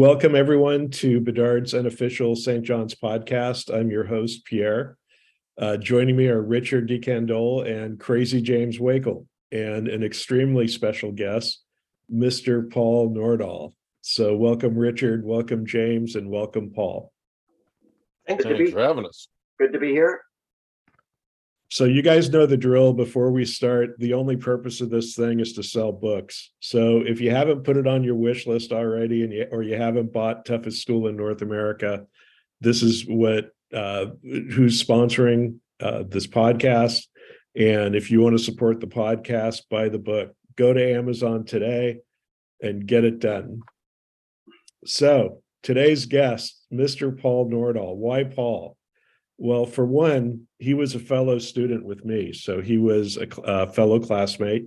welcome 0.00 0.34
everyone 0.34 0.88
to 0.88 1.20
Bedard's 1.20 1.74
unofficial 1.74 2.34
St. 2.34 2.64
John's 2.64 2.94
podcast. 2.94 3.70
I'm 3.70 3.90
your 3.90 4.04
host, 4.04 4.46
Pierre. 4.46 4.96
Uh, 5.58 5.76
joining 5.76 6.16
me 6.16 6.28
are 6.28 6.40
Richard 6.40 6.88
DeCandole 6.88 7.70
and 7.70 8.00
Crazy 8.00 8.40
James 8.40 8.78
Wakel, 8.78 9.26
and 9.52 9.88
an 9.88 10.02
extremely 10.02 10.68
special 10.68 11.12
guest, 11.12 11.62
Mr. 12.10 12.72
Paul 12.72 13.14
Nordahl. 13.14 13.74
So, 14.00 14.34
welcome, 14.34 14.74
Richard, 14.74 15.22
welcome, 15.22 15.66
James, 15.66 16.16
and 16.16 16.30
welcome, 16.30 16.70
Paul. 16.70 17.12
Thanks 18.26 18.44
to 18.44 18.54
Thanks 18.54 18.70
be, 18.70 18.72
for 18.72 18.80
having 18.80 19.04
us. 19.04 19.28
good 19.58 19.74
to 19.74 19.78
be 19.78 19.90
here. 19.90 20.22
So, 21.70 21.84
you 21.84 22.02
guys 22.02 22.30
know 22.30 22.46
the 22.46 22.56
drill. 22.56 22.92
Before 22.92 23.30
we 23.30 23.44
start, 23.44 23.96
the 23.98 24.14
only 24.14 24.36
purpose 24.36 24.80
of 24.80 24.90
this 24.90 25.14
thing 25.14 25.38
is 25.38 25.52
to 25.52 25.62
sell 25.62 25.92
books. 25.92 26.50
So, 26.58 27.02
if 27.06 27.20
you 27.20 27.30
haven't 27.30 27.62
put 27.62 27.76
it 27.76 27.86
on 27.86 28.02
your 28.02 28.16
wish 28.16 28.46
list 28.46 28.72
already, 28.72 29.22
and 29.22 29.32
you, 29.32 29.46
or 29.52 29.62
you 29.62 29.76
haven't 29.76 30.12
bought 30.12 30.44
Toughest 30.44 30.82
School 30.82 31.06
in 31.06 31.16
North 31.16 31.42
America, 31.42 32.06
this 32.60 32.82
is 32.82 33.06
what 33.06 33.50
uh, 33.72 34.06
who's 34.22 34.82
sponsoring 34.82 35.58
uh, 35.78 36.02
this 36.08 36.26
podcast. 36.26 37.06
And 37.56 37.94
if 37.94 38.10
you 38.10 38.20
want 38.20 38.36
to 38.36 38.44
support 38.44 38.80
the 38.80 38.86
podcast, 38.86 39.62
buy 39.70 39.88
the 39.88 39.98
book. 39.98 40.34
Go 40.56 40.72
to 40.72 40.94
Amazon 40.94 41.44
today 41.44 41.98
and 42.60 42.86
get 42.86 43.04
it 43.04 43.20
done. 43.20 43.60
So 44.84 45.42
today's 45.62 46.06
guest, 46.06 46.64
Mr. 46.72 47.16
Paul 47.16 47.48
Nordahl. 47.48 47.94
Why 47.96 48.24
Paul? 48.24 48.76
Well, 49.42 49.64
for 49.64 49.86
one, 49.86 50.46
he 50.58 50.74
was 50.74 50.94
a 50.94 50.98
fellow 50.98 51.38
student 51.38 51.82
with 51.82 52.04
me, 52.04 52.34
so 52.34 52.60
he 52.60 52.76
was 52.76 53.16
a, 53.16 53.26
a 53.42 53.72
fellow 53.72 53.98
classmate, 53.98 54.66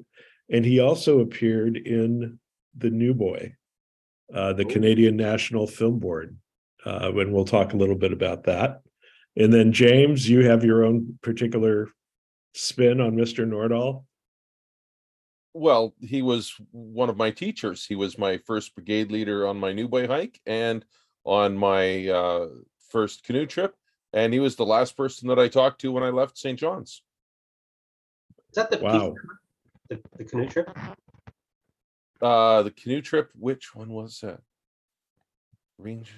and 0.49 0.65
he 0.65 0.79
also 0.79 1.19
appeared 1.19 1.77
in 1.77 2.39
the 2.75 2.89
New 2.89 3.13
Boy, 3.13 3.53
uh, 4.33 4.53
the 4.53 4.65
Ooh. 4.65 4.69
Canadian 4.69 5.15
National 5.15 5.67
Film 5.67 5.99
Board. 5.99 6.35
Uh, 6.83 7.11
and 7.15 7.31
we'll 7.31 7.45
talk 7.45 7.73
a 7.73 7.77
little 7.77 7.95
bit 7.95 8.11
about 8.11 8.45
that. 8.45 8.81
And 9.37 9.53
then 9.53 9.73
James, 9.73 10.27
you 10.27 10.43
have 10.49 10.65
your 10.65 10.83
own 10.83 11.19
particular 11.21 11.89
spin 12.55 12.99
on 12.99 13.15
Mr. 13.15 13.47
Nordahl. 13.47 14.05
Well, 15.53 15.93
he 16.01 16.23
was 16.23 16.55
one 16.71 17.11
of 17.11 17.17
my 17.17 17.29
teachers. 17.29 17.85
He 17.85 17.93
was 17.93 18.17
my 18.17 18.39
first 18.47 18.73
brigade 18.73 19.11
leader 19.11 19.45
on 19.45 19.59
my 19.59 19.71
New 19.71 19.87
Boy 19.87 20.07
hike 20.07 20.41
and 20.47 20.83
on 21.25 21.55
my 21.55 22.07
uh, 22.07 22.47
first 22.89 23.23
canoe 23.23 23.45
trip. 23.45 23.75
And 24.13 24.31
he 24.33 24.39
was 24.39 24.55
the 24.55 24.65
last 24.65 24.95
person 24.95 25.27
that 25.29 25.39
I 25.39 25.47
talked 25.47 25.81
to 25.81 25.91
when 25.91 26.03
I 26.03 26.09
left 26.09 26.37
St. 26.37 26.57
John's. 26.59 27.01
Is 28.49 28.55
that 28.55 28.69
the 28.69 28.77
peak- 28.77 28.85
Wow. 28.85 29.15
the, 29.89 29.99
the 30.17 30.23
canoe 30.23 30.47
trip? 30.47 30.69
Uh, 32.21 32.61
the 32.63 32.71
canoe 32.71 33.01
trip, 33.01 33.31
which 33.37 33.75
one 33.75 33.89
was 33.89 34.19
that? 34.21 34.39
Rangers. 35.79 36.13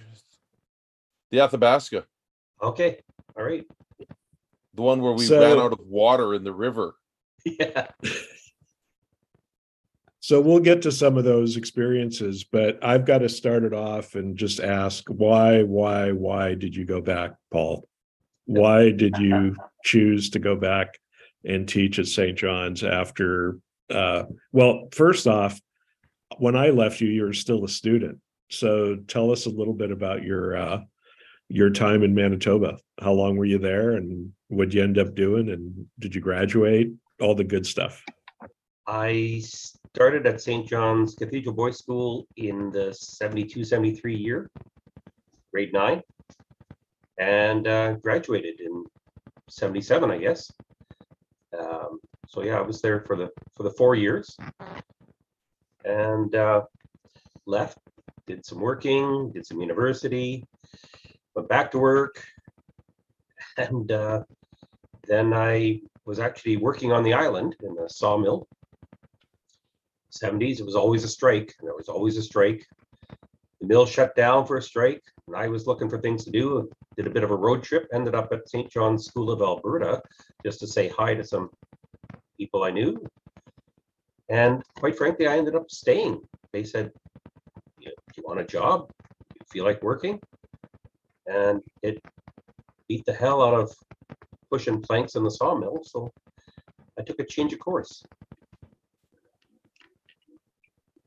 The 1.32 1.40
Athabasca, 1.40 2.06
Okay, 2.62 3.02
all 3.38 3.44
right. 3.44 3.66
the 4.74 4.82
one 4.82 5.02
where 5.02 5.14
we 5.14 5.26
So- 5.26 5.40
ran 5.42 5.58
out 5.58 5.74
of 5.74 5.80
water 5.88 6.34
in 6.34 6.44
the 6.44 6.54
river. 6.54 6.96
Yeah, 7.46 7.88
So 10.26 10.42
we'll 10.42 10.60
get 10.60 10.82
to 10.82 10.92
some 10.92 11.20
of 11.20 11.24
those 11.24 11.56
experiences, 11.56 12.44
but 12.44 12.84
I've 12.84 13.06
got 13.06 13.20
to 13.20 13.30
start 13.30 13.64
it 13.64 13.76
off 13.76 14.16
and 14.16 14.36
just 14.36 14.60
ask 14.60 15.04
why, 15.08 15.62
why, 15.62 16.14
why 16.14 16.56
did 16.56 16.76
you 16.76 16.84
go 16.84 17.00
back, 17.00 17.36
Paul? 17.52 17.88
Why 18.46 18.90
did 18.90 19.20
you 19.20 19.56
choose 19.84 20.32
to 20.32 20.40
go 20.40 20.56
back 20.56 20.98
and 21.48 21.70
teach 21.70 22.00
at 22.00 22.08
St. 22.08 22.36
John's 22.36 22.84
after? 22.84 23.60
Uh, 23.88 24.24
well, 24.52 24.88
first 24.94 25.28
off, 25.28 25.62
when 26.40 26.56
I 26.56 26.72
left 26.72 27.02
you, 27.02 27.08
you 27.10 27.22
were 27.22 27.32
still 27.32 27.64
a 27.64 27.70
student. 27.70 28.18
So 28.50 28.96
tell 29.08 29.30
us 29.30 29.46
a 29.46 29.52
little 29.52 29.76
bit 29.76 29.92
about 29.92 30.24
your 30.24 30.58
uh, 30.58 30.82
your 31.50 31.70
time 31.70 32.02
in 32.02 32.16
Manitoba. 32.16 32.80
How 33.00 33.12
long 33.12 33.38
were 33.38 33.46
you 33.46 33.60
there, 33.60 33.92
and 33.92 34.32
what 34.48 34.70
did 34.70 34.74
you 34.74 34.84
end 34.84 34.98
up 34.98 35.14
doing, 35.14 35.50
and 35.50 35.86
did 36.00 36.16
you 36.16 36.22
graduate? 36.22 36.94
All 37.22 37.36
the 37.36 37.44
good 37.44 37.68
stuff. 37.68 38.04
I 38.88 39.44
started 39.96 40.28
at 40.28 40.42
St. 40.42 40.68
John's 40.68 41.16
Cathedral 41.16 41.56
Boys 41.56 41.78
School 41.78 42.28
in 42.36 42.70
the 42.70 42.94
72, 42.94 43.64
73 43.64 44.14
year, 44.14 44.52
grade 45.54 45.72
nine, 45.72 46.02
and 47.18 47.66
uh, 47.66 47.94
graduated 47.94 48.60
in 48.60 48.84
77, 49.50 50.12
I 50.12 50.18
guess. 50.18 50.52
Um, 51.58 52.00
so 52.28 52.44
yeah, 52.44 52.58
I 52.58 52.62
was 52.62 52.82
there 52.82 53.06
for 53.08 53.16
the 53.16 53.30
for 53.56 53.64
the 53.64 53.72
four 53.72 53.96
years, 53.96 54.36
and 55.86 56.36
uh, 56.36 56.64
left, 57.46 57.78
did 58.28 58.46
some 58.46 58.60
working, 58.60 59.32
did 59.32 59.48
some 59.48 59.62
university, 59.62 60.44
went 61.36 61.48
back 61.48 61.72
to 61.72 61.80
work, 61.80 62.22
and 63.58 63.90
uh, 63.90 64.24
then 65.08 65.34
I 65.34 65.80
was 66.04 66.20
actually 66.20 66.58
working 66.58 66.92
on 66.92 67.04
the 67.04 67.14
island 67.14 67.56
in 67.64 67.78
a 67.80 67.88
sawmill. 67.88 68.46
70s, 70.22 70.60
it 70.60 70.66
was 70.66 70.76
always 70.76 71.04
a 71.04 71.08
strike. 71.08 71.54
and 71.60 71.68
There 71.68 71.76
was 71.76 71.90
always 71.90 72.18
a 72.18 72.24
strike. 72.24 72.64
The 73.62 73.68
mill 73.68 73.86
shut 73.86 74.16
down 74.16 74.46
for 74.46 74.58
a 74.58 74.62
strike, 74.62 75.02
and 75.28 75.36
I 75.36 75.48
was 75.48 75.68
looking 75.68 75.90
for 75.90 76.00
things 76.00 76.24
to 76.26 76.32
do. 76.32 76.70
Did 76.98 77.08
a 77.08 77.10
bit 77.10 77.24
of 77.24 77.32
a 77.32 77.36
road 77.36 77.64
trip, 77.64 77.88
ended 77.94 78.16
up 78.16 78.32
at 78.32 78.48
St. 78.48 78.70
John's 78.72 79.06
School 79.06 79.32
of 79.32 79.42
Alberta 79.42 80.02
just 80.46 80.60
to 80.60 80.68
say 80.68 80.88
hi 80.88 81.14
to 81.16 81.24
some 81.24 81.50
people 82.38 82.64
I 82.64 82.72
knew. 82.72 83.04
And 84.30 84.64
quite 84.78 84.98
frankly, 84.98 85.28
I 85.28 85.38
ended 85.38 85.56
up 85.56 85.70
staying. 85.70 86.22
They 86.54 86.64
said, 86.64 86.92
you, 87.80 87.92
you 88.16 88.24
want 88.26 88.40
a 88.40 88.46
job? 88.46 88.90
You 89.36 89.42
feel 89.52 89.66
like 89.66 89.82
working? 89.84 90.20
And 91.28 91.62
it 91.84 92.02
beat 92.88 93.06
the 93.06 93.14
hell 93.14 93.42
out 93.42 93.54
of 93.54 93.72
pushing 94.52 94.82
planks 94.82 95.16
in 95.16 95.24
the 95.24 95.32
sawmill. 95.32 95.82
So 95.84 96.12
I 96.98 97.04
took 97.04 97.20
a 97.20 97.26
change 97.26 97.54
of 97.54 97.60
course. 97.60 98.04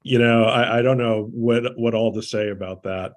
You 0.08 0.19
know 0.19 0.44
i 0.44 0.78
i 0.78 0.82
don't 0.82 0.96
know 0.96 1.28
what 1.32 1.78
what 1.78 1.94
all 1.94 2.12
to 2.14 2.22
say 2.22 2.48
about 2.48 2.82
that. 2.84 3.12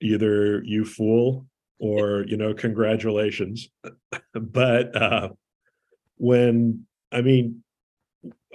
Either 0.00 0.62
you 0.64 0.86
fool 0.86 1.46
or 1.78 2.24
you 2.26 2.36
know 2.36 2.54
congratulations. 2.54 3.68
But 4.34 4.96
uh 4.96 5.28
when 6.16 6.86
i 7.12 7.20
mean 7.20 7.62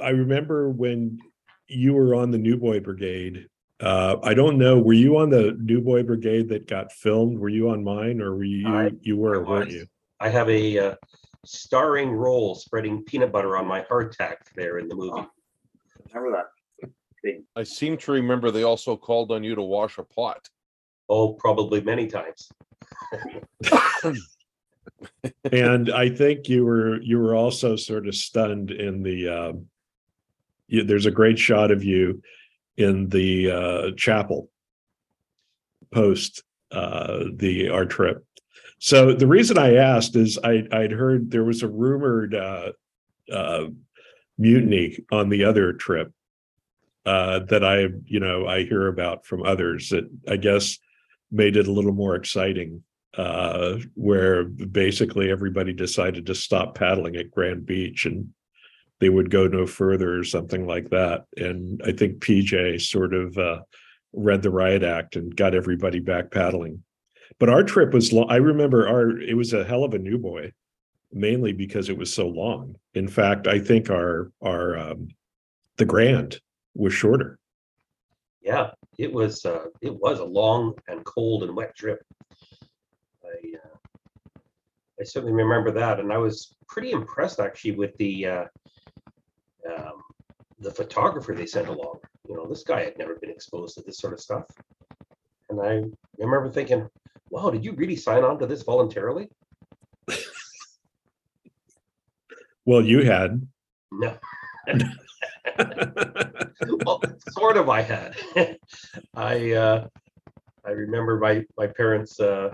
i 0.01 0.09
remember 0.09 0.69
when 0.69 1.19
you 1.67 1.93
were 1.93 2.13
on 2.15 2.31
the 2.31 2.37
new 2.37 2.57
boy 2.57 2.79
brigade 2.79 3.47
uh 3.79 4.17
i 4.23 4.33
don't 4.33 4.57
know 4.57 4.77
were 4.79 4.93
you 5.05 5.17
on 5.17 5.29
the 5.29 5.57
new 5.61 5.81
boy 5.81 6.01
brigade 6.03 6.49
that 6.49 6.67
got 6.67 6.91
filmed? 6.91 7.37
Were 7.39 7.49
you 7.49 7.69
on 7.69 7.83
mine 7.83 8.21
or 8.21 8.35
were 8.35 8.43
you 8.43 8.67
I- 8.67 8.91
you 9.01 9.17
were 9.17 9.43
weren't 9.43 9.71
you? 9.71 9.85
I 10.19 10.29
have 10.29 10.49
a 10.49 10.65
uh, 10.79 10.95
starring 11.45 12.11
role 12.11 12.55
spreading 12.55 13.03
peanut 13.03 13.31
butter 13.31 13.57
on 13.57 13.67
my 13.67 13.81
hardtack 13.81 14.37
there 14.55 14.79
in 14.79 14.87
the 14.87 14.95
movie. 14.95 15.27
Remember 16.13 16.31
that? 16.37 16.47
I 17.55 17.63
seem 17.63 17.97
to 17.99 18.11
remember 18.11 18.51
they 18.51 18.63
also 18.63 18.95
called 18.97 19.31
on 19.31 19.43
you 19.43 19.55
to 19.55 19.61
wash 19.61 19.97
a 19.97 20.03
pot. 20.03 20.49
Oh, 21.09 21.33
probably 21.33 21.81
many 21.81 22.07
times. 22.07 22.51
and 25.51 25.91
I 25.91 26.09
think 26.09 26.49
you 26.49 26.65
were 26.65 27.01
you 27.01 27.19
were 27.19 27.35
also 27.35 27.75
sort 27.75 28.07
of 28.07 28.15
stunned 28.15 28.71
in 28.71 29.03
the 29.03 29.29
um 29.29 29.67
you, 30.67 30.83
there's 30.83 31.05
a 31.05 31.11
great 31.11 31.37
shot 31.37 31.71
of 31.71 31.83
you 31.83 32.21
in 32.77 33.09
the 33.09 33.51
uh 33.51 33.91
chapel 33.97 34.49
post 35.91 36.43
uh 36.71 37.25
the 37.33 37.69
our 37.69 37.85
trip. 37.85 38.25
So 38.79 39.13
the 39.13 39.27
reason 39.27 39.57
I 39.57 39.75
asked 39.75 40.15
is 40.15 40.39
I 40.43 40.63
I'd 40.71 40.91
heard 40.91 41.31
there 41.31 41.43
was 41.43 41.63
a 41.63 41.67
rumored 41.67 42.35
uh 42.35 42.71
uh 43.31 43.67
mutiny 44.37 44.99
on 45.11 45.29
the 45.29 45.45
other 45.45 45.73
trip 45.73 46.11
uh 47.05 47.39
that 47.39 47.63
I 47.63 47.87
you 48.05 48.19
know 48.19 48.47
I 48.47 48.63
hear 48.63 48.87
about 48.87 49.25
from 49.25 49.43
others 49.43 49.89
that 49.89 50.09
I 50.27 50.37
guess 50.37 50.77
made 51.31 51.57
it 51.57 51.67
a 51.67 51.71
little 51.71 51.93
more 51.93 52.15
exciting 52.15 52.83
uh, 53.17 53.77
where 53.93 54.43
basically 54.43 55.31
everybody 55.31 55.73
decided 55.73 56.25
to 56.25 56.35
stop 56.35 56.75
paddling 56.75 57.15
at 57.15 57.31
Grand 57.31 57.65
Beach 57.65 58.05
and 58.05 58.29
they 58.99 59.09
would 59.09 59.29
go 59.29 59.47
no 59.47 59.65
further 59.65 60.17
or 60.17 60.23
something 60.23 60.65
like 60.65 60.89
that. 60.89 61.25
And 61.37 61.81
I 61.85 61.91
think 61.91 62.19
PJ 62.19 62.81
sort 62.81 63.13
of 63.13 63.37
uh, 63.37 63.61
read 64.13 64.41
the 64.41 64.51
riot 64.51 64.83
act 64.83 65.15
and 65.15 65.35
got 65.35 65.55
everybody 65.55 65.99
back 65.99 66.31
paddling. 66.31 66.83
But 67.39 67.49
our 67.49 67.63
trip 67.63 67.93
was 67.93 68.13
long. 68.13 68.29
I 68.29 68.37
remember 68.37 68.87
our 68.87 69.19
it 69.19 69.35
was 69.35 69.53
a 69.53 69.65
hell 69.65 69.83
of 69.83 69.93
a 69.93 69.99
new 69.99 70.17
boy, 70.17 70.51
mainly 71.11 71.53
because 71.53 71.89
it 71.89 71.97
was 71.97 72.13
so 72.13 72.27
long. 72.27 72.75
In 72.93 73.07
fact, 73.07 73.47
I 73.47 73.59
think 73.59 73.89
our 73.89 74.31
our 74.41 74.77
um, 74.77 75.09
the 75.77 75.85
Grand 75.85 76.39
was 76.75 76.93
shorter. 76.93 77.39
Yeah, 78.41 78.71
it 78.97 79.11
was, 79.11 79.45
uh, 79.45 79.65
it 79.81 79.93
was 79.95 80.19
a 80.19 80.25
long 80.25 80.73
and 80.87 81.03
cold 81.05 81.43
and 81.43 81.55
wet 81.55 81.75
trip. 81.75 81.99
I, 83.23 83.57
uh, 83.63 84.39
I 84.99 85.03
certainly 85.03 85.33
remember 85.33 85.71
that, 85.71 85.99
and 85.99 86.13
I 86.13 86.17
was 86.17 86.55
pretty 86.67 86.91
impressed 86.91 87.39
actually 87.39 87.71
with 87.71 87.97
the, 87.97 88.25
uh, 88.27 88.45
um, 89.75 90.01
the 90.59 90.71
photographer 90.71 91.33
they 91.33 91.47
sent 91.47 91.67
along. 91.67 91.99
You 92.27 92.35
know, 92.35 92.47
this 92.47 92.63
guy 92.63 92.83
had 92.83 92.97
never 92.97 93.15
been 93.15 93.31
exposed 93.31 93.75
to 93.75 93.83
this 93.83 93.97
sort 93.97 94.13
of 94.13 94.19
stuff. 94.19 94.45
And 95.49 95.59
And 95.59 95.95
I 96.21 96.23
remember 96.23 96.51
thinking, 96.51 96.87
wow, 97.29 97.49
did 97.49 97.65
you 97.65 97.73
really 97.73 97.95
sign 97.95 98.23
on 98.23 98.39
to 98.39 98.45
this 98.45 98.63
voluntarily? 98.63 99.29
Well, 102.67 102.83
you 102.83 103.03
had. 103.03 103.47
No. 103.91 104.17
well, 106.85 107.01
sort 107.31 107.57
of 107.57 107.69
I 107.69 107.81
had. 107.81 108.15
I 109.15 109.51
uh 109.51 109.87
I 110.65 110.71
remember 110.71 111.19
my 111.19 111.43
my 111.57 111.67
parents 111.67 112.19
uh 112.19 112.53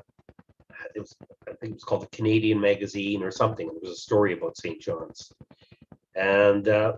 it 0.96 1.00
was 1.00 1.16
I 1.48 1.54
think 1.54 1.72
it 1.72 1.74
was 1.74 1.84
called 1.84 2.04
the 2.04 2.16
Canadian 2.16 2.60
magazine 2.60 3.24
or 3.24 3.32
something. 3.32 3.68
It 3.68 3.82
was 3.82 3.92
a 3.92 4.02
story 4.02 4.34
about 4.34 4.58
St. 4.58 4.82
John's. 4.82 5.32
And 6.16 6.68
uh 6.68 6.94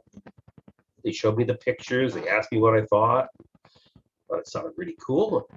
they 1.04 1.12
showed 1.12 1.38
me 1.38 1.44
the 1.44 1.56
pictures, 1.56 2.14
they 2.14 2.28
asked 2.28 2.52
me 2.52 2.60
what 2.60 2.76
I 2.76 2.86
thought. 2.86 3.28
Thought 4.30 4.40
it 4.40 4.48
sounded 4.48 4.74
really 4.78 4.98
cool. 5.06 5.48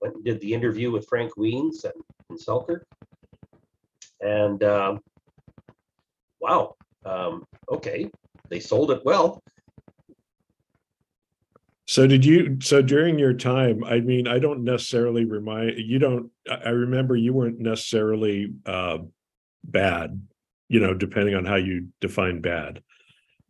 Went 0.00 0.16
and 0.16 0.24
did 0.24 0.40
the 0.40 0.52
interview 0.52 0.90
with 0.90 1.06
Frank 1.08 1.36
Wiens 1.36 1.84
and, 1.84 1.94
and 2.30 2.38
Selker. 2.38 2.80
And 4.20 4.62
um 4.62 5.00
wow, 6.40 6.74
um, 7.04 7.44
okay, 7.70 8.10
they 8.48 8.60
sold 8.60 8.90
it 8.90 9.02
well. 9.04 9.42
So 11.88 12.06
did 12.06 12.24
you, 12.24 12.58
so 12.60 12.82
during 12.82 13.18
your 13.18 13.32
time, 13.32 13.84
I 13.84 14.00
mean, 14.00 14.26
I 14.26 14.40
don't 14.40 14.64
necessarily 14.64 15.24
remind, 15.24 15.78
you 15.78 16.00
don't, 16.00 16.30
I, 16.50 16.70
remember 16.70 17.14
you 17.14 17.32
weren't 17.32 17.60
necessarily 17.60 18.52
uh 18.66 18.98
bad, 19.62 20.20
you 20.68 20.80
know, 20.80 20.94
depending 20.94 21.34
on 21.34 21.44
how 21.44 21.56
you 21.56 21.88
define 22.00 22.40
bad. 22.40 22.82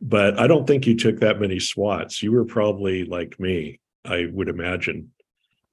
But 0.00 0.38
I 0.38 0.46
don't 0.46 0.66
think 0.66 0.86
you 0.86 0.96
took 0.96 1.20
that 1.20 1.40
many 1.40 1.58
swats. 1.58 2.22
You 2.22 2.32
were 2.32 2.44
probably 2.44 3.04
like 3.04 3.40
me, 3.40 3.80
I 4.04 4.26
would 4.30 4.48
imagine, 4.48 5.12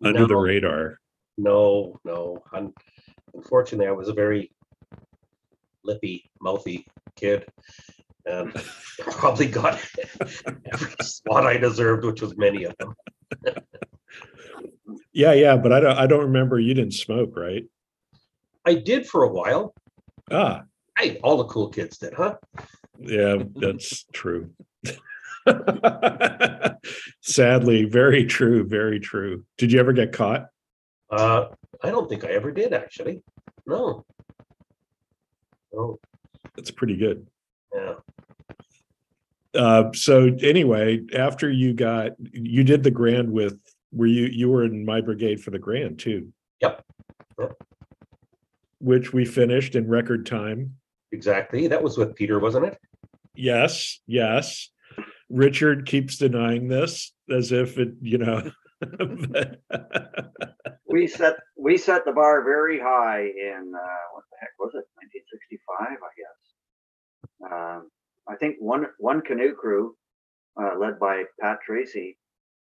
under 0.01 0.25
the 0.25 0.35
radar. 0.35 0.99
No, 1.37 1.99
no. 2.05 2.43
un- 2.53 2.73
Unfortunately, 3.33 3.87
I 3.87 3.91
was 3.91 4.09
a 4.09 4.13
very 4.13 4.51
lippy, 5.83 6.29
mouthy 6.39 6.85
kid. 7.15 7.45
And 8.25 8.53
probably 8.99 9.47
got 9.47 9.79
every 10.71 10.91
spot 11.01 11.45
I 11.45 11.57
deserved, 11.57 12.05
which 12.05 12.21
was 12.21 12.37
many 12.37 12.63
of 12.63 12.75
them. 12.77 12.93
Yeah, 15.11 15.33
yeah, 15.33 15.57
but 15.57 15.71
I 15.71 15.79
don't, 15.79 15.97
I 15.97 16.07
don't 16.07 16.21
remember, 16.25 16.59
you 16.59 16.73
didn't 16.73 16.93
smoke, 16.93 17.35
right? 17.35 17.65
I 18.65 18.75
did 18.75 19.05
for 19.07 19.23
a 19.23 19.29
while. 19.29 19.73
Ah, 20.31 20.63
Hey, 20.97 21.17
all 21.23 21.37
the 21.37 21.45
cool 21.45 21.69
kids 21.69 21.97
did, 21.97 22.13
huh? 22.13 22.35
yeah, 22.99 23.37
that's 23.55 24.05
true. 24.13 24.51
Sadly, 27.21 27.85
very 27.85 28.25
true, 28.25 28.63
very 28.67 28.99
true. 28.99 29.43
Did 29.57 29.71
you 29.71 29.79
ever 29.79 29.91
get 29.93 30.11
caught? 30.13 30.47
Uh, 31.09 31.47
I 31.83 31.89
don't 31.89 32.07
think 32.09 32.23
I 32.25 32.29
ever 32.29 32.51
did, 32.51 32.73
actually. 32.73 33.23
No. 33.65 34.05
Oh, 35.75 35.99
That's 36.55 36.71
pretty 36.71 36.95
good. 36.95 37.25
yeah. 37.73 37.95
Uh, 39.55 39.91
so 39.93 40.35
anyway, 40.41 41.01
after 41.15 41.49
you 41.49 41.73
got, 41.73 42.11
you 42.31 42.63
did 42.63 42.83
the 42.83 42.91
grand 42.91 43.31
with, 43.31 43.59
were 43.91 44.07
you, 44.07 44.25
you 44.25 44.49
were 44.49 44.63
in 44.63 44.85
my 44.85 45.01
brigade 45.01 45.41
for 45.41 45.51
the 45.51 45.59
grand 45.59 45.99
too? 45.99 46.31
Yep. 46.61 46.83
Yep. 47.39 47.63
Which 48.79 49.13
we 49.13 49.25
finished 49.25 49.75
in 49.75 49.87
record 49.87 50.25
time. 50.25 50.75
Exactly. 51.11 51.67
That 51.67 51.83
was 51.83 51.97
with 51.97 52.15
Peter, 52.15 52.39
wasn't 52.39 52.65
it? 52.65 52.77
Yes, 53.35 53.99
yes. 54.07 54.69
Richard 55.29 55.85
keeps 55.85 56.17
denying 56.17 56.67
this 56.67 57.13
as 57.29 57.51
if 57.51 57.77
it, 57.77 57.93
you 58.01 58.17
know. 58.17 58.51
We 60.85 61.07
set, 61.07 61.37
we 61.57 61.79
set 61.79 62.05
the 62.05 62.11
bar 62.11 62.43
very 62.43 62.79
high 62.79 63.21
in, 63.21 63.73
uh, 63.75 64.03
what 64.13 64.23
the 64.29 64.37
heck 64.39 64.51
was 64.59 64.73
it, 64.75 64.85
nineteen 65.01 65.23
sixty-five, 65.31 65.97
I 65.97 66.13
guess. 66.21 67.51
Um, 67.51 67.89
I 68.27 68.35
think 68.35 68.55
one, 68.59 68.85
one 68.97 69.21
canoe 69.21 69.53
crew, 69.53 69.95
uh, 70.59 70.77
led 70.79 70.99
by 70.99 71.23
Pat 71.41 71.57
Tracy, 71.65 72.17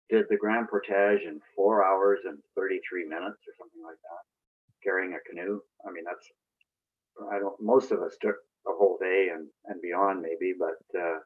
did 0.10 0.26
the 0.30 0.38
Grand 0.38 0.68
Portage 0.70 1.22
in 1.22 1.40
four 1.56 1.86
hours 1.86 2.20
and 2.26 2.38
thirty-three 2.56 3.06
minutes 3.06 3.40
or 3.48 3.54
something 3.58 3.82
like 3.84 3.96
that, 4.02 4.24
carrying 4.84 5.14
a 5.14 5.30
canoe. 5.30 5.60
I 5.88 5.92
mean, 5.92 6.04
that's, 6.06 6.28
I 7.32 7.40
don't, 7.40 7.56
most 7.62 7.92
of 7.92 8.02
us 8.02 8.18
took 8.22 8.36
a 8.68 8.72
whole 8.72 8.98
day 9.02 9.30
and, 9.34 9.48
and 9.66 9.82
beyond 9.82 10.22
maybe, 10.22 10.54
but, 10.58 11.00
uh, 11.00 11.20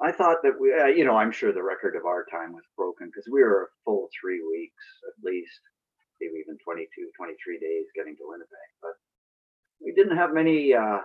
I 0.00 0.12
thought 0.12 0.38
that 0.44 0.54
we, 0.60 0.72
uh, 0.72 0.86
you 0.86 1.04
know, 1.04 1.16
I'm 1.16 1.32
sure 1.32 1.52
the 1.52 1.62
record 1.62 1.96
of 1.96 2.06
our 2.06 2.24
time 2.30 2.52
was 2.52 2.62
broken 2.76 3.08
because 3.08 3.28
we 3.32 3.42
were 3.42 3.64
a 3.64 3.74
full 3.84 4.08
three 4.14 4.40
weeks 4.46 4.84
at 5.08 5.24
least, 5.24 5.58
maybe 6.20 6.38
even 6.38 6.56
22, 6.64 6.86
23 7.16 7.58
days 7.58 7.86
getting 7.96 8.14
to 8.16 8.22
Winnipeg. 8.22 8.70
But 8.80 8.94
we 9.82 9.92
didn't 9.92 10.16
have 10.16 10.32
many 10.32 10.72
uh, 10.72 10.98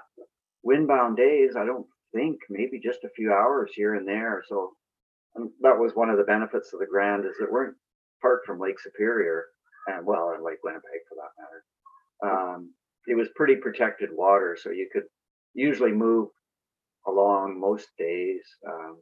windbound 0.64 1.18
days. 1.18 1.56
I 1.58 1.66
don't 1.66 1.88
think, 2.14 2.40
maybe 2.50 2.80
just 2.80 3.04
a 3.04 3.10
few 3.16 3.34
hours 3.34 3.72
here 3.76 3.96
and 3.96 4.08
there. 4.08 4.44
So 4.48 4.72
um, 5.38 5.52
that 5.62 5.78
was 5.78 5.94
one 5.96 6.10
of 6.10 6.18
the 6.18 6.24
benefits 6.24 6.74
of 6.74 6.80
the 6.80 6.86
Grand 6.86 7.26
is 7.26 7.36
that 7.40 7.52
we're 7.52 7.74
apart 8.22 8.42
from 8.46 8.60
Lake 8.60 8.80
Superior 8.80 9.46
and 9.88 10.06
well, 10.06 10.32
and 10.34 10.44
Lake 10.44 10.60
Winnipeg 10.64 11.02
for 11.10 11.16
that 11.16 11.42
matter. 11.42 11.64
Um, 12.24 12.74
it 13.08 13.16
was 13.16 13.28
pretty 13.36 13.58
protected 13.58 14.10
water, 14.12 14.58
so 14.60 14.70
you 14.72 14.90
could 14.92 15.04
usually 15.54 15.92
move 15.92 16.30
along 17.06 17.60
most 17.60 17.90
days, 17.98 18.44
um, 18.68 18.98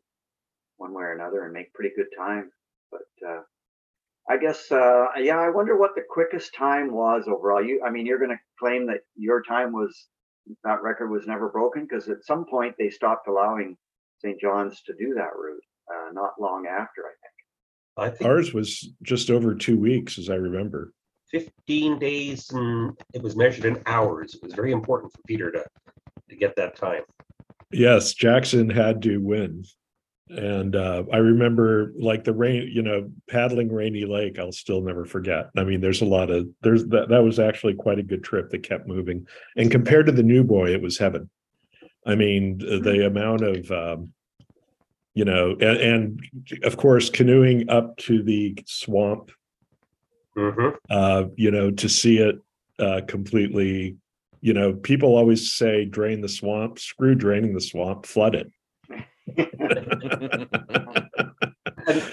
one 0.78 0.94
way 0.94 1.04
or 1.04 1.14
another, 1.14 1.44
and 1.44 1.54
make 1.54 1.74
pretty 1.74 1.94
good 1.96 2.08
time. 2.18 2.52
But 2.92 3.28
uh, 3.28 3.42
I 4.30 4.38
guess, 4.38 4.72
uh, 4.72 5.06
yeah, 5.18 5.38
I 5.38 5.50
wonder 5.50 5.78
what 5.78 5.96
the 5.96 6.04
quickest 6.10 6.56
time 6.56 6.92
was 6.92 7.26
overall. 7.28 7.64
You, 7.64 7.84
I 7.86 7.92
mean, 7.92 8.06
you're 8.06 8.18
going 8.20 8.32
to 8.32 8.40
claim 8.60 8.88
that 8.88 9.02
your 9.16 9.44
time 9.44 9.72
was 9.72 10.08
that 10.64 10.82
record 10.82 11.10
was 11.10 11.28
never 11.28 11.50
broken 11.50 11.84
because 11.84 12.10
at 12.10 12.24
some 12.24 12.46
point 12.46 12.76
they 12.78 12.90
stopped 12.90 13.28
allowing 13.28 13.78
St. 14.20 14.40
John's 14.40 14.82
to 14.84 14.94
do 14.94 15.14
that 15.16 15.36
route. 15.36 15.64
Uh, 15.90 16.12
not 16.14 16.40
long 16.40 16.68
after, 16.68 17.02
I 17.02 17.14
think. 17.22 17.32
I 17.98 18.10
think 18.10 18.30
Ours 18.30 18.54
was 18.54 18.94
just 19.04 19.30
over 19.30 19.54
two 19.54 19.78
weeks, 19.78 20.18
as 20.18 20.30
I 20.30 20.36
remember. 20.36 20.94
15 21.32 22.00
days 22.00 22.50
and 22.52 22.98
it 23.14 23.22
was 23.22 23.36
measured 23.36 23.66
in 23.66 23.82
hours. 23.86 24.36
It 24.36 24.44
was 24.44 24.54
very 24.54 24.72
important 24.72 25.14
for 25.14 25.20
Peter 25.28 25.52
to, 25.52 25.64
to 26.30 26.36
get 26.36 26.56
that 26.58 26.76
time. 26.76 27.04
Yes, 27.72 28.14
Jackson 28.14 28.70
had 28.70 29.02
to 29.04 29.18
win. 29.18 29.64
And 30.30 30.76
uh, 30.76 31.04
I 31.12 31.18
remember 31.18 31.92
like 32.00 32.24
the 32.24 32.34
rain, 32.34 32.70
you 32.72 32.82
know, 32.82 33.12
paddling 33.30 33.72
Rainy 33.72 34.06
Lake, 34.06 34.40
I'll 34.40 34.54
still 34.54 34.82
never 34.82 35.04
forget. 35.04 35.50
I 35.58 35.66
mean, 35.66 35.82
there's 35.82 36.02
a 36.02 36.06
lot 36.06 36.30
of 36.30 36.48
there's 36.62 36.86
that 36.88 37.10
that 37.10 37.24
was 37.24 37.38
actually 37.38 37.74
quite 37.74 38.00
a 38.00 38.04
good 38.04 38.24
trip 38.24 38.50
that 38.52 38.64
kept 38.64 38.88
moving. 38.88 39.28
And 39.58 39.70
compared 39.70 40.06
to 40.06 40.12
the 40.14 40.24
new 40.24 40.44
boy, 40.44 40.72
it 40.74 40.82
was 40.82 40.98
heaven. 40.98 41.30
I 42.06 42.16
mean, 42.16 42.60
the 42.60 42.80
the 42.80 43.06
amount 43.06 43.42
of 43.42 43.72
um, 43.72 44.14
you 45.14 45.26
know, 45.26 45.52
and, 45.60 45.78
and 45.78 46.64
of 46.64 46.78
course 46.78 47.10
canoeing 47.10 47.70
up 47.70 47.98
to 47.98 48.24
the 48.24 48.58
swamp, 48.66 49.32
Mhm. 50.38 50.78
uh, 50.90 51.26
you 51.36 51.52
know, 51.52 51.72
to 51.72 51.90
see 51.90 52.20
it 52.20 52.36
uh 52.80 53.02
completely, 53.06 53.98
you 54.40 54.54
know, 54.54 54.74
people 54.74 55.18
always 55.18 55.52
say 55.52 55.84
drain 55.84 56.22
the 56.22 56.30
swamp, 56.30 56.80
screw 56.80 57.16
draining 57.16 57.54
the 57.54 57.60
swamp, 57.60 58.06
flood 58.06 58.34
it. 58.34 58.50
And, 61.88 62.12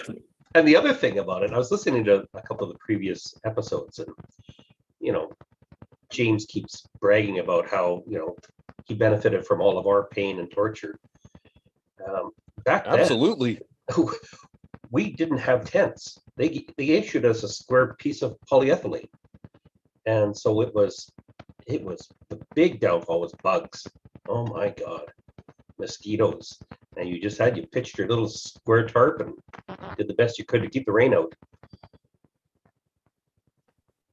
and 0.54 0.68
the 0.68 0.76
other 0.76 0.94
thing 0.94 1.18
about 1.18 1.42
it, 1.42 1.52
I 1.52 1.58
was 1.58 1.70
listening 1.70 2.04
to 2.04 2.26
a 2.34 2.42
couple 2.42 2.66
of 2.66 2.72
the 2.72 2.78
previous 2.78 3.34
episodes 3.44 3.98
and, 3.98 4.12
you 5.00 5.12
know, 5.12 5.30
James 6.10 6.46
keeps 6.46 6.86
bragging 7.00 7.38
about 7.38 7.68
how, 7.68 8.02
you 8.06 8.18
know, 8.18 8.36
he 8.86 8.94
benefited 8.94 9.46
from 9.46 9.60
all 9.60 9.76
of 9.78 9.86
our 9.86 10.04
pain 10.04 10.38
and 10.38 10.50
torture. 10.50 10.98
Um, 12.06 12.30
back 12.64 12.84
then, 12.84 12.98
Absolutely. 12.98 13.60
we 14.90 15.10
didn't 15.12 15.38
have 15.38 15.64
tents. 15.64 16.18
They, 16.36 16.66
they 16.78 16.90
issued 16.90 17.26
us 17.26 17.42
a 17.42 17.48
square 17.48 17.94
piece 17.98 18.22
of 18.22 18.38
polyethylene. 18.50 19.10
And 20.06 20.36
so 20.36 20.62
it 20.62 20.74
was, 20.74 21.12
it 21.66 21.84
was, 21.84 22.08
the 22.30 22.40
big 22.54 22.80
downfall 22.80 23.20
was 23.20 23.34
bugs. 23.42 23.86
Oh 24.26 24.46
my 24.46 24.70
God. 24.70 25.12
Mosquitoes. 25.78 26.58
And 26.96 27.08
you 27.08 27.20
just 27.20 27.38
had, 27.38 27.56
you 27.56 27.66
pitched 27.66 27.98
your 27.98 28.08
little 28.08 28.28
square 28.28 28.86
tarp 28.86 29.20
and 29.20 29.78
did 29.96 30.08
the 30.08 30.14
best 30.14 30.38
you 30.38 30.44
could 30.44 30.62
to 30.62 30.68
keep 30.68 30.86
the 30.86 30.92
rain 30.92 31.14
out. 31.14 31.34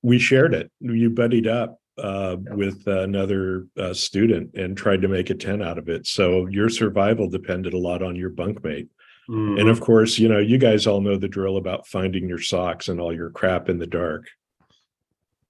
we 0.02 0.20
shared 0.20 0.54
it. 0.54 0.70
You 0.80 1.10
buddied 1.10 1.48
up 1.48 1.80
uh, 1.98 2.36
with 2.52 2.86
another 2.86 3.66
uh, 3.76 3.92
student 3.92 4.54
and 4.54 4.78
tried 4.78 5.02
to 5.02 5.08
make 5.08 5.32
a 5.32 5.34
tent 5.34 5.64
out 5.64 5.80
of 5.80 5.90
it. 5.90 6.06
So 6.06 6.46
your 6.46 6.70
survival 6.70 7.28
depended 7.28 7.74
a 7.74 7.80
lot 7.80 8.04
on 8.04 8.16
your 8.16 8.30
bunkmate. 8.30 8.88
And 9.28 9.58
Mhm. 9.58 9.72
of 9.72 9.80
course, 9.82 10.20
you 10.20 10.28
know, 10.30 10.38
you 10.38 10.60
guys 10.60 10.86
all 10.86 11.02
know 11.02 11.18
the 11.18 11.28
drill 11.28 11.58
about 11.58 11.88
finding 11.88 12.30
your 12.30 12.38
socks 12.38 12.88
and 12.88 13.02
all 13.02 13.12
your 13.12 13.32
crap 13.32 13.68
in 13.68 13.80
the 13.80 13.88
dark. 13.88 14.28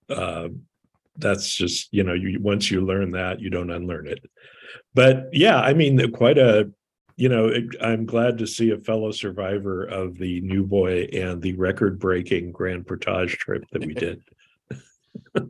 Uh, 0.08 0.48
that's 1.18 1.54
just, 1.54 1.90
you 1.92 2.04
know, 2.04 2.14
you 2.14 2.40
once 2.40 2.72
you 2.72 2.80
learn 2.80 3.12
that, 3.12 3.42
you 3.42 3.50
don't 3.50 3.72
unlearn 3.72 4.08
it. 4.08 4.24
But 4.94 5.30
yeah, 5.32 5.60
I 5.60 5.74
mean, 5.74 6.12
quite 6.12 6.38
a 6.38 6.72
you 7.18 7.30
know, 7.30 7.50
I'm 7.82 8.06
glad 8.06 8.38
to 8.40 8.48
see 8.48 8.72
a 8.72 8.78
fellow 8.78 9.12
survivor 9.12 9.86
of 9.86 10.18
the 10.18 10.42
New 10.42 10.66
Boy 10.66 11.04
and 11.14 11.42
the 11.42 11.54
record-breaking 11.54 12.52
Grand 12.52 12.86
Portage 12.86 13.38
trip 13.38 13.64
that 13.72 13.86
we 13.86 13.94
did. 13.94 14.22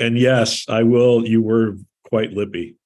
And 0.00 0.16
yes, 0.16 0.64
I 0.68 0.84
will, 0.84 1.26
you 1.26 1.42
were 1.42 1.76
quite 2.04 2.32
lippy 2.32 2.76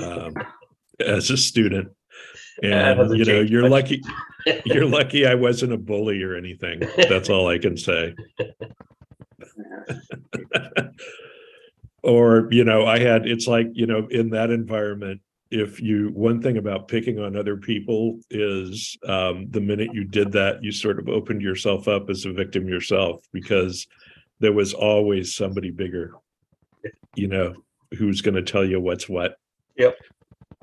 um, 0.00 0.34
as 1.00 1.30
a 1.30 1.36
student. 1.36 1.88
And, 2.62 3.18
you 3.18 3.24
know, 3.24 3.40
you're 3.40 3.62
much. 3.62 3.70
lucky, 3.70 4.02
you're 4.64 4.86
lucky 4.86 5.26
I 5.26 5.34
wasn't 5.34 5.72
a 5.72 5.78
bully 5.78 6.22
or 6.22 6.36
anything. 6.36 6.82
That's 7.08 7.28
all 7.28 7.48
I 7.48 7.58
can 7.58 7.76
say. 7.76 8.14
Or, 12.04 12.48
you 12.50 12.64
know, 12.64 12.84
I 12.84 12.98
had, 12.98 13.26
it's 13.26 13.46
like, 13.46 13.68
you 13.72 13.86
know, 13.86 14.06
in 14.10 14.28
that 14.30 14.50
environment, 14.50 15.22
if 15.50 15.80
you, 15.80 16.10
one 16.12 16.42
thing 16.42 16.58
about 16.58 16.86
picking 16.86 17.18
on 17.18 17.34
other 17.34 17.56
people 17.56 18.20
is 18.30 18.98
um, 19.08 19.46
the 19.50 19.60
minute 19.60 19.94
you 19.94 20.04
did 20.04 20.30
that, 20.32 20.62
you 20.62 20.70
sort 20.70 20.98
of 20.98 21.08
opened 21.08 21.40
yourself 21.40 21.88
up 21.88 22.10
as 22.10 22.26
a 22.26 22.32
victim 22.32 22.68
yourself 22.68 23.22
because 23.32 23.86
there 24.40 24.52
was 24.52 24.74
always 24.74 25.34
somebody 25.34 25.70
bigger, 25.70 26.12
you 27.14 27.28
know, 27.28 27.54
who's 27.96 28.20
going 28.20 28.34
to 28.34 28.42
tell 28.42 28.66
you 28.66 28.80
what's 28.80 29.08
what. 29.08 29.36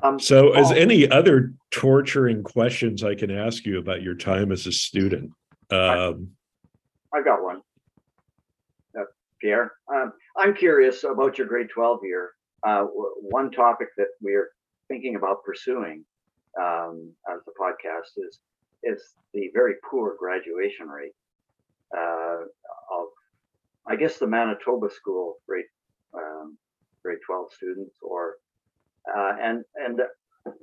Um, 0.03 0.19
So 0.19 0.53
is 0.53 0.67
Paul, 0.67 0.77
any 0.77 1.09
other 1.09 1.53
torturing 1.71 2.43
questions 2.43 3.03
I 3.03 3.15
can 3.15 3.31
ask 3.31 3.65
you 3.65 3.79
about 3.79 4.03
your 4.03 4.15
time 4.15 4.51
as 4.51 4.67
a 4.67 4.71
student? 4.71 5.31
Um, 5.71 6.31
I've 7.11 7.25
got 7.25 7.41
one. 7.41 7.61
Uh, 8.95 9.05
Pierre, 9.41 9.71
um, 9.91 10.13
I'm 10.37 10.55
curious 10.55 11.03
about 11.03 11.37
your 11.37 11.47
grade 11.47 11.67
twelve 11.73 11.99
year. 12.03 12.31
Uh, 12.65 12.83
one 12.83 13.51
topic 13.51 13.89
that 13.97 14.07
we're 14.21 14.49
thinking 14.87 15.15
about 15.15 15.43
pursuing 15.43 16.05
um, 16.59 17.11
as 17.31 17.39
the 17.45 17.53
podcast 17.59 18.17
is 18.17 18.39
is 18.83 19.13
the 19.33 19.49
very 19.53 19.75
poor 19.89 20.15
graduation 20.17 20.87
rate 20.87 21.13
uh, 21.95 22.41
of, 22.91 23.07
I 23.87 23.95
guess, 23.95 24.17
the 24.17 24.27
Manitoba 24.27 24.89
school 24.89 25.37
grade 25.47 25.65
um, 26.13 26.57
grade 27.03 27.19
twelve 27.25 27.51
students, 27.53 27.95
or 28.01 28.35
uh, 29.15 29.33
and 29.41 29.63
and 29.75 30.01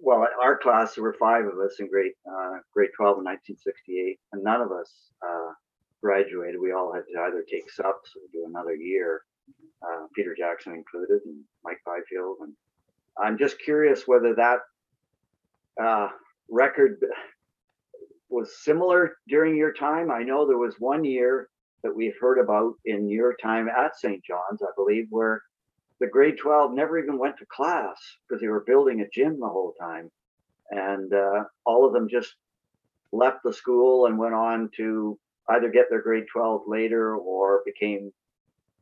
well, 0.00 0.26
our 0.42 0.58
class 0.58 0.94
there 0.94 1.04
were 1.04 1.16
five 1.18 1.44
of 1.44 1.58
us 1.58 1.76
in 1.78 1.88
grade 1.88 2.12
uh, 2.26 2.58
grade 2.72 2.90
twelve 2.96 3.18
in 3.18 3.24
1968, 3.24 4.18
and 4.32 4.42
none 4.42 4.60
of 4.60 4.72
us. 4.72 4.92
Uh, 5.22 5.52
graduated, 6.00 6.60
we 6.60 6.70
all 6.70 6.92
had 6.94 7.02
to 7.12 7.20
either 7.22 7.44
take 7.50 7.68
subs 7.68 8.14
or 8.14 8.22
do 8.32 8.46
another 8.48 8.74
year, 8.76 9.22
uh, 9.82 10.06
Peter 10.14 10.34
Jackson 10.36 10.74
included, 10.74 11.20
and 11.24 11.40
Mike 11.64 11.80
Byfield. 11.84 12.38
And 12.40 12.52
I'm 13.18 13.38
just 13.38 13.60
curious 13.60 14.06
whether 14.06 14.34
that 14.34 14.60
uh, 15.80 16.08
record 16.50 16.98
was 18.28 18.62
similar 18.62 19.16
during 19.28 19.56
your 19.56 19.72
time. 19.72 20.10
I 20.10 20.22
know 20.22 20.46
there 20.46 20.58
was 20.58 20.74
one 20.78 21.04
year 21.04 21.48
that 21.82 21.94
we've 21.94 22.16
heard 22.20 22.38
about 22.38 22.74
in 22.84 23.08
your 23.08 23.34
time 23.40 23.68
at 23.68 23.96
St. 23.96 24.22
John's, 24.24 24.62
I 24.62 24.70
believe, 24.76 25.06
where 25.10 25.42
the 26.00 26.06
grade 26.06 26.38
12 26.38 26.74
never 26.74 26.98
even 26.98 27.18
went 27.18 27.38
to 27.38 27.46
class 27.46 27.96
because 28.28 28.40
they 28.40 28.48
were 28.48 28.64
building 28.66 29.00
a 29.00 29.08
gym 29.12 29.38
the 29.38 29.48
whole 29.48 29.74
time. 29.80 30.10
And 30.70 31.12
uh, 31.12 31.44
all 31.64 31.86
of 31.86 31.92
them 31.92 32.08
just 32.08 32.34
left 33.12 33.38
the 33.42 33.52
school 33.52 34.06
and 34.06 34.18
went 34.18 34.34
on 34.34 34.70
to 34.76 35.18
either 35.50 35.70
get 35.70 35.86
their 35.88 36.02
grade 36.02 36.26
12 36.30 36.62
later 36.66 37.16
or 37.16 37.62
became 37.64 38.12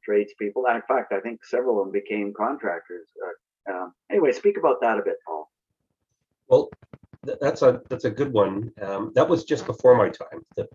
tradespeople. 0.07 0.65
In 0.67 0.83
fact, 0.89 1.13
I 1.13 1.21
think 1.21 1.45
several 1.45 1.79
of 1.79 1.87
them 1.87 1.93
became 1.93 2.33
contractors. 2.33 3.09
Uh, 3.25 3.73
um, 3.73 3.93
anyway, 4.11 4.33
speak 4.33 4.57
about 4.57 4.81
that 4.81 4.99
a 4.99 5.03
bit, 5.03 5.17
Paul. 5.27 5.51
Well, 6.49 6.71
th- 7.27 7.39
that's 7.41 7.63
a, 7.63 7.83
that's 7.91 8.07
a 8.07 8.11
good 8.11 8.33
one. 8.33 8.73
Um, 8.81 9.13
that 9.17 9.29
was 9.29 9.45
just 9.45 9.67
before 9.67 9.97
my 9.97 10.09
time. 10.09 10.41
The, 10.57 10.69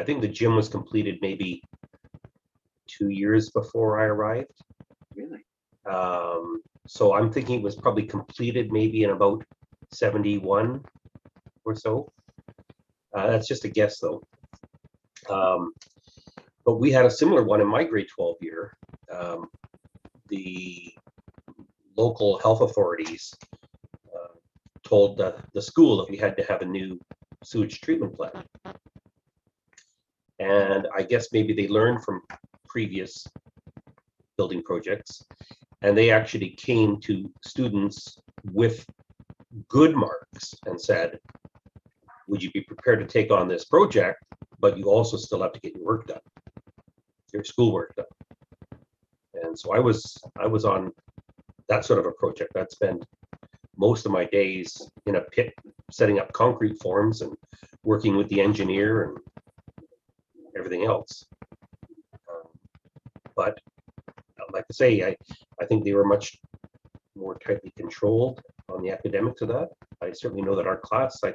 I 0.00 0.04
think 0.04 0.22
the 0.22 0.34
gym 0.38 0.56
was 0.56 0.68
completed 0.68 1.18
maybe 1.20 1.62
two 2.88 3.10
years 3.10 3.50
before 3.50 4.00
I 4.00 4.04
arrived. 4.04 4.56
Really? 5.14 5.44
Um, 5.84 6.62
so 6.86 7.14
I'm 7.14 7.30
thinking 7.30 7.60
it 7.60 7.62
was 7.62 7.76
probably 7.76 8.06
completed 8.16 8.72
maybe 8.72 9.04
in 9.04 9.10
about 9.10 9.44
seventy-one 9.92 10.82
or 11.64 11.74
so. 11.76 12.10
Uh, 13.14 13.26
that's 13.30 13.46
just 13.46 13.64
a 13.64 13.68
guess 13.68 14.00
though. 14.00 14.22
Um, 15.30 15.72
but 16.64 16.76
we 16.76 16.90
had 16.90 17.06
a 17.06 17.10
similar 17.10 17.42
one 17.42 17.60
in 17.60 17.66
my 17.66 17.84
grade 17.84 18.08
twelve 18.08 18.36
year. 18.40 18.74
Um, 19.10 19.48
the 20.28 20.94
local 21.96 22.38
health 22.38 22.62
authorities 22.62 23.34
uh, 24.14 24.34
told 24.82 25.18
the, 25.18 25.36
the 25.54 25.60
school 25.60 25.98
that 25.98 26.10
we 26.10 26.16
had 26.16 26.36
to 26.38 26.44
have 26.44 26.62
a 26.62 26.64
new 26.64 26.98
sewage 27.44 27.80
treatment 27.80 28.14
plant. 28.16 28.46
And 30.38 30.88
I 30.96 31.02
guess 31.02 31.28
maybe 31.32 31.52
they 31.52 31.68
learned 31.68 32.02
from 32.04 32.22
previous 32.66 33.26
building 34.36 34.62
projects. 34.62 35.22
And 35.82 35.96
they 35.96 36.10
actually 36.10 36.50
came 36.50 37.00
to 37.00 37.30
students 37.44 38.18
with 38.52 38.86
good 39.68 39.94
marks 39.94 40.54
and 40.66 40.80
said, 40.80 41.18
would 42.28 42.42
you 42.42 42.50
be 42.52 42.62
prepared 42.62 43.00
to 43.00 43.06
take 43.06 43.30
on 43.30 43.48
this 43.48 43.64
project, 43.66 44.24
but 44.60 44.78
you 44.78 44.84
also 44.84 45.16
still 45.16 45.42
have 45.42 45.52
to 45.52 45.60
get 45.60 45.74
your 45.76 45.84
work 45.84 46.06
done, 46.06 46.20
your 47.32 47.44
schoolwork 47.44 47.94
done. 47.96 48.06
And 49.34 49.58
so 49.58 49.74
I 49.74 49.78
was, 49.78 50.16
I 50.38 50.46
was 50.46 50.64
on 50.64 50.92
that 51.68 51.84
sort 51.84 51.98
of 51.98 52.06
a 52.06 52.12
project. 52.12 52.56
I'd 52.56 52.70
spend 52.70 53.06
most 53.76 54.06
of 54.06 54.12
my 54.12 54.24
days 54.26 54.88
in 55.06 55.16
a 55.16 55.20
pit, 55.20 55.54
setting 55.90 56.18
up 56.18 56.32
concrete 56.32 56.80
forms 56.80 57.22
and 57.22 57.34
working 57.82 58.16
with 58.16 58.28
the 58.28 58.40
engineer 58.40 59.04
and 59.04 59.18
everything 60.56 60.84
else. 60.84 61.24
Um, 62.28 62.48
But 63.34 63.58
like 64.52 64.64
I 64.70 64.74
say, 64.74 65.02
I, 65.02 65.16
I 65.60 65.64
think 65.64 65.84
they 65.84 65.94
were 65.94 66.04
much 66.04 66.38
more 67.16 67.38
tightly 67.38 67.72
controlled 67.76 68.40
on 68.68 68.82
the 68.82 68.90
academics 68.90 69.40
of 69.42 69.48
that. 69.48 69.68
I 70.02 70.12
certainly 70.12 70.42
know 70.42 70.56
that 70.56 70.66
our 70.66 70.78
class, 70.78 71.18
I, 71.24 71.32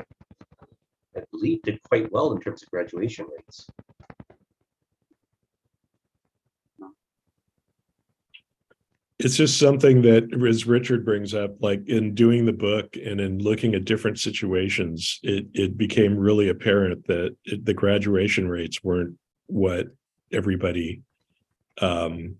I 1.15 1.21
believe, 1.31 1.61
did 1.63 1.81
quite 1.83 2.11
well 2.11 2.31
in 2.33 2.39
terms 2.39 2.61
of 2.61 2.69
graduation 2.69 3.25
rates. 3.25 3.67
It's 9.19 9.35
just 9.35 9.57
something 9.57 10.03
that, 10.03 10.29
as 10.47 10.67
Richard 10.67 11.03
brings 11.03 11.33
up, 11.33 11.55
like 11.59 11.87
in 11.87 12.13
doing 12.13 12.45
the 12.45 12.53
book 12.53 12.95
and 13.03 13.19
in 13.19 13.39
looking 13.39 13.73
at 13.73 13.85
different 13.85 14.19
situations, 14.19 15.19
it 15.23 15.47
it 15.53 15.77
became 15.77 16.17
really 16.17 16.49
apparent 16.49 17.07
that 17.07 17.35
it, 17.45 17.65
the 17.65 17.73
graduation 17.73 18.47
rates 18.47 18.83
weren't 18.83 19.17
what 19.47 19.87
everybody 20.31 21.01
um, 21.81 22.35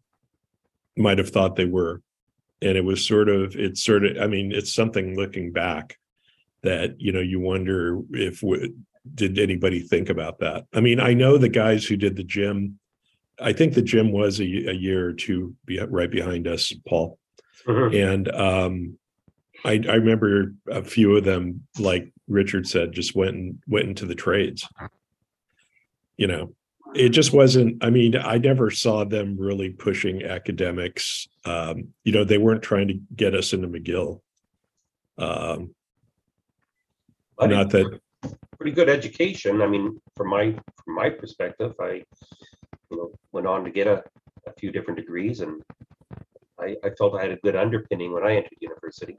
might 0.96 1.18
have 1.18 1.30
thought 1.30 1.56
they 1.56 1.66
were, 1.66 2.02
and 2.62 2.78
it 2.78 2.86
was 2.86 3.08
sort 3.08 3.30
of 3.30 3.56
it's 3.56 3.84
sort 3.84 4.06
of 4.06 4.18
I 4.22 4.28
mean 4.28 4.52
it's 4.52 4.74
something 4.74 5.16
looking 5.16 5.52
back 5.52 5.98
that 6.62 7.02
you 7.02 7.12
know 7.12 7.22
you 7.22 7.40
wonder 7.40 8.02
if 8.12 8.44
did 9.16 9.40
anybody 9.40 9.80
think 9.80 10.10
about 10.10 10.40
that. 10.40 10.66
I 10.74 10.82
mean 10.82 11.00
I 11.00 11.16
know 11.16 11.40
the 11.40 11.50
guys 11.50 11.86
who 11.86 11.96
did 11.96 12.16
the 12.16 12.24
gym 12.24 12.78
I 13.39 13.53
think 13.53 13.74
the 13.74 13.82
gym 13.82 14.12
was 14.12 14.39
a, 14.39 14.44
a 14.44 14.74
year 14.74 15.08
or 15.08 15.13
two 15.13 15.56
be, 15.65 15.79
right 15.79 16.10
behind 16.10 16.48
us, 16.48 16.74
Paul. 16.88 17.20
And 17.94 18.34
um, 18.34 18.98
I, 19.65 19.82
I 19.88 19.96
remember 19.96 20.53
a 20.70 20.84
few 20.84 21.17
of 21.17 21.24
them, 21.24 21.67
like 21.77 22.12
Richard 22.27 22.67
said, 22.67 22.94
just 22.94 23.15
went 23.15 23.36
and 23.36 23.60
went 23.67 23.88
into 23.88 24.06
the 24.06 24.15
trades. 24.15 24.67
You 26.15 26.27
know, 26.27 26.56
it 26.96 27.10
just 27.10 27.34
wasn't. 27.34 27.84
I 27.84 27.89
mean, 27.89 28.15
I 28.15 28.38
never 28.38 28.72
saw 28.72 29.03
them 29.03 29.38
really 29.38 29.70
pushing 29.70 30.24
academics. 30.24 31.27
Um, 31.46 31.89
you 32.03 32.12
know, 32.12 32.24
they 32.24 32.38
weren't 32.38 32.63
trying 32.63 32.88
to 32.88 33.00
get 33.15 33.36
us 33.36 33.53
into 33.53 33.67
McGill. 33.67 34.22
Um, 35.17 35.75
But 37.38 37.50
not 37.50 37.70
that 37.72 38.00
pretty 38.58 38.72
good 38.72 38.89
education. 38.89 39.62
I 39.62 39.67
mean, 39.67 40.01
from 40.15 40.29
my, 40.29 40.56
from 40.84 40.96
my 40.96 41.10
perspective, 41.10 41.74
I, 41.79 42.03
you 42.89 42.98
know, 42.98 43.12
went 43.32 43.48
on 43.48 43.63
to 43.63 43.72
get 43.72 43.88
a, 43.88 44.03
a 44.48 44.53
few 44.53 44.72
different 44.72 45.00
degrees 45.00 45.41
and 45.41 45.62
I, 46.60 46.75
I 46.84 46.89
felt 46.98 47.15
I 47.15 47.22
had 47.22 47.32
a 47.32 47.38
good 47.38 47.56
underpinning 47.56 48.13
when 48.13 48.24
I 48.24 48.36
entered 48.36 48.58
university. 48.60 49.17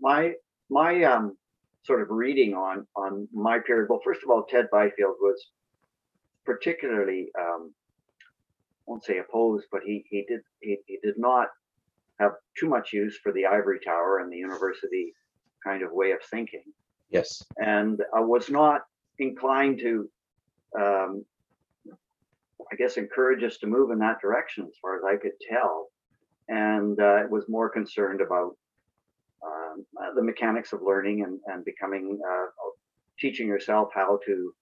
My 0.00 0.34
my 0.70 1.02
um 1.04 1.36
sort 1.82 2.00
of 2.02 2.10
reading 2.10 2.54
on 2.54 2.86
on 2.96 3.28
my 3.32 3.58
period. 3.58 3.88
Well, 3.90 4.00
first 4.04 4.22
of 4.22 4.30
all, 4.30 4.44
Ted 4.44 4.66
Byfield 4.70 5.16
was 5.20 5.50
particularly 6.44 7.30
um, 7.38 7.74
I 8.70 8.90
won't 8.90 9.04
say 9.04 9.18
opposed, 9.18 9.66
but 9.72 9.82
he 9.84 10.04
he 10.08 10.24
did 10.28 10.40
he, 10.60 10.78
he 10.86 10.98
did 11.02 11.18
not 11.18 11.48
have 12.20 12.32
too 12.56 12.68
much 12.68 12.92
use 12.92 13.18
for 13.22 13.32
the 13.32 13.46
ivory 13.46 13.80
tower 13.84 14.20
and 14.20 14.32
the 14.32 14.36
university 14.36 15.12
kind 15.64 15.82
of 15.82 15.90
way 15.92 16.12
of 16.12 16.18
thinking. 16.30 16.62
Yes. 17.10 17.42
and 17.58 18.02
I 18.14 18.20
was 18.20 18.50
not 18.50 18.82
inclined 19.18 19.78
to, 19.80 20.10
um, 20.80 21.24
I 22.72 22.76
guess, 22.76 22.96
encourage 22.96 23.42
us 23.42 23.58
to 23.58 23.66
move 23.66 23.90
in 23.90 23.98
that 24.00 24.20
direction 24.20 24.64
as 24.64 24.76
far 24.80 24.96
as 24.96 25.02
I 25.04 25.16
could 25.16 25.32
tell. 25.48 25.88
And 26.48 27.00
uh, 27.00 27.22
was 27.30 27.48
more 27.48 27.70
concerned 27.70 28.20
about 28.20 28.56
um, 29.44 29.86
uh, 30.00 30.14
the 30.14 30.22
mechanics 30.22 30.72
of 30.72 30.82
learning 30.82 31.22
and, 31.22 31.40
and 31.46 31.64
becoming, 31.64 32.18
uh, 32.28 32.46
teaching 33.18 33.46
yourself 33.46 33.88
how 33.94 34.18
to, 34.26 34.54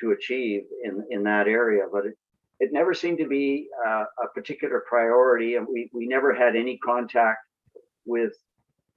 to 0.00 0.10
achieve 0.12 0.62
in, 0.84 1.04
in 1.10 1.22
that 1.24 1.48
area. 1.48 1.84
But 1.90 2.06
it, 2.06 2.18
it 2.60 2.72
never 2.72 2.92
seemed 2.92 3.18
to 3.18 3.26
be 3.26 3.68
uh, 3.86 4.04
a 4.22 4.28
particular 4.34 4.84
priority. 4.88 5.56
And 5.56 5.66
we, 5.66 5.90
we 5.94 6.06
never 6.06 6.34
had 6.34 6.56
any 6.56 6.78
contact 6.78 7.38
with, 8.04 8.34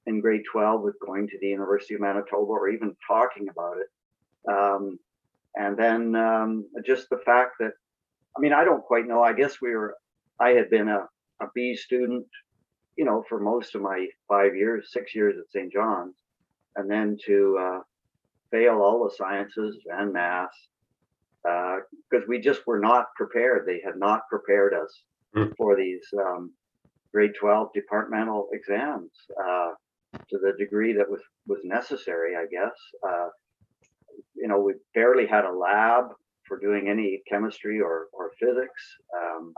in 0.05 0.20
grade 0.20 0.43
12, 0.51 0.82
with 0.82 0.96
going 1.05 1.27
to 1.29 1.38
the 1.39 1.48
University 1.48 1.93
of 1.93 2.01
Manitoba 2.01 2.51
or 2.51 2.70
even 2.70 2.96
talking 3.08 3.48
about 3.50 3.77
it. 3.77 4.51
Um, 4.51 5.00
and 5.55 5.77
then 5.77 6.15
um, 6.15 6.65
just 6.86 7.10
the 7.10 7.20
fact 7.25 7.53
that, 7.60 7.74
I 8.36 8.40
mean, 8.40 8.54
I 8.54 8.63
don't 8.63 8.84
quite 8.84 9.08
know. 9.08 9.22
I 9.24 9.34
guess 9.34 9.62
we 9.62 9.75
were, 9.75 9.96
I 10.40 10.50
had 10.50 10.70
been 10.70 10.88
a, 10.88 11.08
a 11.42 11.46
B 11.54 11.75
student, 11.75 12.25
you 12.96 13.06
know, 13.06 13.24
for 13.30 13.40
most 13.40 13.75
of 13.75 13.82
my 13.82 14.08
five 14.28 14.56
years, 14.56 14.90
six 14.92 15.13
years 15.16 15.36
at 15.38 15.52
St. 15.52 15.72
John's. 15.72 16.16
And 16.75 16.90
then 16.90 17.18
to 17.25 17.58
uh, 17.60 17.80
fail 18.52 18.82
all 18.82 19.04
the 19.04 19.16
sciences 19.16 19.78
and 19.92 20.12
math, 20.13 20.50
because 21.44 22.28
we 22.28 22.40
just 22.40 22.66
were 22.66 22.80
not 22.80 23.13
prepared. 23.16 23.68
They 23.68 23.82
had 23.86 23.98
not 23.98 24.28
prepared 24.30 24.74
us 24.74 25.04
Hmm. 25.34 25.46
for 25.58 25.75
these 25.75 26.06
um, 26.20 26.52
grade 27.12 27.32
12 27.40 27.70
departmental 27.74 28.50
exams 28.54 29.10
uh, 29.44 29.72
to 30.30 30.38
the 30.38 30.54
degree 30.60 30.94
that 30.94 31.10
was, 31.10 31.22
was 31.48 31.60
necessary, 31.63 32.36
I 32.36 32.46
guess. 32.46 32.78
Uh, 33.08 33.30
you 34.36 34.48
know, 34.48 34.60
we 34.60 34.74
barely 34.94 35.25
had 35.25 35.46
a 35.46 35.52
lab 35.52 36.10
for 36.48 36.60
doing 36.60 36.90
any 36.90 37.22
chemistry 37.30 37.80
or, 37.80 38.08
or 38.14 38.32
physics. 38.40 38.84
Um, 39.18 39.54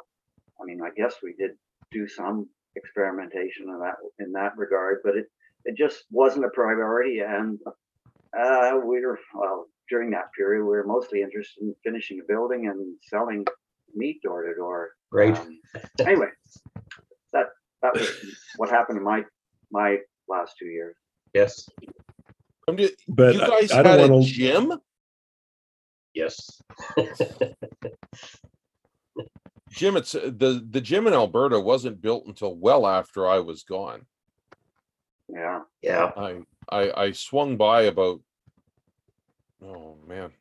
I 0.62 0.66
mean, 0.66 0.80
I 0.84 0.90
guess 0.96 1.16
we 1.24 1.34
did 1.38 1.52
do 1.92 2.08
some 2.08 2.48
experimentation 2.76 3.70
in 3.70 3.80
that 3.80 3.96
in 4.20 4.32
that 4.34 4.54
regard, 4.58 5.00
but 5.04 5.16
it 5.16 5.26
it 5.66 5.76
just 5.78 6.04
wasn't 6.12 6.46
a 6.46 6.50
priority. 6.50 7.20
And 7.20 7.60
uh, 8.38 8.80
we 8.86 9.06
were 9.06 9.20
well 9.34 9.68
during 9.90 10.10
that 10.12 10.32
period, 10.38 10.64
we 10.64 10.70
were 10.70 10.86
mostly 10.86 11.22
interested 11.22 11.62
in 11.62 11.76
finishing 11.84 12.20
a 12.20 12.24
building 12.28 12.68
and 12.68 12.96
selling 13.04 13.46
meat 13.96 14.22
door 14.24 14.44
to 14.44 14.54
door. 14.56 14.90
Right. 15.12 15.38
Um, 15.38 15.60
anyway, 16.00 16.28
that 17.34 17.48
that 17.82 17.94
was 17.94 18.10
what 18.58 18.70
happened 18.70 18.98
in 18.98 19.04
my 19.04 19.24
my 19.72 19.98
last 20.28 20.56
two 20.60 20.68
years. 20.68 20.96
Yes. 21.34 21.68
I'm 22.68 22.78
ju- 22.78 22.90
But 23.08 23.36
you 23.36 23.42
I- 23.42 23.48
guys 23.48 23.72
I 23.72 23.76
had 23.78 23.84
don't 23.84 24.10
a 24.10 24.14
want 24.14 24.26
to. 24.26 24.32
gym? 24.32 24.74
Yes. 26.16 26.62
Jim, 29.70 29.98
it's 29.98 30.16
uh, 30.16 30.32
the 30.34 30.66
the 30.70 30.80
gym 30.80 31.06
in 31.08 31.14
Alberta 31.14 31.60
wasn't 31.60 32.02
built 32.02 32.26
until 32.26 32.56
well 32.56 32.88
after 32.88 33.28
I 33.28 33.40
was 33.40 33.64
gone. 33.64 34.06
Yeah. 35.28 35.60
Yeah. 35.82 36.12
I 36.16 36.40
I 36.70 36.92
I 37.04 37.12
swung 37.12 37.58
by 37.58 37.84
about 37.84 38.22
oh 39.62 39.98
man 40.08 40.32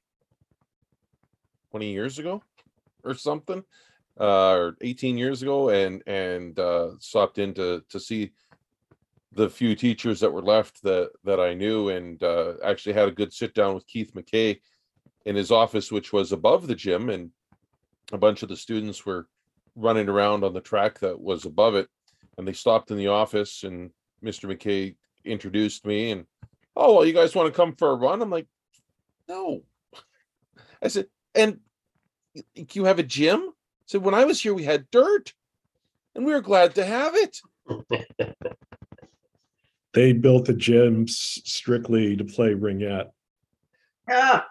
20 1.70 1.92
years 1.92 2.18
ago 2.18 2.42
or 3.02 3.14
something 3.14 3.62
uh 4.20 4.50
or 4.50 4.76
18 4.80 5.16
years 5.16 5.42
ago 5.42 5.70
and 5.70 6.02
and 6.06 6.58
uh 6.58 6.90
stopped 7.00 7.38
in 7.38 7.54
to 7.54 7.82
to 7.88 7.98
see 7.98 8.32
the 9.32 9.48
few 9.48 9.74
teachers 9.74 10.20
that 10.20 10.32
were 10.32 10.42
left 10.42 10.82
that 10.82 11.10
that 11.24 11.40
I 11.40 11.54
knew 11.54 11.88
and 11.88 12.22
uh 12.22 12.54
actually 12.62 12.92
had 12.92 13.08
a 13.08 13.12
good 13.12 13.32
sit 13.32 13.54
down 13.54 13.74
with 13.74 13.86
Keith 13.88 14.12
McKay 14.14 14.60
in 15.24 15.36
his 15.36 15.50
office 15.50 15.90
which 15.90 16.12
was 16.12 16.32
above 16.32 16.66
the 16.66 16.74
gym 16.74 17.10
and 17.10 17.30
a 18.12 18.18
bunch 18.18 18.42
of 18.42 18.48
the 18.48 18.56
students 18.56 19.06
were 19.06 19.26
running 19.74 20.08
around 20.08 20.44
on 20.44 20.52
the 20.52 20.60
track 20.60 20.98
that 20.98 21.18
was 21.18 21.44
above 21.44 21.74
it 21.74 21.88
and 22.38 22.46
they 22.46 22.52
stopped 22.52 22.90
in 22.90 22.96
the 22.96 23.08
office 23.08 23.64
and 23.64 23.90
Mr. 24.22 24.48
McKay 24.48 24.96
introduced 25.24 25.86
me 25.86 26.10
and 26.10 26.26
oh 26.76 26.94
well 26.94 27.04
you 27.04 27.12
guys 27.12 27.34
want 27.34 27.46
to 27.46 27.56
come 27.56 27.74
for 27.74 27.90
a 27.90 27.94
run 27.94 28.20
i'm 28.20 28.30
like 28.30 28.46
no 29.28 29.62
i 30.82 30.88
said 30.88 31.06
and 31.34 31.58
you 32.72 32.84
have 32.84 32.98
a 32.98 33.02
gym 33.02 33.40
I 33.40 33.86
said 33.86 34.02
when 34.02 34.14
i 34.14 34.24
was 34.24 34.40
here 34.40 34.54
we 34.54 34.64
had 34.64 34.90
dirt 34.90 35.32
and 36.14 36.26
we 36.26 36.32
were 36.32 36.40
glad 36.40 36.74
to 36.74 36.84
have 36.84 37.14
it 37.14 37.40
They 39.94 40.12
built 40.12 40.46
the 40.46 40.54
gym 40.54 41.06
strictly 41.06 42.16
to 42.16 42.24
play 42.24 42.52
ringette. 42.52 43.10
Yeah. 44.08 44.42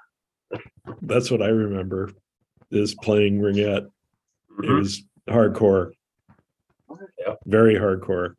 That's 1.02 1.32
what 1.32 1.42
I 1.42 1.48
remember 1.48 2.12
is 2.72 2.96
playing 2.96 3.40
ringette. 3.40 3.86
It 4.60 4.66
Mhm. 4.66 4.80
was 4.80 5.04
hardcore. 5.30 5.92
Yep. 7.20 7.40
Very 7.46 7.76
hardcore. 7.76 8.36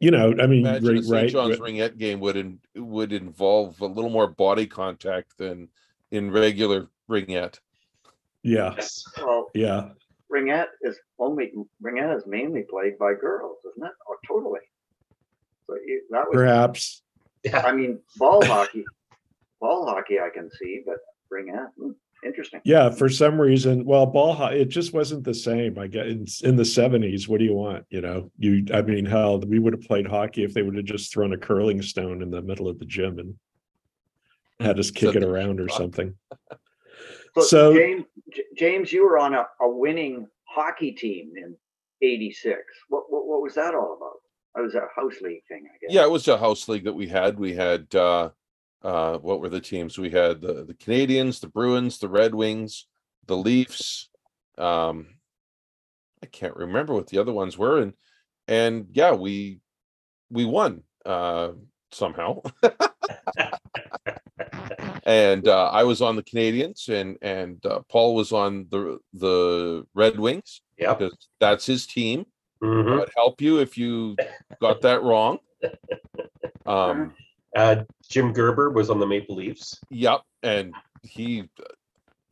You 0.00 0.10
know, 0.10 0.34
I 0.40 0.46
mean, 0.46 0.60
imagine 0.66 0.88
right, 0.94 1.02
st 1.02 1.12
right. 1.12 1.28
john's 1.30 1.58
wi- 1.58 1.72
ringette 1.88 1.98
game 1.98 2.20
would 2.20 2.36
in, 2.36 2.58
would 2.74 3.12
involve 3.12 3.78
a 3.80 3.86
little 3.86 4.10
more 4.10 4.26
body 4.28 4.66
contact 4.66 5.36
than 5.36 5.68
in 6.10 6.30
regular 6.30 6.88
ringette 7.08 7.58
Yeah, 8.42 8.74
Yes. 8.76 9.04
Well, 9.18 9.50
yeah. 9.54 9.90
ringette 10.32 10.68
is 10.82 10.98
only 11.18 11.52
ringette 11.82 12.16
is 12.16 12.26
mainly 12.26 12.62
played 12.62 12.96
by 12.98 13.12
girls, 13.14 13.58
isn't 13.72 13.86
it? 13.86 13.92
Or 14.08 14.16
totally. 14.26 14.60
So 15.66 15.74
you, 15.84 16.02
that 16.10 16.26
was. 16.28 16.34
Perhaps. 16.34 17.02
I 17.52 17.72
mean, 17.72 18.00
ball 18.16 18.42
hockey. 18.44 18.84
Ball 19.60 19.86
hockey, 19.86 20.18
I 20.20 20.30
can 20.32 20.48
see, 20.60 20.82
but 20.86 20.96
ringette, 21.32 21.68
hmm, 21.78 21.90
interesting. 22.24 22.60
Yeah, 22.64 22.90
for 22.90 23.08
some 23.08 23.40
reason, 23.40 23.84
well, 23.84 24.06
ball 24.06 24.32
ho- 24.34 24.46
it 24.46 24.68
just 24.68 24.92
wasn't 24.92 25.24
the 25.24 25.34
same. 25.34 25.78
I 25.78 25.86
guess 25.86 26.06
in, 26.06 26.24
in 26.48 26.56
the 26.56 26.64
seventies, 26.64 27.28
what 27.28 27.38
do 27.38 27.44
you 27.44 27.54
want? 27.54 27.84
You 27.90 28.00
know, 28.00 28.30
you 28.38 28.64
I 28.72 28.82
mean, 28.82 29.04
hell, 29.06 29.38
we 29.40 29.58
would 29.58 29.72
have 29.74 29.82
played 29.82 30.06
hockey 30.06 30.44
if 30.44 30.54
they 30.54 30.62
would 30.62 30.76
have 30.76 30.84
just 30.86 31.12
thrown 31.12 31.32
a 31.32 31.38
curling 31.38 31.82
stone 31.82 32.22
in 32.22 32.30
the 32.30 32.42
middle 32.42 32.68
of 32.68 32.78
the 32.78 32.84
gym 32.86 33.18
and 33.18 33.34
had 34.60 34.78
us 34.78 34.90
kick 34.90 35.12
Set 35.14 35.22
it 35.22 35.28
around 35.28 35.60
or 35.60 35.68
something. 35.82 36.14
So, 37.34 37.42
So- 37.42 37.74
James, 37.74 38.04
J- 38.34 38.42
James, 38.56 38.92
you 38.92 39.04
were 39.04 39.16
on 39.18 39.34
a, 39.34 39.46
a 39.62 39.68
winning 39.68 40.26
hockey 40.48 40.90
team 40.92 41.30
in 41.36 41.56
'86. 42.02 42.58
What, 42.88 43.04
what 43.08 43.26
what 43.26 43.40
was 43.40 43.54
that 43.54 43.74
all 43.74 43.96
about? 43.96 44.16
That 44.56 44.62
was 44.62 44.74
a 44.74 44.88
house 44.96 45.14
league 45.22 45.42
thing, 45.48 45.64
I 45.72 45.78
guess. 45.80 45.94
yeah 45.94 46.02
it 46.02 46.10
was 46.10 46.26
a 46.26 46.36
house 46.36 46.68
league 46.68 46.84
that 46.84 46.92
we 46.92 47.06
had 47.06 47.38
we 47.38 47.54
had 47.54 47.94
uh 47.94 48.30
uh 48.82 49.18
what 49.18 49.40
were 49.40 49.48
the 49.48 49.60
teams 49.60 49.98
we 49.98 50.10
had 50.10 50.40
the, 50.40 50.64
the 50.64 50.74
canadians 50.74 51.40
the 51.40 51.48
bruins 51.48 51.98
the 51.98 52.08
red 52.08 52.34
wings 52.34 52.86
the 53.26 53.36
leafs 53.36 54.08
um 54.58 55.06
i 56.22 56.26
can't 56.26 56.56
remember 56.56 56.94
what 56.94 57.06
the 57.08 57.18
other 57.18 57.32
ones 57.32 57.58
were 57.58 57.80
and 57.80 57.92
and 58.48 58.86
yeah 58.92 59.12
we 59.12 59.60
we 60.30 60.44
won 60.44 60.82
uh 61.04 61.50
somehow 61.92 62.40
and 65.04 65.46
uh 65.48 65.68
i 65.70 65.82
was 65.84 66.00
on 66.00 66.16
the 66.16 66.22
canadians 66.22 66.88
and 66.88 67.16
and 67.22 67.64
uh, 67.66 67.80
paul 67.88 68.14
was 68.14 68.32
on 68.32 68.66
the 68.70 68.98
the 69.14 69.86
red 69.94 70.18
wings 70.18 70.62
Yeah, 70.78 70.94
because 70.94 71.16
that's 71.38 71.66
his 71.66 71.86
team 71.86 72.24
Mhm. 72.62 72.98
would 72.98 73.10
help 73.16 73.40
you 73.40 73.58
if 73.58 73.78
you 73.78 74.16
got 74.60 74.82
that 74.82 75.02
wrong. 75.02 75.38
Um, 76.66 77.14
Uh, 77.56 77.82
Jim 78.08 78.32
Gerber 78.32 78.70
was 78.70 78.90
on 78.90 79.00
the 79.00 79.06
Maple 79.06 79.36
Leafs. 79.36 79.78
yep, 79.90 80.20
and 80.42 80.72
he, 81.02 81.48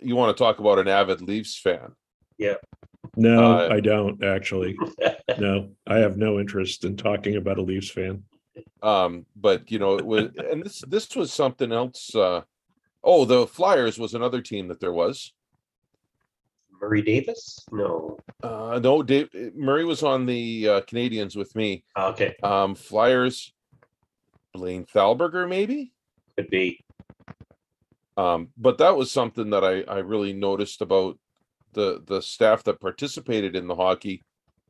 you 0.01 0.15
want 0.17 0.37
to 0.37 0.43
talk 0.43 0.59
about 0.61 0.79
an 0.79 0.89
avid 0.89 1.21
Leafs 1.23 1.59
fan? 1.59 1.93
Yeah. 2.39 2.55
No, 3.17 3.53
Uh, 3.59 3.69
I 3.73 3.81
don't 3.81 4.23
actually. 4.25 4.77
No, 5.39 5.71
I 5.87 5.99
have 5.99 6.17
no 6.17 6.41
interest 6.41 6.85
in 6.85 6.97
talking 6.97 7.37
about 7.37 7.59
a 7.59 7.63
Leafs 7.63 7.91
fan. 7.91 8.25
Um, 8.83 9.25
but 9.37 9.71
you 9.71 9.79
know, 9.79 9.97
it 9.99 10.05
was, 10.05 10.31
and 10.51 10.65
this 10.65 10.83
this 10.89 11.15
was 11.15 11.33
something 11.33 11.71
else. 11.71 12.13
Uh, 12.15 12.41
oh, 13.05 13.25
the 13.25 13.47
Flyers 13.47 13.99
was 13.99 14.15
another 14.15 14.41
team 14.41 14.67
that 14.69 14.81
there 14.81 14.93
was. 14.93 15.33
Murray 16.81 17.03
Davis? 17.03 17.65
No. 17.71 18.19
Uh, 18.43 18.81
no, 18.83 19.03
Dave 19.03 19.29
Murray 19.55 19.85
was 19.85 20.03
on 20.03 20.27
the 20.27 20.69
uh, 20.69 20.81
Canadians 20.83 21.37
with 21.37 21.55
me. 21.55 21.85
Okay. 21.97 22.35
Um, 22.43 22.75
Flyers, 22.75 23.53
Blaine 24.53 24.87
Thalberger, 24.87 25.49
maybe. 25.49 25.93
Could 26.37 26.51
be. 26.51 26.85
Um, 28.17 28.49
but 28.57 28.79
that 28.79 28.97
was 28.97 29.13
something 29.13 29.51
that 29.51 29.65
I, 29.65 29.83
I 29.83 29.99
really 29.99 30.33
noticed 30.33 30.83
about 30.83 31.19
the 31.73 32.03
the 32.05 32.21
staff 32.21 32.65
that 32.65 32.81
participated 32.81 33.55
in 33.55 33.69
the 33.69 33.77
hockey. 33.77 34.23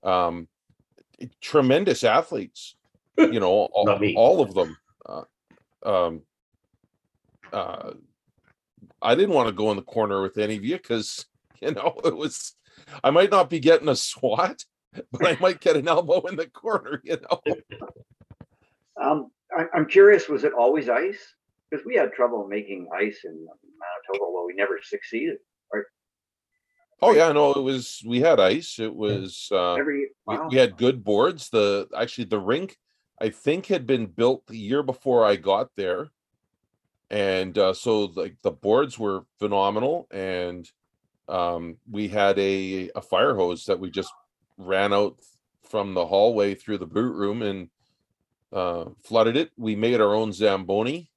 Um, 0.02 0.48
tremendous 1.40 2.04
athletes, 2.04 2.76
you 3.18 3.40
know, 3.40 3.48
all, 3.48 3.98
all 4.16 4.40
of 4.42 4.54
them. 4.54 4.76
Uh, 5.06 5.22
um, 5.82 6.22
uh, 7.52 7.92
I 9.00 9.14
didn't 9.14 9.34
want 9.34 9.48
to 9.48 9.54
go 9.54 9.70
in 9.70 9.76
the 9.76 9.82
corner 9.82 10.20
with 10.22 10.38
any 10.38 10.56
of 10.56 10.64
you 10.64 10.76
because 10.76 11.26
you 11.60 11.72
know 11.72 11.98
it 12.04 12.16
was. 12.16 12.54
I 13.02 13.10
might 13.10 13.30
not 13.30 13.50
be 13.50 13.60
getting 13.60 13.88
a 13.88 13.96
swat, 13.96 14.64
but 15.12 15.26
I 15.26 15.36
might 15.40 15.60
get 15.60 15.76
an 15.76 15.88
elbow 15.88 16.20
in 16.26 16.36
the 16.36 16.46
corner. 16.46 17.00
You 17.02 17.18
know. 17.22 17.40
Um, 19.00 19.30
I, 19.36 19.37
I'm 19.74 19.86
curious, 19.86 20.28
was 20.28 20.44
it 20.44 20.52
always 20.52 20.88
ice? 20.88 21.34
Because 21.70 21.84
we 21.84 21.94
had 21.94 22.12
trouble 22.12 22.46
making 22.48 22.88
ice 22.94 23.20
in 23.24 23.32
Manitoba, 23.32 24.30
well, 24.32 24.46
we 24.46 24.54
never 24.54 24.78
succeeded. 24.82 25.36
Right? 25.72 25.84
Oh 27.00 27.12
yeah, 27.12 27.32
no, 27.32 27.52
it 27.52 27.62
was. 27.62 28.02
We 28.06 28.20
had 28.20 28.40
ice. 28.40 28.78
It 28.78 28.94
was. 28.94 29.48
Uh, 29.52 29.74
Every 29.74 30.10
we, 30.26 30.36
wow. 30.36 30.48
we 30.50 30.56
had 30.56 30.76
good 30.76 31.04
boards 31.04 31.50
the 31.50 31.88
actually 31.96 32.24
the 32.24 32.38
rink 32.38 32.76
I 33.20 33.30
think 33.30 33.66
had 33.66 33.86
been 33.86 34.06
built 34.06 34.46
the 34.46 34.56
year 34.56 34.82
before 34.82 35.24
I 35.24 35.36
got 35.36 35.70
there. 35.76 36.08
And 37.10 37.56
uh, 37.56 37.72
so 37.72 38.04
like 38.04 38.36
the 38.42 38.50
boards 38.50 38.98
were 38.98 39.24
phenomenal 39.38 40.06
and 40.10 40.70
um, 41.28 41.76
we 41.90 42.08
had 42.08 42.38
a, 42.38 42.90
a 42.94 43.00
fire 43.00 43.34
hose 43.34 43.64
that 43.66 43.80
we 43.80 43.90
just 43.90 44.12
ran 44.56 44.92
out 44.92 45.16
from 45.62 45.94
the 45.94 46.06
hallway 46.06 46.54
through 46.54 46.78
the 46.78 46.86
boot 46.86 47.14
room 47.14 47.42
and 47.42 47.68
uh, 48.52 48.86
flooded 49.04 49.36
it. 49.36 49.50
We 49.56 49.76
made 49.76 50.00
our 50.00 50.14
own 50.14 50.32
Zamboni. 50.32 51.10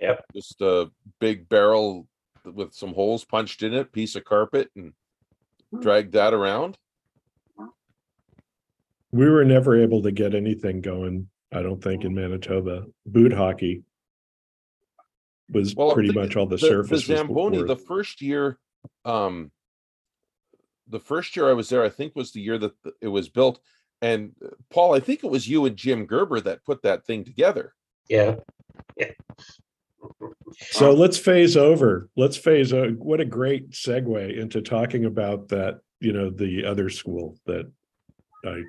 Yep. 0.00 0.24
Just 0.34 0.60
a 0.60 0.90
big 1.18 1.48
barrel 1.48 2.06
with 2.44 2.72
some 2.74 2.94
holes 2.94 3.24
punched 3.24 3.62
in 3.62 3.74
it, 3.74 3.92
piece 3.92 4.14
of 4.16 4.24
carpet 4.24 4.70
and 4.76 4.92
dragged 5.80 6.12
that 6.12 6.32
around. 6.32 6.76
We 9.10 9.28
were 9.28 9.44
never 9.44 9.80
able 9.80 10.02
to 10.02 10.12
get 10.12 10.34
anything 10.34 10.80
going, 10.80 11.28
I 11.52 11.62
don't 11.62 11.82
think, 11.82 12.04
in 12.04 12.14
Manitoba. 12.14 12.84
Boot 13.06 13.32
hockey 13.32 13.82
was 15.50 15.74
Well, 15.74 15.92
pretty 15.92 16.08
thinking 16.08 16.22
much 16.22 16.36
all 16.36 16.46
the 16.46 16.56
the, 16.56 16.66
surface. 16.66 17.06
the 17.06 17.16
Zamboni, 17.16 17.62
the 17.62 17.76
first 17.76 18.20
year, 18.20 18.58
um, 19.04 19.50
the 20.88 21.00
first 21.00 21.36
year 21.36 21.48
I 21.48 21.54
was 21.54 21.68
there, 21.70 21.82
I 21.82 21.88
think 21.88 22.14
was 22.14 22.32
the 22.32 22.40
year 22.40 22.58
that 22.58 22.72
it 23.00 23.08
was 23.08 23.28
built. 23.28 23.60
And 24.00 24.32
uh, 24.44 24.48
Paul, 24.70 24.94
I 24.94 25.00
think 25.00 25.24
it 25.24 25.30
was 25.30 25.48
you 25.48 25.66
and 25.66 25.76
Jim 25.76 26.06
Gerber 26.06 26.40
that 26.40 26.64
put 26.64 26.82
that 26.82 27.04
thing 27.04 27.24
together. 27.24 27.74
Yeah. 28.08 28.36
yeah. 28.96 29.10
So 30.70 30.92
let's 30.92 31.18
phase 31.18 31.56
over. 31.56 32.08
Let's 32.16 32.36
phase. 32.36 32.72
o- 32.72 32.90
What 32.92 33.20
a 33.20 33.24
great 33.24 33.70
segue 33.72 34.38
into 34.38 34.62
talking 34.62 35.04
about 35.04 35.48
that. 35.48 35.80
You 36.00 36.12
know, 36.12 36.30
the 36.30 36.64
other 36.64 36.88
school 36.90 37.36
that 37.46 37.70
I 38.46 38.62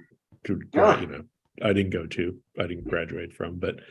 could, 0.44 0.64
Ah. 0.76 1.00
you 1.00 1.08
know, 1.08 1.24
I 1.62 1.74
didn't 1.74 1.92
go 1.92 2.08
to. 2.08 2.38
I 2.58 2.64
didn't 2.66 2.88
graduate 2.90 3.34
from. 3.34 3.58
But 3.60 3.82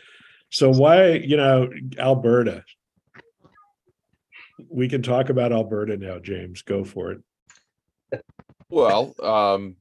so 0.51 0.71
why, 0.73 1.13
you 1.13 1.37
know, 1.37 1.71
Alberta? 1.99 2.65
We 4.69 4.89
can 4.89 5.03
talk 5.03 5.29
about 5.31 5.53
Alberta 5.53 5.97
now, 5.97 6.19
James. 6.19 6.63
Go 6.63 6.83
for 6.85 7.13
it. 7.13 8.23
Well, 8.69 9.15
um, 9.23 9.77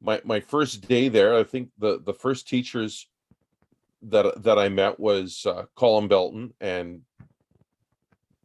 my 0.00 0.20
my 0.24 0.40
first 0.40 0.86
day 0.86 1.08
there, 1.08 1.34
I 1.34 1.44
think 1.44 1.70
the 1.78 2.00
the 2.04 2.14
first 2.14 2.48
teachers 2.48 3.08
that 4.02 4.42
that 4.42 4.58
I 4.58 4.68
met 4.68 4.98
was 5.00 5.44
uh, 5.46 5.64
Colin 5.74 6.08
Belton 6.08 6.52
and 6.60 7.02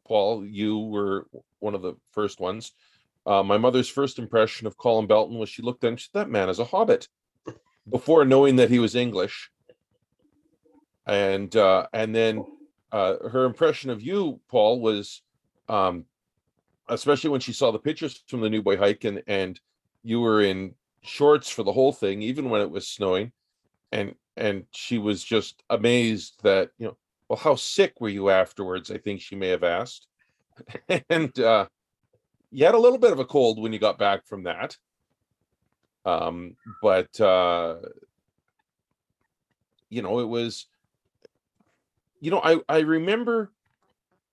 Paul. 0.07 0.45
You 0.45 0.79
were 0.79 1.27
one 1.59 1.75
of 1.75 1.81
the 1.81 1.95
first 2.11 2.39
ones. 2.39 2.71
Uh, 3.25 3.43
my 3.43 3.57
mother's 3.57 3.89
first 3.89 4.17
impression 4.17 4.65
of 4.65 4.77
Colin 4.77 5.07
Belton 5.07 5.37
was 5.37 5.49
she 5.49 5.61
looked 5.61 5.83
at 5.83 5.89
him. 5.89 5.97
She 5.97 6.09
said, 6.11 6.21
"That 6.21 6.29
man 6.29 6.49
is 6.49 6.59
a 6.59 6.65
hobbit," 6.65 7.07
before 7.89 8.25
knowing 8.25 8.55
that 8.57 8.69
he 8.69 8.79
was 8.79 8.95
English. 8.95 9.51
And 11.05 11.55
uh, 11.55 11.87
and 11.93 12.15
then 12.15 12.45
uh, 12.91 13.27
her 13.29 13.45
impression 13.45 13.89
of 13.89 14.01
you, 14.01 14.39
Paul, 14.49 14.79
was 14.79 15.21
um, 15.67 16.05
especially 16.89 17.29
when 17.29 17.41
she 17.41 17.53
saw 17.53 17.71
the 17.71 17.79
pictures 17.79 18.23
from 18.27 18.41
the 18.41 18.49
New 18.49 18.61
Boy 18.61 18.77
hike 18.77 19.03
and 19.03 19.21
and 19.27 19.59
you 20.03 20.19
were 20.19 20.41
in 20.41 20.73
shorts 21.03 21.49
for 21.49 21.63
the 21.63 21.71
whole 21.71 21.91
thing, 21.91 22.21
even 22.21 22.49
when 22.49 22.61
it 22.61 22.71
was 22.71 22.87
snowing, 22.87 23.31
and 23.91 24.15
and 24.37 24.65
she 24.71 24.97
was 24.97 25.23
just 25.23 25.63
amazed 25.69 26.41
that 26.43 26.69
you 26.77 26.87
know, 26.87 26.97
well, 27.27 27.37
how 27.37 27.55
sick 27.55 27.93
were 27.99 28.09
you 28.09 28.29
afterwards? 28.29 28.91
I 28.91 28.97
think 28.97 29.21
she 29.21 29.35
may 29.35 29.49
have 29.49 29.63
asked, 29.63 30.07
and 31.09 31.37
uh, 31.39 31.67
you 32.51 32.65
had 32.65 32.75
a 32.75 32.79
little 32.79 32.99
bit 32.99 33.11
of 33.11 33.19
a 33.19 33.25
cold 33.25 33.61
when 33.61 33.73
you 33.73 33.79
got 33.79 33.97
back 33.97 34.25
from 34.25 34.43
that. 34.43 34.77
Um, 36.05 36.55
but 36.81 37.19
uh, 37.19 37.77
you 39.89 40.01
know, 40.01 40.19
it 40.19 40.27
was, 40.27 40.67
you 42.19 42.31
know, 42.31 42.41
I 42.43 42.59
I 42.67 42.79
remember 42.79 43.51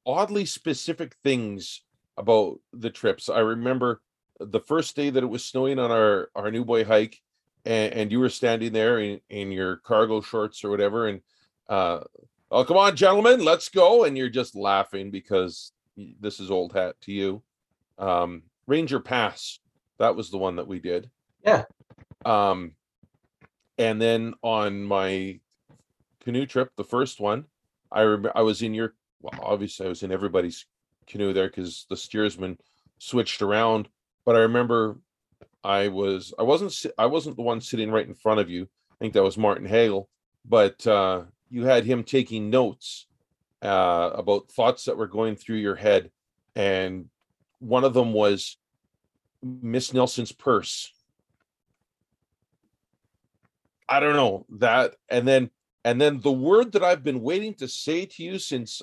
oddly 0.06 0.46
specific 0.46 1.14
things 1.22 1.82
about 2.16 2.58
the 2.72 2.90
trips. 2.90 3.28
I 3.28 3.40
remember 3.40 4.00
the 4.38 4.60
first 4.60 4.96
day 4.96 5.10
that 5.10 5.22
it 5.22 5.26
was 5.26 5.44
snowing 5.44 5.78
on 5.78 5.90
our 5.90 6.30
our 6.34 6.50
new 6.50 6.64
boy 6.64 6.84
hike, 6.84 7.20
and, 7.64 7.92
and 7.92 8.12
you 8.12 8.20
were 8.20 8.28
standing 8.28 8.72
there 8.72 8.98
in, 8.98 9.20
in 9.28 9.52
your 9.52 9.76
cargo 9.76 10.20
shorts 10.20 10.64
or 10.64 10.70
whatever, 10.70 11.08
and 11.08 11.20
uh, 11.68 12.00
oh 12.50 12.64
come 12.64 12.76
on, 12.76 12.96
gentlemen, 12.96 13.44
let's 13.44 13.68
go, 13.68 14.04
and 14.04 14.16
you're 14.16 14.28
just 14.28 14.54
laughing 14.54 15.10
because 15.10 15.72
this 15.96 16.40
is 16.40 16.50
old 16.50 16.72
hat 16.72 16.94
to 17.02 17.12
you. 17.12 17.42
Um, 17.98 18.42
Ranger 18.66 19.00
Pass, 19.00 19.58
that 19.98 20.14
was 20.14 20.30
the 20.30 20.38
one 20.38 20.56
that 20.56 20.68
we 20.68 20.78
did. 20.78 21.10
Yeah. 21.44 21.64
Um, 22.24 22.72
and 23.76 24.00
then 24.00 24.34
on 24.42 24.84
my 24.84 25.40
canoe 26.22 26.46
trip, 26.46 26.72
the 26.76 26.84
first 26.84 27.20
one, 27.20 27.46
I 27.90 28.02
remember 28.02 28.32
I 28.34 28.42
was 28.42 28.62
in 28.62 28.74
your 28.74 28.94
well, 29.20 29.38
obviously 29.42 29.86
I 29.86 29.88
was 29.88 30.02
in 30.02 30.12
everybody's 30.12 30.66
canoe 31.06 31.32
there 31.32 31.48
because 31.48 31.86
the 31.88 31.96
steersman 31.96 32.58
switched 32.98 33.42
around. 33.42 33.88
But 34.28 34.36
I 34.36 34.40
remember 34.40 34.98
I 35.64 35.88
was 35.88 36.34
I 36.38 36.42
wasn't 36.42 36.92
I 36.98 37.06
wasn't 37.06 37.36
the 37.36 37.42
one 37.42 37.62
sitting 37.62 37.90
right 37.90 38.06
in 38.06 38.12
front 38.12 38.40
of 38.40 38.50
you. 38.50 38.64
I 38.92 38.94
think 39.00 39.14
that 39.14 39.22
was 39.22 39.38
Martin 39.38 39.66
Hagel, 39.66 40.06
but 40.44 40.86
uh, 40.86 41.22
you 41.48 41.64
had 41.64 41.86
him 41.86 42.04
taking 42.04 42.50
notes 42.50 43.06
uh, 43.62 44.10
about 44.12 44.50
thoughts 44.50 44.84
that 44.84 44.98
were 44.98 45.06
going 45.06 45.34
through 45.34 45.56
your 45.56 45.76
head, 45.76 46.10
and 46.54 47.06
one 47.60 47.84
of 47.84 47.94
them 47.94 48.12
was 48.12 48.58
Miss 49.42 49.94
Nelson's 49.94 50.32
purse. 50.32 50.92
I 53.88 53.98
don't 53.98 54.14
know 54.14 54.44
that, 54.58 54.96
and 55.08 55.26
then 55.26 55.48
and 55.86 55.98
then 55.98 56.20
the 56.20 56.30
word 56.32 56.72
that 56.72 56.84
I've 56.84 57.02
been 57.02 57.22
waiting 57.22 57.54
to 57.54 57.66
say 57.66 58.04
to 58.04 58.22
you 58.22 58.38
since 58.38 58.82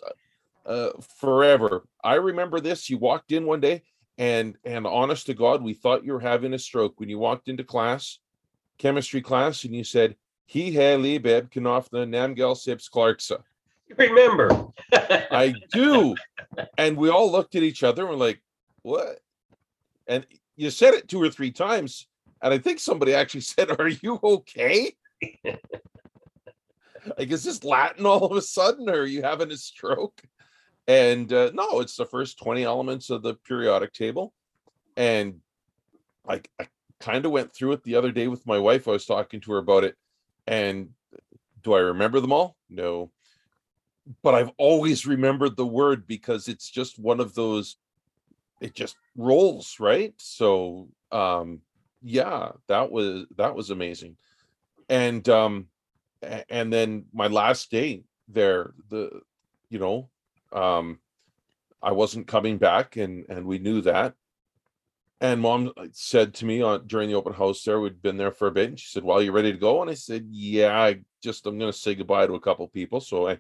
uh, 0.66 0.90
forever. 1.20 1.86
I 2.04 2.16
remember 2.16 2.60
this. 2.60 2.90
You 2.90 2.98
walked 2.98 3.32
in 3.32 3.46
one 3.46 3.60
day, 3.60 3.84
and 4.18 4.58
and 4.64 4.88
honest 4.88 5.26
to 5.28 5.34
God, 5.34 5.62
we 5.64 5.74
thought 5.74 6.06
you 6.06 6.14
were 6.14 6.20
having 6.20 6.54
a 6.54 6.60
stroke 6.60 7.00
when 7.00 7.10
you 7.10 7.20
walked 7.20 7.48
into 7.48 7.64
class, 7.64 8.20
chemistry 8.78 9.22
class, 9.22 9.64
and 9.64 9.76
you 9.76 9.84
said, 9.84 10.16
"He 10.46 10.72
he 10.72 10.78
liebeb 10.78 11.50
knofna 11.52 12.08
namgel 12.08 12.56
sips 12.56 12.90
clarksa." 12.90 13.44
Remember. 13.98 14.68
I 14.92 15.54
do, 15.72 16.16
and 16.78 16.98
we 16.98 17.10
all 17.10 17.32
looked 17.32 17.56
at 17.56 17.64
each 17.64 17.84
other 17.84 18.04
and 18.04 18.12
were 18.12 18.18
like, 18.26 18.42
"What?" 18.82 19.20
And 20.08 20.26
you 20.56 20.70
said 20.70 20.94
it 20.94 21.08
two 21.08 21.22
or 21.22 21.30
three 21.30 21.52
times, 21.52 22.08
and 22.42 22.54
I 22.54 22.58
think 22.58 22.80
somebody 22.80 23.14
actually 23.14 23.42
said, 23.42 23.80
"Are 23.80 23.90
you 23.90 24.20
okay?" 24.24 24.96
like, 27.18 27.32
is 27.32 27.44
this 27.44 27.64
Latin 27.64 28.06
all 28.06 28.26
of 28.26 28.38
a 28.38 28.42
sudden, 28.42 28.90
or 28.90 29.02
are 29.02 29.06
you 29.06 29.22
having 29.22 29.52
a 29.52 29.58
stroke? 29.58 30.22
And 30.88 31.32
uh, 31.34 31.52
no, 31.54 31.80
it's 31.80 31.96
the 31.96 32.06
first 32.06 32.38
20 32.40 32.64
elements 32.64 33.10
of 33.10 33.24
the 33.24 33.34
periodic 33.34 33.94
table. 33.94 34.34
And 34.96 35.42
like, 36.26 36.50
I 36.60 36.68
kind 37.00 37.26
of 37.26 37.32
went 37.32 37.54
through 37.54 37.74
it 37.74 37.84
the 37.84 37.96
other 37.96 38.12
day 38.12 38.28
with 38.28 38.46
my 38.46 38.60
wife. 38.60 38.88
I 38.88 38.92
was 38.92 39.06
talking 39.06 39.42
to 39.42 39.52
her 39.54 39.58
about 39.58 39.84
it. 39.84 39.96
And 40.48 40.90
do 41.64 41.74
I 41.74 41.80
remember 41.80 42.20
them 42.20 42.32
all? 42.32 42.56
No. 42.70 43.12
But 44.22 44.36
I've 44.36 44.52
always 44.58 45.08
remembered 45.08 45.58
the 45.58 45.66
word 45.66 46.06
because 46.06 46.48
it's 46.48 46.70
just 46.70 47.00
one 47.00 47.20
of 47.20 47.34
those, 47.34 47.78
it 48.62 48.76
just 48.76 48.96
rolls, 49.18 49.78
right? 49.80 50.14
So, 50.18 50.90
um, 51.12 51.62
yeah, 52.04 52.52
that 52.68 52.92
was, 52.92 53.26
that 53.38 53.56
was 53.56 53.72
amazing. 53.72 54.18
And, 54.90 55.28
um, 55.28 55.68
and 56.22 56.72
then 56.72 57.06
my 57.12 57.28
last 57.28 57.72
day 57.72 58.04
there, 58.28 58.74
the, 58.90 59.22
you 59.70 59.80
know, 59.80 60.10
um 60.56 61.00
i 61.84 61.92
wasn't 61.92 62.28
coming 62.28 62.58
back 62.58 62.96
and 62.98 63.26
and 63.30 63.46
we 63.46 63.60
knew 63.60 63.82
that. 63.82 64.16
And 65.22 65.40
mom 65.42 65.72
uh, 65.78 65.88
said 65.94 66.34
to 66.36 66.46
me 66.46 66.62
on 66.62 66.88
during 66.88 67.10
the 67.10 67.16
open 67.16 67.34
house 67.34 67.64
there 67.64 67.80
we'd 67.80 68.02
been 68.02 68.18
there 68.18 68.32
for 68.32 68.48
a 68.48 68.52
bit 68.52 68.70
and 68.70 68.80
she 68.80 68.88
said 68.88 69.04
well 69.04 69.22
you're 69.22 69.34
ready 69.34 69.52
to 69.52 69.58
go? 69.58 69.82
And 69.82 69.90
i 69.92 69.94
said 69.94 70.26
yeah 70.30 70.78
i 70.78 71.00
just 71.22 71.46
i'm 71.46 71.58
going 71.58 71.72
to 71.72 71.78
say 71.78 71.96
goodbye 71.96 72.28
to 72.28 72.36
a 72.36 72.40
couple 72.40 72.68
people. 72.68 73.02
So 73.02 73.30
i 73.30 73.40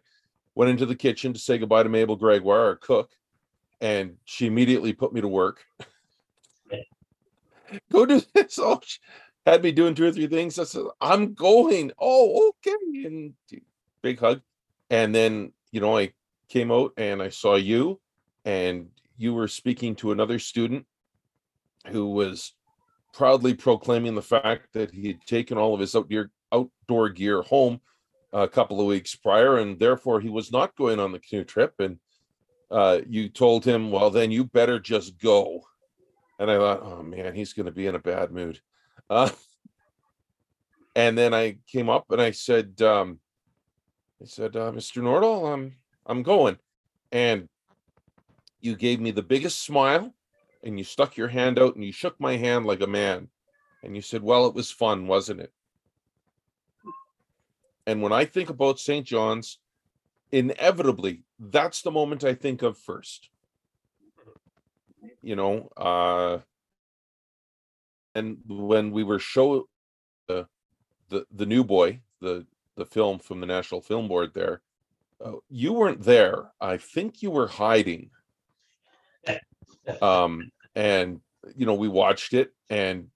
went 0.56 0.72
into 0.72 0.86
the 0.86 0.96
kitchen 0.96 1.34
to 1.34 1.40
say 1.40 1.58
goodbye 1.58 1.84
to 1.84 1.90
mabel 1.90 2.16
gregoire 2.16 2.66
our 2.66 2.76
cook 2.76 3.12
and 3.82 4.16
she 4.26 4.48
immediately 4.48 4.94
put 4.94 5.14
me 5.14 5.22
to 5.22 5.28
work. 5.28 5.66
Go 7.92 8.06
do 8.06 8.22
this. 8.34 8.58
Oh 8.60 8.80
she 8.84 9.00
had 9.46 9.64
me 9.64 9.72
doing 9.72 9.96
two 9.96 10.06
or 10.06 10.12
three 10.12 10.28
things. 10.28 10.58
I 10.60 10.64
said 10.64 10.84
i'm 11.02 11.34
going. 11.34 11.92
Oh 12.00 12.50
okay. 12.50 12.76
And 13.06 13.34
big 14.02 14.20
hug. 14.20 14.42
And 14.90 15.14
then 15.14 15.52
you 15.72 15.82
know 15.82 15.98
i 15.98 16.14
came 16.50 16.72
out 16.72 16.94
and 16.98 17.22
I 17.22 17.30
saw 17.30 17.56
you, 17.56 18.00
and 18.44 18.90
you 19.18 19.34
were 19.34 19.48
speaking 19.48 19.96
to 19.98 20.12
another 20.12 20.40
student 20.40 20.86
who 21.88 22.08
was 22.08 22.54
proudly 23.14 23.54
proclaiming 23.54 24.16
the 24.16 24.22
fact 24.22 24.74
that 24.74 24.92
he 24.92 25.08
had 25.08 25.22
taken 25.26 25.58
all 25.58 25.74
of 25.74 25.80
his 25.80 25.96
outdoor 25.96 26.32
outdoor 26.52 27.10
gear 27.10 27.42
home 27.42 27.80
a 28.34 28.48
couple 28.48 28.80
of 28.82 28.88
weeks 28.88 29.16
prior, 29.16 29.58
and 29.58 29.80
therefore 29.80 30.20
he 30.20 30.30
was 30.30 30.52
not 30.52 30.76
going 30.76 31.00
on 31.00 31.12
the 31.12 31.20
canoe 31.20 31.44
trip. 31.44 31.74
And 31.80 31.98
uh, 32.72 33.02
you 33.08 33.30
told 33.30 33.64
him, 33.66 33.92
"Well, 33.92 34.10
then 34.10 34.32
you 34.32 34.46
better 34.46 34.80
just 34.80 35.18
go." 35.20 35.62
And 36.40 36.52
I 36.52 36.58
thought, 36.58 36.82
"Oh 36.84 37.04
man, 37.04 37.34
he's 37.34 37.54
going 37.54 37.68
to 37.68 37.72
be 37.72 37.88
in 37.88 37.96
a 37.96 38.00
bad 38.00 38.32
mood." 38.32 38.60
Uh, 39.10 39.30
And 40.96 41.18
then 41.18 41.34
I 41.34 41.58
came 41.68 41.90
up 41.90 42.06
and 42.12 42.22
I 42.22 42.32
said, 42.32 42.82
um, 42.82 43.20
I 44.22 44.26
said, 44.26 44.56
uh, 44.56 44.72
Mr. 44.72 45.04
Nordahl, 45.04 45.54
I'm 45.54 45.76
I'm 46.06 46.24
going. 46.24 46.58
And 47.12 47.50
you 48.62 48.76
gave 48.76 49.00
me 49.00 49.12
the 49.12 49.24
biggest 49.24 49.62
smile 49.62 50.14
and 50.64 50.78
you 50.78 50.84
stuck 50.84 51.18
your 51.18 51.28
hand 51.28 51.60
out 51.60 51.76
and 51.76 51.84
you 51.84 51.92
shook 51.92 52.20
my 52.20 52.38
hand 52.38 52.66
like 52.66 52.82
a 52.82 52.88
man. 52.88 53.30
And 53.84 53.96
you 53.96 54.02
said, 54.02 54.24
Well, 54.24 54.48
it 54.48 54.56
was 54.56 54.72
fun, 54.72 55.08
wasn't 55.08 55.42
it? 55.42 55.54
And 57.86 58.02
when 58.02 58.12
I 58.12 58.26
think 58.26 58.50
about 58.50 58.80
St. 58.80 59.06
John's, 59.06 59.60
inevitably, 60.32 61.24
that's 61.40 61.82
the 61.84 61.92
moment 61.92 62.24
I 62.24 62.34
think 62.34 62.64
of 62.64 62.78
first. 62.78 63.30
You 65.22 65.36
know, 65.36 65.70
uh, 65.78 66.40
and 68.16 68.38
when 68.48 68.92
we 68.92 69.04
were 69.04 69.20
show 69.20 69.68
the 70.28 70.48
the 71.10 71.26
the 71.32 71.46
new 71.46 71.64
boy, 71.64 72.02
the 72.22 72.46
the 72.76 72.86
film 72.86 73.20
from 73.20 73.40
the 73.40 73.46
National 73.46 73.82
Film 73.82 74.08
Board 74.08 74.32
there, 74.34 74.62
uh, 75.24 75.34
you 75.50 75.74
weren't 75.74 76.04
there. 76.04 76.52
I 76.60 76.78
think 76.78 77.22
you 77.22 77.32
were 77.32 77.48
hiding. 77.48 78.10
Um, 80.02 80.52
and 80.76 81.22
you 81.56 81.66
know, 81.66 81.76
we 81.76 81.88
watched 81.88 82.34
it 82.34 82.52
and 82.70 83.08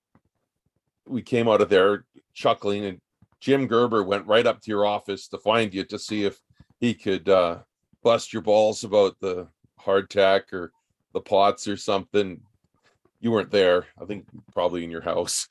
we 1.08 1.22
came 1.22 1.48
out 1.48 1.62
of 1.62 1.70
there 1.70 2.06
chuckling 2.34 2.86
and 2.86 3.02
Jim 3.40 3.68
Gerber 3.68 4.04
went 4.04 4.28
right 4.28 4.46
up 4.46 4.62
to 4.62 4.72
your 4.72 4.86
office 4.86 5.28
to 5.30 5.38
find 5.38 5.74
you 5.74 5.84
to 5.86 5.98
see 5.98 6.26
if 6.26 6.40
he 6.80 6.94
could 6.94 7.28
uh 7.28 7.60
bust 8.04 8.32
your 8.32 8.42
balls 8.42 8.84
about 8.84 9.16
the 9.20 9.48
hardtack 9.82 10.54
or 10.54 10.72
the 11.14 11.22
pots 11.22 11.68
or 11.68 11.78
something. 11.78 12.40
You 13.20 13.32
weren't 13.32 13.52
there. 13.52 13.88
I 14.02 14.06
think 14.06 14.26
probably 14.54 14.84
in 14.84 14.92
your 14.92 15.02
house. 15.02 15.48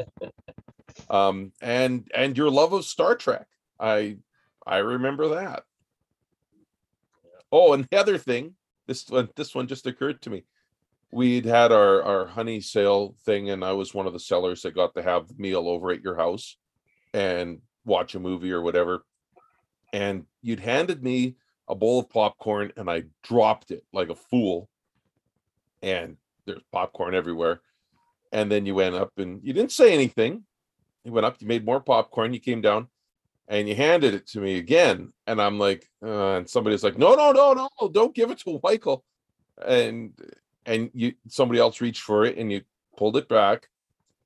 um 1.10 1.52
and 1.60 2.08
and 2.14 2.36
your 2.36 2.50
love 2.50 2.72
of 2.72 2.84
Star 2.84 3.14
Trek. 3.14 3.46
I 3.78 4.16
I 4.66 4.78
remember 4.78 5.28
that. 5.28 5.64
Oh, 7.50 7.72
and 7.74 7.86
the 7.90 7.98
other 7.98 8.18
thing, 8.18 8.54
this 8.86 9.08
one 9.08 9.28
this 9.36 9.54
one 9.54 9.66
just 9.66 9.86
occurred 9.86 10.22
to 10.22 10.30
me. 10.30 10.44
We'd 11.10 11.44
had 11.44 11.72
our 11.72 12.02
our 12.02 12.26
honey 12.26 12.60
sale 12.60 13.14
thing, 13.24 13.50
and 13.50 13.64
I 13.64 13.72
was 13.72 13.94
one 13.94 14.06
of 14.06 14.12
the 14.12 14.20
sellers 14.20 14.62
that 14.62 14.74
got 14.74 14.94
to 14.94 15.02
have 15.02 15.28
the 15.28 15.34
meal 15.36 15.68
over 15.68 15.90
at 15.90 16.02
your 16.02 16.16
house 16.16 16.56
and 17.12 17.60
watch 17.84 18.14
a 18.14 18.20
movie 18.20 18.52
or 18.52 18.62
whatever. 18.62 19.04
And 19.92 20.24
you'd 20.40 20.60
handed 20.60 21.02
me 21.02 21.36
a 21.68 21.74
bowl 21.74 22.00
of 22.00 22.08
popcorn, 22.08 22.72
and 22.76 22.90
I 22.90 23.04
dropped 23.22 23.70
it 23.70 23.84
like 23.92 24.08
a 24.08 24.14
fool. 24.14 24.68
And 25.82 26.16
there's 26.46 26.62
popcorn 26.72 27.14
everywhere. 27.14 27.60
And 28.32 28.50
then 28.50 28.64
you 28.64 28.74
went 28.74 28.94
up 28.94 29.12
and 29.18 29.40
you 29.42 29.52
didn't 29.52 29.72
say 29.72 29.92
anything. 29.92 30.44
You 31.04 31.12
went 31.12 31.26
up, 31.26 31.36
you 31.40 31.46
made 31.46 31.64
more 31.64 31.80
popcorn, 31.80 32.32
you 32.32 32.40
came 32.40 32.60
down, 32.60 32.88
and 33.52 33.68
you 33.68 33.74
handed 33.76 34.14
it 34.14 34.26
to 34.28 34.40
me 34.40 34.56
again. 34.56 35.12
And 35.26 35.40
I'm 35.40 35.58
like, 35.58 35.86
uh, 36.02 36.36
and 36.36 36.48
somebody's 36.48 36.82
like, 36.82 36.96
no, 36.96 37.14
no, 37.14 37.32
no, 37.32 37.52
no, 37.52 37.88
don't 37.90 38.14
give 38.14 38.30
it 38.30 38.38
to 38.40 38.58
Michael. 38.62 39.04
And 39.64 40.12
and 40.64 40.90
you 40.94 41.12
somebody 41.28 41.60
else 41.60 41.82
reached 41.82 42.02
for 42.02 42.24
it 42.24 42.38
and 42.38 42.50
you 42.50 42.62
pulled 42.96 43.18
it 43.18 43.28
back 43.28 43.68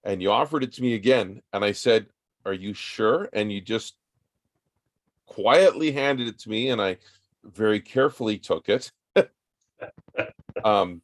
and 0.05 0.23
you 0.23 0.31
offered 0.31 0.63
it 0.63 0.73
to 0.75 0.83
me 0.83 0.95
again. 0.95 1.43
And 1.53 1.65
I 1.65 1.73
said, 1.73 2.07
Are 2.45 2.53
you 2.53 2.73
sure? 2.73 3.29
And 3.33 3.51
you 3.51 3.61
just 3.61 3.97
quietly 5.27 5.91
handed 5.91 6.29
it 6.29 6.39
to 6.39 6.49
me, 6.49 6.71
and 6.71 6.81
I 6.81 6.99
very 7.43 7.81
carefully 7.81 8.39
took 8.39 8.69
it. 8.69 8.93
um 10.65 11.03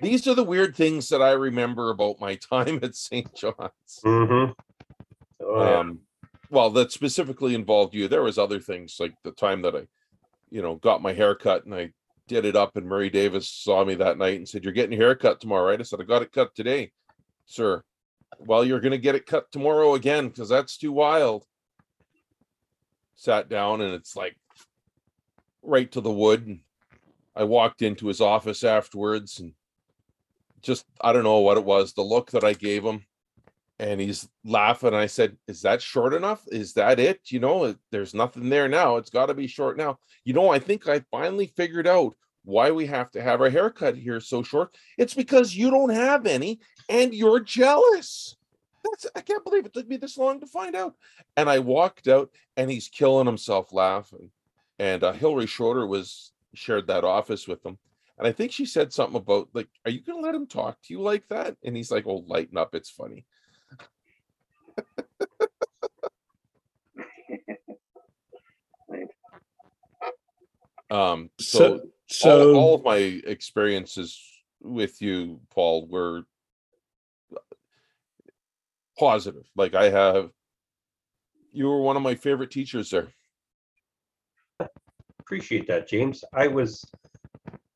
these 0.00 0.26
are 0.28 0.34
the 0.34 0.44
weird 0.44 0.76
things 0.76 1.08
that 1.08 1.20
I 1.20 1.32
remember 1.32 1.90
about 1.90 2.20
my 2.20 2.34
time 2.52 2.80
at 2.82 2.94
St. 2.94 3.34
John's 3.34 4.00
Mhm. 4.02 4.54
Oh, 5.58 5.64
yeah. 5.64 5.78
um 5.80 6.00
well 6.50 6.70
that 6.70 6.92
specifically 6.92 7.54
involved 7.54 7.94
you. 7.94 8.08
There 8.08 8.22
was 8.22 8.38
other 8.38 8.60
things 8.60 8.96
like 8.98 9.14
the 9.24 9.32
time 9.32 9.62
that 9.62 9.76
i 9.76 9.86
you 10.50 10.62
know 10.62 10.76
got 10.76 11.02
my 11.02 11.12
hair 11.12 11.34
cut 11.34 11.64
and 11.66 11.74
i 11.74 11.92
did 12.26 12.44
it 12.44 12.56
up 12.56 12.76
and 12.76 12.86
murray 12.86 13.08
davis 13.10 13.48
saw 13.48 13.84
me 13.84 13.94
that 13.94 14.18
night 14.18 14.36
and 14.36 14.48
said 14.48 14.62
you're 14.62 14.72
getting 14.72 14.98
your 14.98 15.06
hair 15.08 15.14
cut 15.14 15.40
tomorrow 15.40 15.70
right? 15.70 15.80
I 15.80 15.82
said 15.82 16.00
i 16.00 16.04
got 16.04 16.22
it 16.22 16.32
cut 16.32 16.54
today 16.54 16.92
sir. 17.46 17.82
Well 18.38 18.64
you're 18.64 18.80
going 18.80 18.92
to 18.92 18.98
get 18.98 19.14
it 19.14 19.26
cut 19.26 19.50
tomorrow 19.50 19.94
again 19.94 20.28
because 20.28 20.48
that's 20.50 20.76
too 20.76 20.92
wild. 20.92 21.44
Sat 23.14 23.48
down 23.48 23.80
and 23.80 23.94
it's 23.94 24.14
like 24.14 24.36
right 25.62 25.90
to 25.92 26.00
the 26.00 26.10
wood 26.10 26.46
and 26.46 26.60
i 27.34 27.42
walked 27.44 27.82
into 27.82 28.06
his 28.06 28.20
office 28.20 28.62
afterwards 28.64 29.40
and 29.40 29.52
just 30.62 30.84
i 31.00 31.12
don't 31.12 31.24
know 31.24 31.40
what 31.40 31.56
it 31.58 31.64
was 31.64 31.92
the 31.92 32.02
look 32.02 32.30
that 32.30 32.44
i 32.44 32.52
gave 32.52 32.84
him 32.84 33.04
and 33.78 34.00
he's 34.00 34.28
laughing. 34.44 34.94
I 34.94 35.06
said, 35.06 35.36
Is 35.46 35.62
that 35.62 35.80
short 35.80 36.14
enough? 36.14 36.42
Is 36.48 36.74
that 36.74 36.98
it? 36.98 37.20
You 37.30 37.40
know, 37.40 37.74
there's 37.90 38.14
nothing 38.14 38.48
there 38.48 38.68
now. 38.68 38.96
It's 38.96 39.10
got 39.10 39.26
to 39.26 39.34
be 39.34 39.46
short 39.46 39.76
now. 39.76 39.98
You 40.24 40.32
know, 40.32 40.50
I 40.50 40.58
think 40.58 40.88
I 40.88 41.04
finally 41.10 41.52
figured 41.56 41.86
out 41.86 42.14
why 42.44 42.70
we 42.70 42.86
have 42.86 43.10
to 43.12 43.22
have 43.22 43.40
our 43.40 43.50
haircut 43.50 43.96
here 43.96 44.20
so 44.20 44.42
short. 44.42 44.74
It's 44.96 45.14
because 45.14 45.54
you 45.54 45.70
don't 45.70 45.90
have 45.90 46.26
any 46.26 46.60
and 46.88 47.14
you're 47.14 47.40
jealous. 47.40 48.36
That's 48.84 49.06
I 49.14 49.20
can't 49.20 49.44
believe 49.44 49.66
it 49.66 49.74
took 49.74 49.86
me 49.86 49.96
this 49.96 50.16
long 50.16 50.40
to 50.40 50.46
find 50.46 50.74
out. 50.74 50.94
And 51.36 51.48
I 51.48 51.58
walked 51.58 52.08
out 52.08 52.30
and 52.56 52.70
he's 52.70 52.88
killing 52.88 53.26
himself 53.26 53.72
laughing. 53.72 54.30
And 54.78 55.04
uh, 55.04 55.12
Hillary 55.12 55.46
Schroeder 55.46 55.86
was 55.86 56.32
shared 56.54 56.86
that 56.86 57.04
office 57.04 57.46
with 57.46 57.64
him. 57.64 57.78
And 58.16 58.26
I 58.26 58.32
think 58.32 58.50
she 58.50 58.64
said 58.64 58.92
something 58.92 59.16
about 59.16 59.48
like, 59.52 59.68
are 59.84 59.90
you 59.90 60.00
gonna 60.00 60.20
let 60.20 60.34
him 60.34 60.46
talk 60.46 60.78
to 60.82 60.94
you 60.94 61.00
like 61.00 61.28
that? 61.28 61.56
And 61.64 61.76
he's 61.76 61.90
like, 61.90 62.06
Oh, 62.06 62.24
lighten 62.26 62.56
up, 62.56 62.74
it's 62.74 62.90
funny. 62.90 63.26
Um, 70.90 71.28
so, 71.38 71.82
So, 72.10 72.54
all, 72.54 72.56
all 72.56 72.74
of 72.76 72.84
my 72.84 72.96
experiences 72.96 74.18
with 74.62 75.02
you, 75.02 75.40
Paul, 75.50 75.86
were 75.86 76.22
positive. 78.98 79.44
Like 79.54 79.74
I 79.74 79.90
have, 79.90 80.30
you 81.52 81.66
were 81.66 81.82
one 81.82 81.96
of 81.96 82.02
my 82.02 82.14
favorite 82.14 82.50
teachers 82.50 82.90
there. 82.90 83.08
Appreciate 85.20 85.66
that, 85.68 85.86
James. 85.86 86.24
I 86.32 86.48
was, 86.48 86.82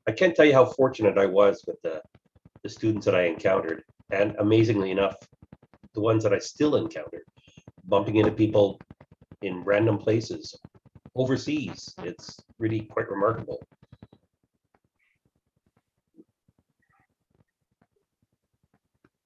I 0.09 0.13
can't 0.13 0.35
tell 0.35 0.47
you 0.47 0.55
how 0.55 0.65
fortunate 0.65 1.19
I 1.19 1.27
was 1.27 1.63
with 1.67 1.81
the, 1.83 2.01
the 2.63 2.71
students 2.71 3.05
that 3.05 3.15
I 3.15 3.25
encountered. 3.25 3.85
And 4.11 4.35
amazingly 4.39 4.91
enough, 4.91 5.17
the 5.95 6.01
ones 6.01 6.23
that 6.23 6.33
I 6.33 6.39
still 6.39 6.77
encounter, 6.77 7.25
bumping 7.85 8.17
into 8.17 8.33
people 8.33 8.81
in 9.43 9.63
random 9.65 9.99
places 9.99 10.55
overseas. 11.15 11.95
It's 12.03 12.39
really 12.59 12.81
quite 12.81 13.11
remarkable. 13.11 13.61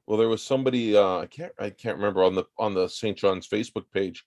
Well, 0.07 0.19
there 0.19 0.29
was 0.29 0.43
somebody 0.43 0.97
uh, 0.97 1.19
I 1.19 1.27
can't 1.27 1.53
I 1.59 1.71
can't 1.71 1.97
remember 1.97 2.23
on 2.23 2.35
the 2.35 2.45
on 2.59 2.75
the 2.75 2.89
St. 2.89 3.17
John's 3.17 3.49
Facebook 3.49 3.85
page. 3.93 4.25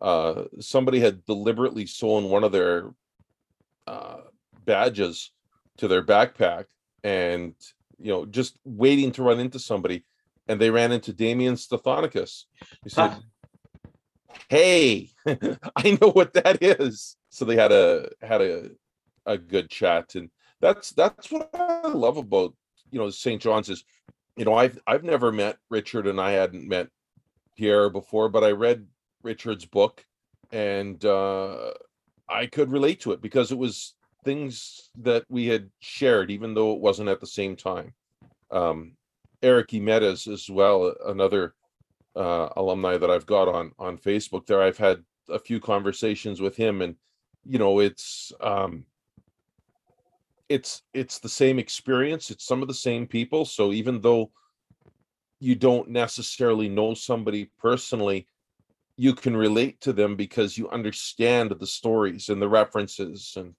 Uh, 0.00 0.44
somebody 0.60 1.00
had 1.00 1.24
deliberately 1.26 1.84
sewn 1.86 2.30
one 2.30 2.44
of 2.44 2.52
their 2.52 2.90
uh, 3.86 4.20
badges 4.64 5.32
to 5.78 5.88
their 5.88 6.02
backpack, 6.02 6.66
and 7.04 7.54
you 7.98 8.10
know, 8.12 8.24
just 8.24 8.58
waiting 8.64 9.12
to 9.12 9.22
run 9.22 9.40
into 9.40 9.58
somebody, 9.58 10.04
and 10.48 10.60
they 10.60 10.70
ran 10.70 10.92
into 10.92 11.12
Damien 11.12 11.54
Stathonicus. 11.54 12.44
He 12.82 12.90
said, 12.90 13.16
"Hey, 14.48 15.10
I 15.76 15.98
know 16.00 16.10
what 16.10 16.32
that 16.34 16.62
is." 16.62 17.16
So 17.30 17.44
they 17.44 17.56
had 17.56 17.72
a 17.72 18.08
had 18.22 18.40
a 18.40 18.70
a 19.26 19.38
good 19.38 19.68
chat, 19.70 20.14
and 20.14 20.30
that's 20.60 20.90
that's 20.90 21.30
what 21.30 21.50
I 21.54 21.88
love 21.88 22.16
about 22.16 22.54
you 22.90 22.98
know 22.98 23.10
St. 23.10 23.40
John's 23.40 23.68
is 23.68 23.84
you 24.38 24.44
know 24.44 24.54
i've 24.54 24.78
i've 24.86 25.02
never 25.02 25.32
met 25.32 25.58
richard 25.68 26.06
and 26.06 26.20
i 26.20 26.30
hadn't 26.30 26.66
met 26.66 26.88
pierre 27.56 27.90
before 27.90 28.28
but 28.28 28.44
i 28.44 28.52
read 28.52 28.86
richard's 29.22 29.66
book 29.66 30.04
and 30.52 31.04
uh 31.04 31.72
i 32.28 32.46
could 32.46 32.70
relate 32.70 33.00
to 33.00 33.10
it 33.12 33.20
because 33.20 33.50
it 33.50 33.58
was 33.58 33.94
things 34.24 34.90
that 34.96 35.24
we 35.28 35.46
had 35.46 35.68
shared 35.80 36.30
even 36.30 36.54
though 36.54 36.72
it 36.72 36.80
wasn't 36.80 37.08
at 37.08 37.20
the 37.20 37.26
same 37.26 37.56
time 37.56 37.92
um 38.52 38.92
eric 39.42 39.68
Imedes 39.68 40.30
as 40.32 40.48
well 40.50 40.94
another 41.06 41.54
uh 42.16 42.48
alumni 42.56 42.96
that 42.96 43.10
i've 43.10 43.26
got 43.26 43.48
on 43.48 43.72
on 43.78 43.98
facebook 43.98 44.46
there. 44.46 44.62
I've 44.62 44.78
had 44.78 45.04
a 45.28 45.38
few 45.38 45.60
conversations 45.60 46.40
with 46.40 46.56
him 46.56 46.82
and 46.82 46.96
you 47.44 47.58
know 47.58 47.80
it's 47.80 48.32
um 48.40 48.84
it's 50.48 50.82
it's 50.94 51.18
the 51.18 51.28
same 51.28 51.58
experience. 51.58 52.30
It's 52.30 52.46
some 52.46 52.62
of 52.62 52.68
the 52.68 52.74
same 52.74 53.06
people. 53.06 53.44
So 53.44 53.72
even 53.72 54.00
though 54.00 54.30
you 55.40 55.54
don't 55.54 55.90
necessarily 55.90 56.68
know 56.68 56.94
somebody 56.94 57.50
personally 57.58 58.26
you 58.96 59.14
can 59.14 59.36
relate 59.36 59.80
to 59.80 59.92
them 59.92 60.16
because 60.16 60.58
you 60.58 60.68
understand 60.70 61.52
the 61.52 61.66
stories 61.66 62.28
and 62.30 62.42
the 62.42 62.48
references 62.48 63.34
and 63.36 63.54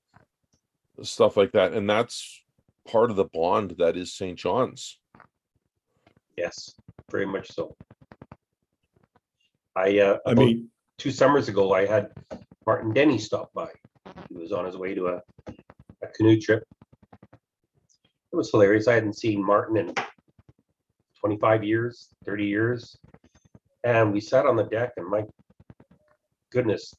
stuff 1.02 1.38
like 1.38 1.54
that. 1.54 1.72
And 1.72 1.89
that's 1.89 2.44
part 2.86 3.10
of 3.10 3.15
the 3.15 3.24
bond 3.26 3.76
that 3.78 3.96
is 3.96 4.12
st 4.13 4.38
john's 4.38 5.00
Yes. 6.39 6.73
very 7.12 7.25
much 7.25 7.52
so. 7.54 7.75
I, 9.75 9.99
uh, 9.99 10.17
I 10.25 10.32
about 10.32 10.45
mean, 10.45 10.69
two 10.97 11.12
summers 11.12 11.49
ago, 11.49 11.73
I 11.73 11.86
had 11.86 12.10
Martin 12.65 12.93
Denny 12.93 13.17
stop 13.17 13.52
by. 13.54 13.67
He 14.30 14.38
was 14.38 14.52
on 14.52 14.65
his 14.65 14.78
way 14.78 14.93
to 14.95 15.08
a, 15.08 15.21
a 16.04 16.08
canoe 16.15 16.39
trip. 16.39 16.63
It 18.32 18.36
was 18.36 18.52
hilarious. 18.52 18.88
I 18.88 18.93
hadn't 18.93 19.17
seen 19.17 19.45
Martin 19.45 19.78
in 19.78 19.93
25 21.19 21.63
years, 21.63 22.10
30 22.25 22.45
years. 22.45 22.99
And 23.84 24.13
we 24.13 24.21
sat 24.21 24.45
on 24.45 24.56
the 24.56 24.65
deck 24.65 24.91
and 24.97 25.08
my 25.10 25.23
goodness, 26.52 26.93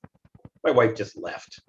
my 0.64 0.70
wife 0.70 0.94
just 0.94 1.16
left. 1.16 1.60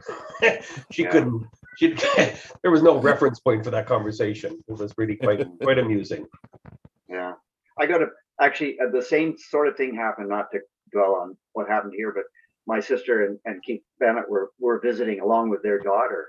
she 0.92 1.04
Yeah. 1.04 1.10
couldn't, 1.12 1.46
she, 1.78 1.94
there 2.64 2.72
was 2.72 2.84
no 2.84 2.98
reference 2.98 3.40
point 3.40 3.64
for 3.64 3.72
that 3.72 3.88
conversation. 3.88 4.62
It 4.68 4.78
was 4.78 4.94
really 4.98 5.16
quite, 5.16 5.46
quite 5.62 5.80
amusing. 5.80 6.26
Yeah, 7.10 7.34
I 7.82 7.88
got 7.88 7.98
to 7.98 8.08
actually 8.40 8.78
uh, 8.80 8.92
the 8.92 9.02
same 9.02 9.36
sort 9.38 9.68
of 9.68 9.76
thing 9.76 9.96
happened. 9.96 10.30
Not 10.30 10.52
to 10.52 10.60
dwell 10.94 11.16
on 11.16 11.36
what 11.54 11.68
happened 11.68 11.94
here, 11.96 12.14
but 12.14 12.26
my 12.68 12.80
sister 12.80 13.26
and, 13.26 13.40
and 13.46 13.64
Keith 13.64 13.82
Bennett 14.00 14.30
were 14.30 14.52
were 14.60 14.80
visiting 14.80 15.20
along 15.20 15.50
with 15.50 15.64
their 15.64 15.80
daughter 15.80 16.28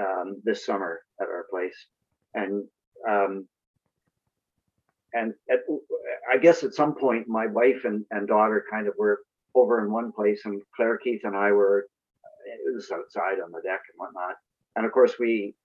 um, 0.00 0.40
this 0.44 0.64
summer 0.64 1.00
at 1.20 1.26
our 1.26 1.46
place, 1.50 1.74
and 2.34 2.64
um, 3.08 3.48
and 5.12 5.34
at, 5.50 5.60
I 6.32 6.38
guess 6.38 6.62
at 6.62 6.74
some 6.74 6.94
point 6.94 7.26
my 7.26 7.46
wife 7.46 7.84
and, 7.84 8.04
and 8.12 8.28
daughter 8.28 8.64
kind 8.70 8.86
of 8.86 8.94
were 8.96 9.20
over 9.56 9.84
in 9.84 9.90
one 9.90 10.12
place, 10.12 10.42
and 10.44 10.62
Claire, 10.76 10.98
Keith, 10.98 11.22
and 11.24 11.36
I 11.36 11.50
were 11.50 11.88
it 12.46 12.74
was 12.74 12.90
outside 12.92 13.40
on 13.44 13.50
the 13.50 13.60
deck 13.62 13.80
and 13.90 13.96
whatnot, 13.96 14.36
and 14.76 14.86
of 14.86 14.92
course 14.92 15.14
we 15.18 15.56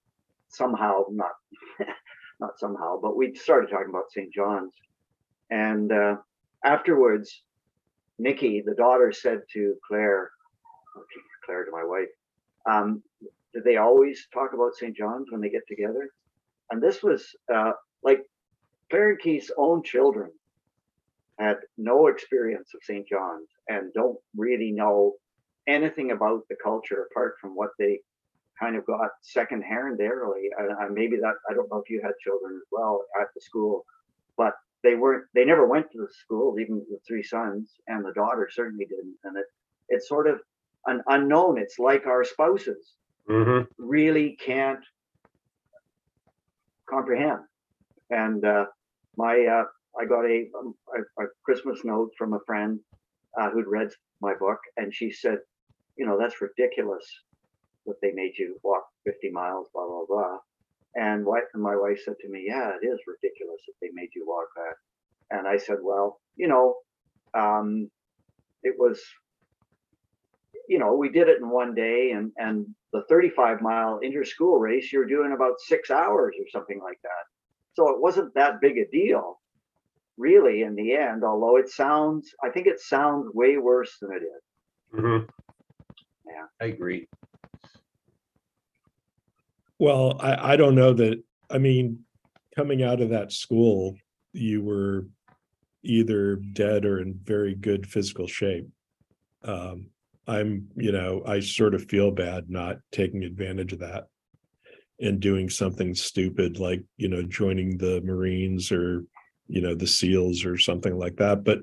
somehow 0.49 1.03
not 1.11 1.31
not 2.43 2.59
somehow, 2.59 2.99
but 3.01 3.15
we 3.15 3.33
started 3.33 3.69
talking 3.69 3.89
about 3.89 4.11
St. 4.11 4.31
John's. 4.33 4.73
And 5.49 5.91
uh, 5.91 6.17
afterwards, 6.63 7.43
Nikki, 8.19 8.61
the 8.65 8.75
daughter, 8.75 9.11
said 9.11 9.41
to 9.53 9.75
Claire, 9.87 10.29
Claire 11.45 11.65
to 11.65 11.71
my 11.71 11.83
wife, 11.83 12.09
um, 12.69 13.01
did 13.53 13.63
they 13.63 13.77
always 13.77 14.27
talk 14.33 14.53
about 14.53 14.75
St. 14.75 14.95
John's 14.95 15.27
when 15.31 15.41
they 15.41 15.49
get 15.49 15.67
together? 15.67 16.09
And 16.69 16.81
this 16.81 17.01
was 17.01 17.25
uh, 17.53 17.71
like 18.03 18.21
Claire 18.89 19.11
and 19.11 19.19
Keith's 19.19 19.51
own 19.57 19.83
children 19.83 20.31
had 21.39 21.57
no 21.77 22.07
experience 22.07 22.69
of 22.75 22.81
St. 22.83 23.07
John's 23.07 23.49
and 23.67 23.93
don't 23.93 24.17
really 24.35 24.71
know 24.71 25.13
anything 25.67 26.11
about 26.11 26.41
the 26.49 26.55
culture 26.61 27.07
apart 27.09 27.35
from 27.39 27.55
what 27.55 27.69
they 27.79 27.99
kind 28.59 28.75
of 28.75 28.85
got 28.85 29.09
secondarily. 29.21 30.49
Uh, 30.59 30.87
maybe 30.91 31.17
that 31.17 31.33
I 31.49 31.53
don't 31.53 31.69
know 31.71 31.77
if 31.79 31.89
you 31.89 32.01
had 32.03 32.13
children 32.23 32.55
as 32.55 32.67
well 32.71 33.03
at 33.19 33.27
the 33.33 33.41
school, 33.41 33.85
but 34.37 34.53
they 34.83 34.95
weren't. 34.95 35.25
They 35.33 35.45
never 35.45 35.67
went 35.67 35.91
to 35.91 35.97
the 35.99 36.09
school, 36.23 36.59
even 36.59 36.85
the 36.89 36.99
three 37.07 37.23
sons 37.23 37.71
and 37.87 38.05
the 38.05 38.13
daughter 38.13 38.49
certainly 38.51 38.85
didn't. 38.85 39.17
And 39.23 39.37
it 39.37 39.45
it's 39.89 40.07
sort 40.07 40.27
of 40.27 40.39
an 40.85 41.01
unknown. 41.07 41.57
It's 41.57 41.79
like 41.79 42.05
our 42.05 42.23
spouses 42.23 42.93
Mhm. 43.29 43.67
really 43.77 44.35
can't 44.35 44.83
comprehend. 46.89 47.41
And 48.09 48.43
uh, 48.45 48.65
my 49.17 49.45
uh, 49.45 49.65
I 49.99 50.05
got 50.05 50.25
a, 50.25 50.45
um, 50.59 50.75
a 50.97 51.23
a 51.23 51.27
Christmas 51.45 51.79
note 51.83 52.11
from 52.17 52.33
a 52.33 52.39
friend 52.45 52.79
uh, 53.39 53.49
who'd 53.51 53.67
read 53.67 53.89
my 54.21 54.33
book, 54.35 54.59
and 54.77 54.93
she 54.93 55.11
said, 55.11 55.39
you 55.97 56.05
know, 56.05 56.17
that's 56.19 56.41
ridiculous 56.41 57.05
that 57.85 57.99
they 58.01 58.11
made 58.13 58.33
you 58.37 58.59
walk 58.63 58.85
50 59.05 59.31
miles, 59.31 59.67
blah 59.73 59.85
blah 59.87 60.05
blah. 60.07 60.37
And 60.95 61.25
wife 61.25 61.43
and 61.53 61.63
my 61.63 61.75
wife 61.75 61.99
said 62.03 62.15
to 62.21 62.29
me, 62.29 62.45
yeah, 62.47 62.71
it 62.81 62.85
is 62.85 62.99
ridiculous 63.07 63.61
that 63.67 63.73
they 63.81 63.89
made 63.93 64.09
you 64.15 64.25
walk 64.27 64.47
that. 64.55 65.37
And 65.37 65.47
I 65.47 65.57
said, 65.57 65.77
well, 65.81 66.19
you 66.35 66.47
know, 66.47 66.75
um, 67.33 67.89
it 68.61 68.75
was 68.77 69.01
you 70.67 70.79
know, 70.79 70.95
we 70.95 71.09
did 71.09 71.27
it 71.27 71.39
in 71.39 71.49
one 71.49 71.75
day 71.75 72.11
and 72.11 72.31
and 72.37 72.65
the 72.93 73.03
35 73.09 73.61
mile 73.61 73.99
inter-school 74.01 74.59
race, 74.59 74.93
you're 74.93 75.05
doing 75.07 75.33
about 75.33 75.59
six 75.59 75.89
hours 75.89 76.35
or 76.39 76.45
something 76.51 76.79
like 76.81 76.99
that. 77.01 77.25
So 77.73 77.89
it 77.89 77.99
wasn't 77.99 78.35
that 78.35 78.61
big 78.61 78.77
a 78.77 78.85
deal, 78.91 79.39
really, 80.15 80.61
in 80.61 80.75
the 80.75 80.93
end, 80.93 81.23
although 81.23 81.57
it 81.57 81.69
sounds, 81.69 82.29
I 82.43 82.49
think 82.49 82.67
it 82.67 82.79
sounds 82.79 83.33
way 83.33 83.57
worse 83.57 83.97
than 83.99 84.11
it 84.11 84.21
is. 84.21 84.99
Mhm. 84.99 85.27
Yeah. 86.27 86.45
I 86.61 86.65
agree. 86.65 87.07
Well, 89.83 90.15
I, 90.21 90.53
I 90.53 90.55
don't 90.55 90.75
know 90.75 90.93
that, 90.93 91.21
I 91.51 91.57
mean, 91.57 92.05
coming 92.55 92.83
out 92.83 93.01
of 93.01 93.09
that 93.09 93.33
school, 93.33 93.97
you 94.31 94.63
were 94.63 95.07
either 95.83 96.37
dead 96.37 96.85
or 96.85 97.01
in 97.01 97.19
very 97.21 97.53
good 97.53 97.85
physical 97.85 98.25
shape. 98.25 98.65
Um, 99.43 99.87
I'm, 100.25 100.69
you 100.77 100.93
know, 100.93 101.21
I 101.25 101.41
sort 101.41 101.75
of 101.75 101.89
feel 101.89 102.11
bad 102.11 102.49
not 102.49 102.77
taking 102.93 103.25
advantage 103.25 103.73
of 103.73 103.79
that 103.79 104.07
and 105.01 105.19
doing 105.19 105.49
something 105.49 105.93
stupid 105.93 106.59
like, 106.59 106.81
you 106.95 107.09
know, 107.09 107.21
joining 107.21 107.77
the 107.77 107.99
Marines 108.05 108.71
or, 108.71 109.03
you 109.49 109.59
know, 109.59 109.75
the 109.75 109.85
SEALs 109.85 110.45
or 110.45 110.57
something 110.57 110.97
like 110.97 111.17
that. 111.17 111.43
But 111.43 111.59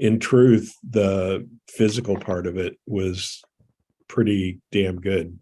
in 0.00 0.18
truth, 0.18 0.74
the 0.90 1.48
physical 1.68 2.18
part 2.18 2.48
of 2.48 2.56
it 2.56 2.76
was 2.88 3.40
pretty 4.08 4.58
damn 4.72 5.00
good. 5.00 5.38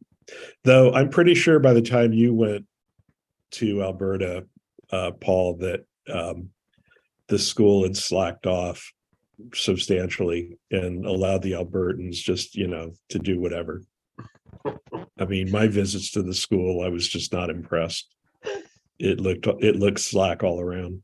Though 0.64 0.92
I'm 0.92 1.08
pretty 1.08 1.34
sure 1.34 1.58
by 1.58 1.72
the 1.72 1.82
time 1.82 2.12
you 2.12 2.34
went 2.34 2.66
to 3.52 3.82
Alberta, 3.82 4.46
uh, 4.90 5.12
Paul, 5.12 5.56
that 5.58 5.84
um, 6.12 6.50
the 7.28 7.38
school 7.38 7.84
had 7.84 7.96
slacked 7.96 8.46
off 8.46 8.92
substantially 9.54 10.58
and 10.70 11.06
allowed 11.06 11.42
the 11.42 11.52
Albertans 11.52 12.16
just, 12.16 12.54
you 12.54 12.66
know, 12.66 12.92
to 13.08 13.18
do 13.18 13.40
whatever. 13.40 13.82
I 15.18 15.24
mean, 15.26 15.50
my 15.50 15.66
visits 15.66 16.10
to 16.12 16.22
the 16.22 16.34
school, 16.34 16.82
I 16.84 16.88
was 16.88 17.08
just 17.08 17.32
not 17.32 17.50
impressed. 17.50 18.14
It 18.98 19.20
looked 19.20 19.46
it 19.46 19.76
looked 19.76 20.00
slack 20.00 20.42
all 20.42 20.60
around. 20.60 21.02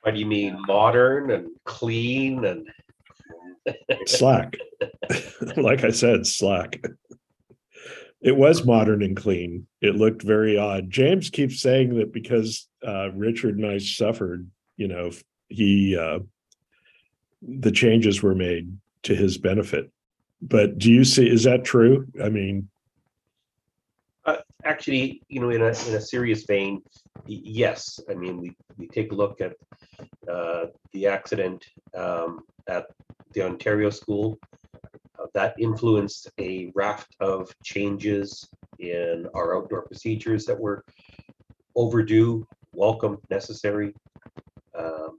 What 0.00 0.14
do 0.14 0.20
you 0.20 0.26
mean, 0.26 0.58
modern 0.66 1.30
and 1.30 1.48
clean 1.64 2.44
and? 2.44 2.66
Slack. 4.06 4.56
like 5.56 5.84
I 5.84 5.90
said, 5.90 6.26
slack. 6.26 6.80
It 8.20 8.36
was 8.36 8.64
modern 8.64 9.02
and 9.02 9.16
clean. 9.16 9.66
It 9.80 9.94
looked 9.94 10.22
very 10.22 10.58
odd. 10.58 10.90
James 10.90 11.30
keeps 11.30 11.60
saying 11.60 11.96
that 11.98 12.12
because 12.12 12.68
uh, 12.86 13.10
Richard 13.12 13.56
and 13.56 13.66
I 13.66 13.78
suffered, 13.78 14.48
you 14.76 14.88
know, 14.88 15.10
he 15.48 15.96
uh, 15.96 16.20
the 17.42 17.70
changes 17.70 18.22
were 18.22 18.34
made 18.34 18.76
to 19.04 19.14
his 19.14 19.38
benefit. 19.38 19.90
But 20.42 20.78
do 20.78 20.90
you 20.90 21.04
see? 21.04 21.28
Is 21.28 21.44
that 21.44 21.64
true? 21.64 22.06
I 22.22 22.28
mean, 22.28 22.68
actually, 24.64 25.22
you 25.28 25.40
know, 25.40 25.50
in 25.50 25.62
a, 25.62 25.66
in 25.66 25.94
a 25.94 26.00
serious 26.00 26.44
vein, 26.44 26.82
yes, 27.26 28.00
I 28.10 28.14
mean, 28.14 28.40
we, 28.40 28.56
we 28.76 28.86
take 28.88 29.12
a 29.12 29.14
look 29.14 29.40
at 29.40 29.54
uh, 30.30 30.66
the 30.92 31.06
accident 31.06 31.64
um, 31.94 32.40
at 32.66 32.86
the 33.32 33.42
Ontario 33.42 33.90
school. 33.90 34.38
Uh, 35.20 35.26
That 35.34 35.54
influenced 35.58 36.30
a 36.38 36.70
raft 36.74 37.14
of 37.20 37.52
changes 37.62 38.48
in 38.78 39.26
our 39.34 39.56
outdoor 39.56 39.82
procedures 39.82 40.44
that 40.46 40.58
were 40.58 40.84
overdue, 41.74 42.46
welcome, 42.72 43.18
necessary. 43.30 43.94
Um, 44.78 45.18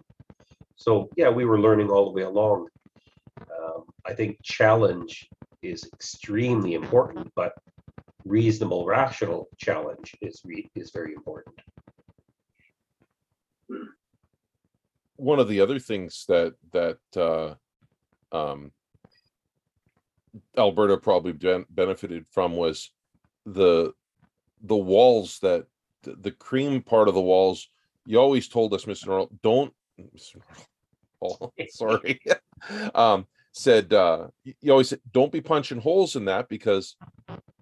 So, 0.76 1.10
yeah, 1.18 1.30
we 1.30 1.46
were 1.46 1.60
learning 1.60 1.90
all 1.90 2.06
the 2.06 2.12
way 2.12 2.24
along. 2.24 2.70
Um, 3.58 3.84
I 4.06 4.14
think 4.14 4.40
challenge 4.44 5.30
is 5.62 5.86
extremely 5.86 6.74
important, 6.74 7.32
but 7.36 7.54
reasonable, 8.26 8.86
rational 8.86 9.50
challenge 9.58 10.16
is 10.22 10.42
re- 10.46 10.70
is 10.76 10.92
very 10.92 11.14
important. 11.14 11.56
one 15.20 15.40
of 15.40 15.50
the 15.50 15.60
other 15.60 15.80
things 15.80 16.26
that 16.28 16.54
that 16.72 16.98
uh 17.18 17.54
um 18.32 18.72
Alberta 20.58 20.98
probably 20.98 21.34
ben- 21.34 21.66
benefited 21.70 22.26
from 22.32 22.56
was 22.56 22.92
the 23.46 23.94
the 24.64 24.76
walls 24.76 25.40
that 25.40 25.66
the, 26.04 26.32
cream 26.32 26.82
part 26.82 27.08
of 27.08 27.14
the 27.14 27.22
walls 27.22 27.70
you 28.06 28.20
always 28.20 28.48
told 28.48 28.74
us 28.74 28.86
Mr. 28.86 29.10
Earl 29.10 29.30
don't 29.42 29.74
Mr. 30.00 30.42
Earl, 31.24 31.54
sorry 31.70 32.20
um 32.96 33.26
said 33.52 33.92
uh 33.94 34.28
you 34.44 34.72
always 34.72 34.90
said 34.90 35.02
don't 35.12 35.32
be 35.32 35.42
punching 35.42 35.82
holes 35.82 36.16
in 36.16 36.26
that 36.26 36.48
because 36.50 36.96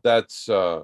that's 0.04 0.50
uh 0.50 0.82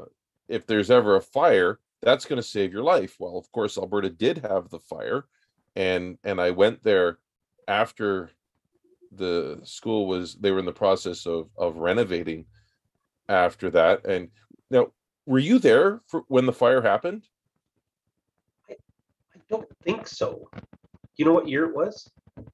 if 0.47 0.65
there's 0.65 0.91
ever 0.91 1.15
a 1.15 1.21
fire 1.21 1.79
that's 2.01 2.25
going 2.25 2.41
to 2.41 2.47
save 2.47 2.71
your 2.71 2.83
life 2.83 3.15
well 3.19 3.37
of 3.37 3.51
course 3.51 3.77
Alberta 3.77 4.09
did 4.09 4.39
have 4.39 4.69
the 4.69 4.79
fire 4.79 5.25
and 5.75 6.17
and 6.23 6.39
I 6.39 6.51
went 6.51 6.83
there 6.83 7.19
after 7.67 8.31
the 9.15 9.59
school 9.63 10.07
was 10.07 10.35
they 10.35 10.51
were 10.51 10.59
in 10.59 10.65
the 10.65 10.71
process 10.71 11.25
of 11.25 11.49
of 11.57 11.77
renovating 11.77 12.45
after 13.29 13.69
that 13.69 14.05
and 14.05 14.29
now 14.69 14.87
were 15.25 15.39
you 15.39 15.59
there 15.59 16.01
for 16.07 16.23
when 16.27 16.45
the 16.45 16.53
fire 16.53 16.81
happened 16.81 17.23
I 18.69 18.75
don't 19.49 19.67
think 19.83 20.07
so. 20.07 20.49
you 21.15 21.25
know 21.25 21.33
what 21.33 21.47
year 21.47 21.65
it 21.65 21.75
was? 21.75 22.09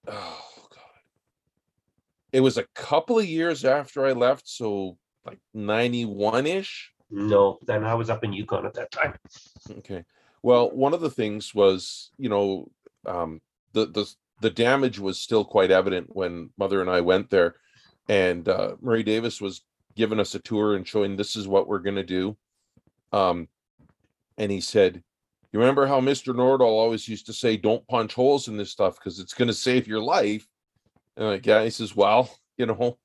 Oh 0.07 0.67
god. 0.69 1.01
It 2.33 2.41
was 2.41 2.57
a 2.57 2.65
couple 2.75 3.17
of 3.17 3.25
years 3.25 3.63
after 3.65 4.05
I 4.05 4.11
left, 4.11 4.47
so 4.47 4.97
like 5.25 5.39
91-ish. 5.55 6.91
No, 7.11 7.57
then 7.65 7.83
I 7.83 7.95
was 7.95 8.09
up 8.09 8.23
in 8.23 8.33
Yukon 8.33 8.65
at 8.65 8.73
that 8.75 8.91
time. 8.91 9.15
Okay. 9.79 10.03
Well, 10.43 10.69
one 10.71 10.93
of 10.93 11.01
the 11.01 11.09
things 11.09 11.55
was, 11.55 12.11
you 12.17 12.29
know, 12.29 12.69
um, 13.05 13.41
the 13.73 13.87
the 13.87 14.13
the 14.41 14.49
damage 14.49 14.99
was 14.99 15.19
still 15.19 15.43
quite 15.43 15.71
evident 15.71 16.07
when 16.15 16.49
mother 16.57 16.81
and 16.81 16.89
I 16.89 17.01
went 17.01 17.29
there, 17.29 17.55
and 18.07 18.47
uh, 18.47 18.75
Murray 18.81 19.03
Davis 19.03 19.41
was 19.41 19.61
giving 19.95 20.19
us 20.19 20.35
a 20.35 20.39
tour 20.39 20.75
and 20.75 20.87
showing 20.87 21.15
this 21.15 21.35
is 21.35 21.47
what 21.47 21.67
we're 21.67 21.79
gonna 21.79 22.03
do. 22.03 22.37
Um, 23.11 23.47
and 24.37 24.51
he 24.51 24.61
said, 24.61 25.03
"You 25.51 25.59
remember 25.59 25.85
how 25.87 25.99
Mister 25.99 26.33
Nordahl 26.33 26.61
always 26.61 27.07
used 27.07 27.25
to 27.25 27.33
say, 27.33 27.57
don't 27.57 27.87
punch 27.87 28.13
holes 28.13 28.47
in 28.47 28.57
this 28.57 28.71
stuff 28.71 28.95
because 28.95 29.19
it's 29.19 29.33
gonna 29.33 29.53
save 29.53 29.87
your 29.87 30.01
life." 30.01 30.47
And 31.17 31.27
like, 31.27 31.45
yeah, 31.45 31.63
he 31.63 31.69
says, 31.69 31.95
"Well, 31.95 32.29
you 32.57 32.65
know." 32.65 32.97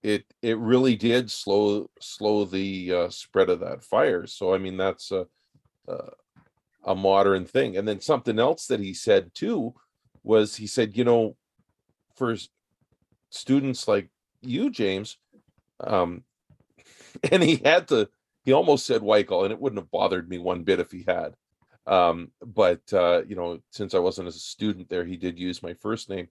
It 0.00 0.24
it 0.42 0.56
really 0.58 0.94
did 0.94 1.28
slow 1.28 1.90
slow 1.98 2.44
the 2.44 2.92
uh, 2.92 3.10
spread 3.10 3.50
of 3.50 3.58
that 3.60 3.82
fire. 3.82 4.28
So 4.28 4.54
I 4.54 4.58
mean 4.58 4.76
that's 4.76 5.10
a, 5.10 5.26
a 5.88 6.10
a 6.84 6.94
modern 6.94 7.44
thing. 7.44 7.76
And 7.76 7.86
then 7.86 8.00
something 8.00 8.38
else 8.38 8.68
that 8.68 8.78
he 8.78 8.94
said 8.94 9.34
too 9.34 9.74
was 10.22 10.56
he 10.56 10.66
said, 10.66 10.96
you 10.96 11.04
know, 11.04 11.36
for 12.16 12.36
students 13.30 13.88
like 13.88 14.10
you, 14.40 14.70
James, 14.70 15.18
um, 15.80 16.22
and 17.32 17.42
he 17.42 17.56
had 17.56 17.88
to, 17.88 18.08
he 18.44 18.52
almost 18.52 18.86
said 18.86 19.02
Weichel, 19.02 19.44
and 19.44 19.52
it 19.52 19.60
wouldn't 19.60 19.80
have 19.80 19.90
bothered 19.90 20.28
me 20.28 20.38
one 20.38 20.62
bit 20.62 20.80
if 20.80 20.90
he 20.90 21.04
had. 21.06 21.34
Um, 21.86 22.30
but 22.44 22.80
uh, 22.92 23.22
you 23.26 23.34
know, 23.34 23.60
since 23.70 23.94
I 23.94 23.98
wasn't 23.98 24.28
a 24.28 24.32
student 24.32 24.88
there, 24.88 25.04
he 25.04 25.16
did 25.16 25.38
use 25.38 25.62
my 25.62 25.74
first 25.74 26.10
name. 26.10 26.28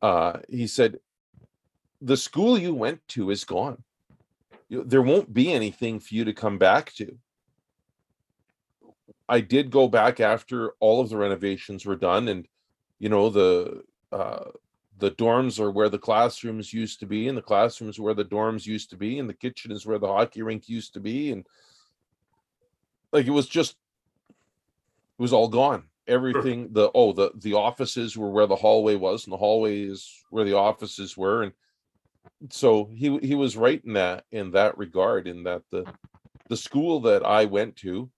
Uh, 0.00 0.38
he 0.48 0.66
said, 0.66 0.98
the 2.00 2.16
school 2.16 2.58
you 2.58 2.74
went 2.74 3.00
to 3.08 3.30
is 3.30 3.44
gone. 3.44 3.82
There 4.68 5.02
won't 5.02 5.32
be 5.32 5.52
anything 5.52 6.00
for 6.00 6.14
you 6.14 6.24
to 6.26 6.34
come 6.34 6.58
back 6.58 6.92
to. 6.94 7.16
I 9.28 9.40
did 9.40 9.70
go 9.70 9.88
back 9.88 10.20
after 10.20 10.74
all 10.80 11.00
of 11.00 11.08
the 11.08 11.16
renovations 11.16 11.86
were 11.86 11.96
done 11.96 12.28
and 12.28 12.46
you 12.98 13.08
know 13.08 13.30
the 13.30 13.82
uh 14.12 14.44
the 14.96 15.10
dorms 15.10 15.58
are 15.58 15.70
where 15.70 15.88
the 15.88 15.98
classrooms 15.98 16.72
used 16.72 17.00
to 17.00 17.06
be 17.06 17.28
and 17.28 17.36
the 17.36 17.42
classrooms 17.42 17.98
where 17.98 18.14
the 18.14 18.24
dorms 18.24 18.66
used 18.66 18.90
to 18.90 18.96
be 18.96 19.18
and 19.18 19.28
the 19.28 19.34
kitchen 19.34 19.72
is 19.72 19.84
where 19.86 19.98
the 19.98 20.06
hockey 20.06 20.42
rink 20.42 20.68
used 20.68 20.94
to 20.94 21.00
be 21.00 21.32
and 21.32 21.46
like 23.12 23.26
it 23.26 23.30
was 23.30 23.48
just 23.48 23.76
it 25.18 25.22
was 25.22 25.32
all 25.32 25.48
gone 25.48 25.88
everything 26.06 26.68
the 26.72 26.90
oh 26.94 27.12
the 27.12 27.32
the 27.36 27.54
offices 27.54 28.16
were 28.16 28.30
where 28.30 28.46
the 28.46 28.56
hallway 28.56 28.94
was 28.94 29.24
and 29.24 29.32
the 29.32 29.38
hallway 29.38 29.80
is 29.80 30.24
where 30.30 30.44
the 30.44 30.56
offices 30.56 31.16
were 31.16 31.42
and 31.42 31.52
so 32.50 32.84
he 32.86 33.18
he 33.18 33.34
was 33.34 33.56
right 33.56 33.82
in 33.84 33.94
that 33.94 34.24
in 34.30 34.50
that 34.50 34.76
regard 34.76 35.26
in 35.26 35.44
that 35.44 35.62
the 35.70 35.86
the 36.48 36.56
school 36.56 37.00
that 37.00 37.24
I 37.24 37.46
went 37.46 37.76
to 37.76 38.10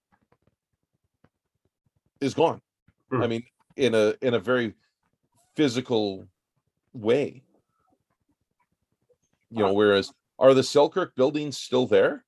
is 2.21 2.35
gone. 2.35 2.61
I 3.13 3.17
Hmm. 3.17 3.29
mean, 3.29 3.45
in 3.77 3.95
a 3.95 4.15
in 4.23 4.35
a 4.35 4.39
very 4.39 4.75
physical 5.55 6.27
way. 6.93 7.43
You 9.51 9.63
know, 9.63 9.73
whereas 9.73 10.13
are 10.39 10.55
the 10.55 10.63
Selkirk 10.63 11.15
buildings 11.15 11.57
still 11.57 11.87
there? 11.87 12.25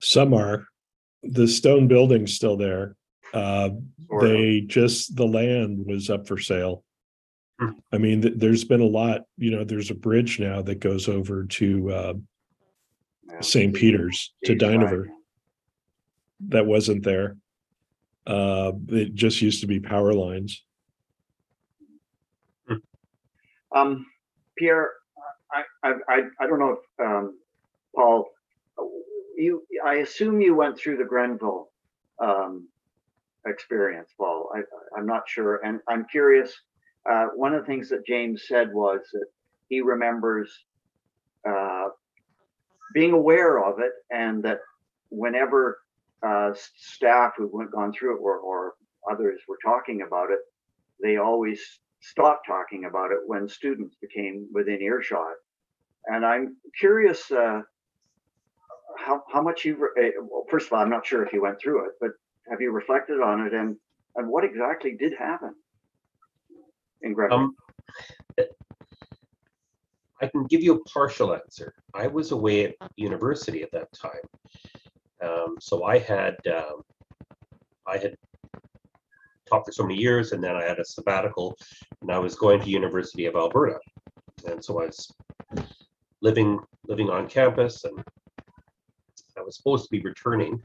Some 0.00 0.34
are. 0.34 0.66
The 1.22 1.48
stone 1.48 1.88
building's 1.88 2.34
still 2.34 2.56
there. 2.56 2.96
Uh, 3.32 3.70
Sort 4.08 4.22
they 4.22 4.60
just, 4.62 5.14
the 5.16 5.26
land 5.26 5.86
was 5.86 6.10
up 6.10 6.26
for 6.26 6.38
sale. 6.38 6.84
Hmm. 7.58 7.70
I 7.92 7.98
mean, 7.98 8.22
th- 8.22 8.34
there's 8.36 8.64
been 8.64 8.80
a 8.80 8.86
lot, 8.86 9.22
you 9.36 9.50
know, 9.50 9.64
there's 9.64 9.90
a 9.90 9.94
bridge 9.94 10.40
now 10.40 10.62
that 10.62 10.80
goes 10.80 11.08
over 11.08 11.44
to 11.44 11.90
uh, 11.92 12.14
Yeah. 13.28 13.40
St. 13.40 13.74
Peter's 13.74 14.32
to 14.44 14.52
East 14.54 14.62
Dynevor. 14.62 15.08
That 16.48 16.66
wasn't 16.66 17.04
there. 17.04 17.36
Uh, 18.26 18.72
it 18.88 19.14
just 19.14 19.40
used 19.40 19.60
to 19.60 19.66
be 19.66 19.80
power 19.80 20.12
lines. 20.12 20.62
Um, 23.74 24.06
Pierre, 24.58 24.90
I, 25.52 25.62
I, 26.08 26.22
I, 26.40 26.46
don't 26.46 26.58
know 26.58 26.76
if, 26.78 27.06
um, 27.06 27.38
Paul, 27.94 28.30
you, 29.36 29.62
I 29.84 29.96
assume 29.96 30.40
you 30.40 30.54
went 30.54 30.78
through 30.78 30.96
the 30.96 31.04
Grenville, 31.04 31.70
um, 32.18 32.68
experience, 33.46 34.10
Paul. 34.18 34.50
I, 34.54 34.60
I'm 34.98 35.06
not 35.06 35.22
sure. 35.28 35.60
And 35.64 35.80
I'm 35.88 36.04
curious, 36.10 36.52
uh, 37.08 37.26
one 37.34 37.54
of 37.54 37.62
the 37.62 37.66
things 37.66 37.88
that 37.90 38.04
James 38.04 38.44
said 38.48 38.72
was 38.72 39.00
that 39.12 39.26
he 39.68 39.80
remembers, 39.80 40.50
uh, 41.48 41.88
being 42.92 43.12
aware 43.12 43.64
of 43.64 43.78
it 43.78 43.92
and 44.10 44.42
that 44.42 44.58
whenever, 45.10 45.78
uh, 46.26 46.50
staff 46.76 47.32
who 47.36 47.48
went, 47.52 47.70
gone 47.70 47.92
through 47.92 48.16
it 48.16 48.20
or, 48.20 48.38
or 48.38 48.74
others 49.10 49.40
were 49.48 49.58
talking 49.64 50.02
about 50.02 50.30
it, 50.30 50.40
they 51.02 51.16
always 51.16 51.60
stopped 52.00 52.46
talking 52.46 52.84
about 52.86 53.12
it 53.12 53.18
when 53.26 53.48
students 53.48 53.96
became 54.00 54.46
within 54.52 54.80
earshot. 54.80 55.34
And 56.06 56.24
I'm 56.24 56.56
curious 56.78 57.30
uh, 57.30 57.60
how 58.98 59.22
how 59.32 59.42
much 59.42 59.64
you. 59.64 59.76
Re- 59.76 60.06
eh, 60.06 60.10
well, 60.20 60.44
first 60.50 60.66
of 60.66 60.72
all, 60.72 60.80
I'm 60.80 60.90
not 60.90 61.06
sure 61.06 61.24
if 61.24 61.32
you 61.32 61.42
went 61.42 61.60
through 61.60 61.86
it, 61.86 61.92
but 62.00 62.10
have 62.50 62.60
you 62.60 62.72
reflected 62.72 63.20
on 63.20 63.46
it 63.46 63.52
and 63.52 63.76
and 64.16 64.28
what 64.28 64.44
exactly 64.44 64.96
did 64.98 65.12
happen 65.18 65.54
in 67.02 67.12
Grenville? 67.12 67.38
Um, 67.38 67.56
I 70.22 70.26
can 70.26 70.44
give 70.46 70.62
you 70.62 70.74
a 70.74 70.84
partial 70.84 71.34
answer. 71.34 71.72
I 71.94 72.06
was 72.06 72.32
away 72.32 72.64
at 72.64 72.74
university 72.96 73.62
at 73.62 73.72
that 73.72 73.88
time. 73.92 74.20
Um, 75.22 75.56
so 75.60 75.84
I 75.84 75.98
had, 75.98 76.36
um, 76.46 76.82
I 77.86 77.98
had 77.98 78.14
taught 79.48 79.66
for 79.66 79.72
so 79.72 79.82
many 79.82 80.00
years 80.00 80.32
and 80.32 80.42
then 80.42 80.56
I 80.56 80.64
had 80.64 80.78
a 80.78 80.84
sabbatical 80.84 81.56
and 82.00 82.10
I 82.10 82.18
was 82.18 82.34
going 82.34 82.60
to 82.60 82.70
University 82.70 83.26
of 83.26 83.34
Alberta. 83.34 83.78
And 84.46 84.64
so 84.64 84.80
I 84.80 84.86
was 84.86 85.12
living, 86.22 86.58
living 86.86 87.10
on 87.10 87.28
campus 87.28 87.84
and 87.84 88.02
I 89.36 89.42
was 89.42 89.56
supposed 89.56 89.84
to 89.84 89.90
be 89.90 90.00
returning 90.00 90.62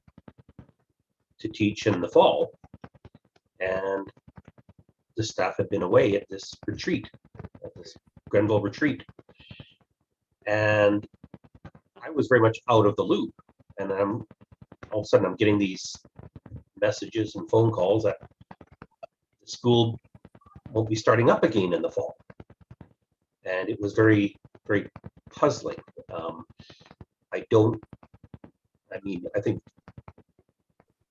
to 1.39 1.47
teach 1.47 1.87
in 1.87 2.01
the 2.01 2.07
fall. 2.07 2.51
And 3.59 4.09
the 5.17 5.23
staff 5.23 5.55
had 5.57 5.69
been 5.69 5.83
away 5.83 6.15
at 6.15 6.27
this 6.29 6.53
retreat, 6.67 7.09
at 7.63 7.73
this 7.75 7.95
Grenville 8.29 8.61
retreat. 8.61 9.03
And 10.45 11.07
I 12.01 12.09
was 12.09 12.27
very 12.27 12.41
much 12.41 12.59
out 12.69 12.85
of 12.85 12.95
the 12.95 13.03
loop. 13.03 13.33
And 13.79 13.91
I'm 13.91 14.25
all 14.95 15.01
of 15.01 15.05
a 15.05 15.07
sudden 15.09 15.25
I'm 15.25 15.35
getting 15.35 15.57
these 15.57 15.93
messages 16.79 17.35
and 17.35 17.49
phone 17.49 17.69
calls 17.69 18.03
that 18.03 18.15
the 19.41 19.47
school 19.47 19.99
won't 20.71 20.87
be 20.87 20.95
starting 20.95 21.29
up 21.29 21.43
again 21.43 21.73
in 21.73 21.81
the 21.81 21.91
fall. 21.91 22.15
And 23.43 23.69
it 23.69 23.77
was 23.81 23.91
very, 23.91 24.37
very 24.65 24.87
puzzling. 25.29 25.75
Um, 26.13 26.45
I 27.33 27.43
don't, 27.49 27.83
I 28.93 28.99
mean, 29.03 29.25
I 29.35 29.41
think 29.41 29.61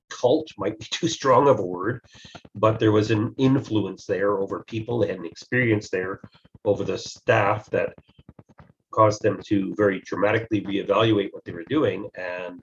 cult 0.08 0.48
might 0.56 0.78
be 0.78 0.86
too 0.90 1.08
strong 1.08 1.46
of 1.48 1.58
a 1.58 1.66
word, 1.66 2.00
but 2.54 2.78
there 2.78 2.92
was 2.92 3.10
an 3.10 3.34
influence 3.36 4.06
there 4.06 4.38
over 4.38 4.64
people. 4.66 4.98
They 4.98 5.08
had 5.08 5.18
an 5.18 5.26
experience 5.26 5.90
there 5.90 6.20
over 6.64 6.84
the 6.84 6.96
staff 6.96 7.68
that 7.68 7.92
caused 8.90 9.20
them 9.20 9.42
to 9.48 9.74
very 9.76 10.00
dramatically 10.06 10.62
reevaluate 10.62 11.34
what 11.34 11.44
they 11.44 11.52
were 11.52 11.64
doing 11.68 12.08
and 12.14 12.62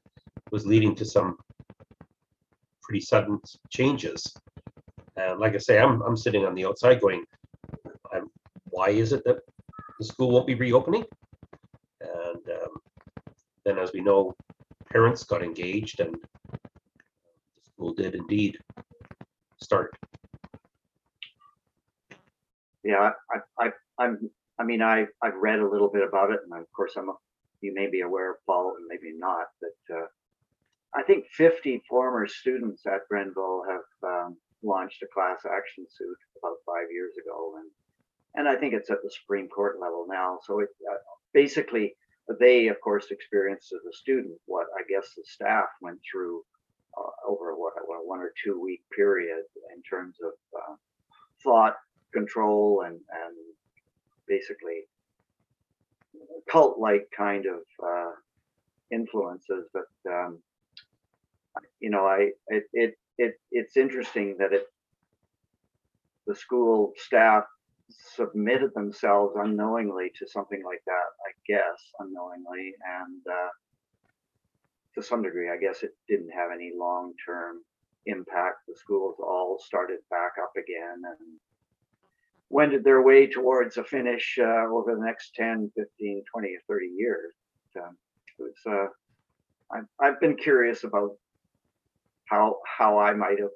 was 0.51 0.65
leading 0.65 0.93
to 0.95 1.05
some 1.05 1.37
pretty 2.83 2.99
sudden 2.99 3.39
changes. 3.69 4.33
And 5.15 5.39
like 5.39 5.55
I 5.55 5.59
say, 5.59 5.79
I'm, 5.79 6.01
I'm 6.01 6.17
sitting 6.17 6.45
on 6.45 6.55
the 6.55 6.65
outside 6.65 7.01
going, 7.01 7.23
I'm, 8.13 8.29
why 8.65 8.89
is 8.89 9.13
it 9.13 9.23
that 9.25 9.39
the 9.99 10.05
school 10.05 10.31
won't 10.31 10.47
be 10.47 10.55
reopening? 10.55 11.05
And 12.01 12.43
um, 12.49 12.81
then 13.65 13.77
as 13.77 13.91
we 13.93 14.01
know, 14.01 14.33
parents 14.91 15.23
got 15.23 15.43
engaged 15.43 15.99
and 15.99 16.15
the 16.15 17.71
school 17.73 17.93
did 17.93 18.15
indeed 18.15 18.57
start. 19.61 19.95
Yeah, 22.83 23.11
I, 23.31 23.65
I, 23.65 23.71
I'm, 23.99 24.29
I 24.59 24.63
mean, 24.63 24.81
I, 24.81 25.05
I've 25.21 25.35
read 25.35 25.59
a 25.59 25.67
little 25.67 25.89
bit 25.89 26.03
about 26.07 26.31
it, 26.31 26.39
and 26.43 26.59
of 26.59 26.71
course, 26.75 26.93
I'm, 26.97 27.09
you 27.61 27.73
may 27.73 27.89
be 27.89 28.01
aware, 28.01 28.31
of 28.31 28.37
Paul, 28.47 28.75
and 28.77 28.87
maybe 28.87 29.15
not, 29.17 29.45
that 29.61 29.95
uh, 29.95 30.05
50 31.37 31.81
former 31.89 32.27
students 32.27 32.85
at 32.85 33.07
Grenville 33.09 33.63
have 33.69 34.09
um, 34.09 34.37
launched 34.63 35.01
a 35.01 35.07
class 35.13 35.39
action 35.45 35.85
suit 35.89 36.17
about 36.37 36.57
five 36.65 36.87
years 36.91 37.13
ago, 37.23 37.55
and 37.57 37.69
and 38.33 38.47
I 38.47 38.59
think 38.59 38.73
it's 38.73 38.89
at 38.89 39.03
the 39.03 39.11
Supreme 39.21 39.49
Court 39.49 39.77
level 39.81 40.05
now. 40.09 40.39
So 40.43 40.59
it 40.59 40.69
uh, 40.89 40.97
basically 41.33 41.95
they, 42.39 42.67
of 42.67 42.79
course, 42.81 43.07
experienced 43.11 43.73
as 43.73 43.81
a 43.85 43.95
student 43.95 44.35
what 44.45 44.67
I 44.77 44.83
guess 44.89 45.07
the 45.15 45.23
staff 45.25 45.65
went 45.81 45.99
through 46.09 46.43
uh, 46.97 47.27
over 47.27 47.55
what, 47.55 47.73
a 47.77 48.07
one 48.07 48.19
or 48.19 48.31
two 48.43 48.61
week 48.61 48.81
period 48.95 49.43
in 49.75 49.81
terms 49.83 50.17
of 50.23 50.31
uh, 50.57 50.75
thought 51.43 51.75
control 52.13 52.83
and, 52.85 52.95
and 52.95 53.35
basically 54.27 54.81
cult 56.49 56.77
like 56.79 57.07
kind 57.15 57.45
of 57.45 57.61
uh, 57.85 58.11
influences. 58.91 59.67
But, 59.73 60.11
um, 60.11 60.39
know, 61.91 62.05
I, 62.05 62.31
it, 62.47 62.63
it, 62.73 62.95
it, 63.17 63.33
it's 63.51 63.77
interesting 63.77 64.35
that 64.39 64.53
it, 64.53 64.65
the 66.27 66.35
school 66.35 66.93
staff 66.97 67.43
submitted 68.15 68.73
themselves 68.73 69.35
unknowingly 69.37 70.11
to 70.17 70.27
something 70.27 70.63
like 70.65 70.81
that, 70.85 71.09
I 71.27 71.31
guess, 71.47 71.91
unknowingly. 71.99 72.73
And 73.03 73.21
uh, 73.29 73.49
to 74.95 75.03
some 75.03 75.21
degree, 75.21 75.49
I 75.49 75.57
guess 75.57 75.83
it 75.83 75.95
didn't 76.07 76.31
have 76.31 76.49
any 76.53 76.71
long 76.75 77.13
term 77.25 77.61
impact. 78.05 78.59
The 78.67 78.75
schools 78.75 79.15
all 79.19 79.59
started 79.63 79.99
back 80.09 80.33
up 80.41 80.53
again 80.55 81.01
and 81.05 81.39
wended 82.49 82.83
their 82.83 83.01
way 83.01 83.27
towards 83.27 83.77
a 83.77 83.83
finish 83.83 84.37
uh, 84.39 84.67
over 84.69 84.95
the 84.95 85.03
next 85.03 85.33
10, 85.35 85.71
15, 85.75 86.23
20, 86.33 86.47
or 86.47 86.75
30 86.75 86.85
years. 86.87 87.33
Um, 87.77 87.97
it 88.39 88.43
was, 88.43 88.53
uh, 88.67 89.77
I've, 89.77 89.85
I've 89.99 90.19
been 90.19 90.35
curious 90.35 90.83
about 90.83 91.11
how 92.31 92.57
how 92.65 92.97
I 92.97 93.13
might 93.13 93.39
have 93.39 93.55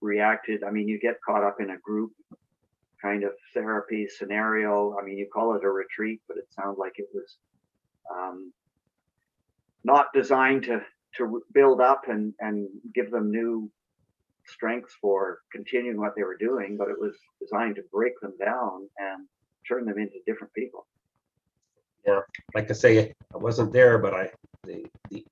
reacted. 0.00 0.62
I 0.62 0.70
mean, 0.70 0.88
you 0.88 0.98
get 0.98 1.16
caught 1.26 1.44
up 1.44 1.56
in 1.60 1.70
a 1.70 1.78
group 1.78 2.12
kind 3.02 3.24
of 3.24 3.32
therapy 3.52 4.06
scenario. 4.08 4.96
I 4.98 5.04
mean, 5.04 5.18
you 5.18 5.28
call 5.32 5.54
it 5.56 5.64
a 5.64 5.68
retreat, 5.68 6.20
but 6.28 6.38
it 6.38 6.46
sounds 6.50 6.78
like 6.78 6.92
it 6.96 7.08
was 7.12 7.36
um, 8.16 8.52
not 9.84 10.06
designed 10.14 10.62
to 10.64 10.80
to 11.16 11.42
build 11.52 11.80
up 11.80 12.02
and 12.08 12.32
and 12.40 12.68
give 12.94 13.10
them 13.10 13.30
new 13.30 13.70
strengths 14.46 14.94
for 15.00 15.40
continuing 15.50 15.98
what 15.98 16.14
they 16.16 16.22
were 16.22 16.36
doing, 16.36 16.76
but 16.78 16.88
it 16.88 16.96
was 16.98 17.16
designed 17.40 17.74
to 17.74 17.82
break 17.92 18.12
them 18.20 18.34
down 18.38 18.88
and 18.98 19.26
turn 19.68 19.84
them 19.84 19.98
into 19.98 20.18
different 20.24 20.52
people. 20.54 20.86
Yeah, 22.06 22.20
like 22.54 22.70
I 22.70 22.74
say, 22.74 23.12
I 23.34 23.36
wasn't 23.36 23.72
there, 23.72 23.98
but 23.98 24.14
I, 24.14 24.30
the, 24.64 24.86
the 25.10 25.26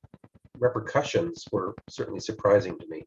repercussions 0.65 1.45
were 1.53 1.75
certainly 1.89 2.21
surprising 2.21 2.79
to 2.79 2.87
me. 2.89 3.03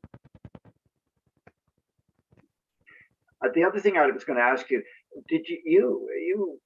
Uh, 3.44 3.50
the 3.54 3.64
other 3.64 3.80
thing 3.80 3.98
I 3.98 4.06
was 4.08 4.24
going 4.24 4.38
to 4.38 4.44
ask 4.44 4.70
you, 4.70 4.82
did 5.28 5.48
you 5.50 5.60
you 5.66 6.10
you 6.28 6.60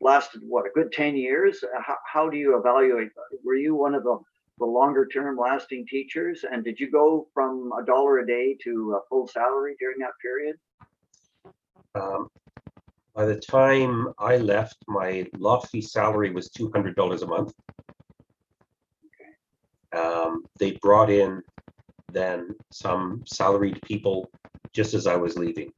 lasted 0.00 0.42
what 0.46 0.66
a 0.66 0.70
good 0.74 0.92
ten 0.92 1.16
years? 1.16 1.64
Uh, 1.64 1.80
How, 1.86 1.96
how 2.12 2.28
do 2.28 2.36
you 2.36 2.58
evaluate? 2.58 3.08
Were 3.44 3.56
you 3.56 3.74
one 3.74 3.94
of 3.94 4.02
the 4.04 4.18
the 4.58 4.66
longer 4.66 5.06
term 5.06 5.36
lasting 5.38 5.86
teachers, 5.88 6.44
and 6.50 6.62
did 6.62 6.78
you 6.78 6.90
go 6.90 7.26
from 7.34 7.72
a 7.80 7.84
dollar 7.84 8.18
a 8.18 8.26
day 8.26 8.56
to 8.64 8.72
a 8.98 9.00
full 9.08 9.26
salary 9.26 9.74
during 9.80 9.98
that 10.00 10.16
period? 10.26 10.56
Um, 11.94 12.28
By 13.14 13.24
the 13.26 13.40
time 13.58 13.94
I 14.18 14.36
left, 14.36 14.78
my 14.86 15.26
lofty 15.38 15.82
salary 15.82 16.30
was 16.38 16.50
two 16.50 16.70
hundred 16.74 16.94
dollars 16.96 17.22
a 17.22 17.26
month. 17.26 17.52
Um, 19.96 20.44
they 20.58 20.72
brought 20.82 21.10
in 21.10 21.42
then 22.12 22.54
some 22.70 23.22
salaried 23.26 23.80
people 23.82 24.30
just 24.72 24.94
as 24.94 25.06
I 25.06 25.16
was 25.16 25.36
leaving. 25.36 25.70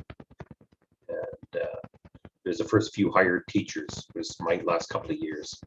And 1.08 1.62
uh, 1.62 1.80
there's 2.44 2.58
the 2.58 2.64
first 2.64 2.94
few 2.94 3.10
hired 3.10 3.46
teachers, 3.48 3.86
it 4.14 4.18
was 4.18 4.36
my 4.40 4.60
last 4.64 4.88
couple 4.88 5.10
of 5.10 5.18
years. 5.18 5.60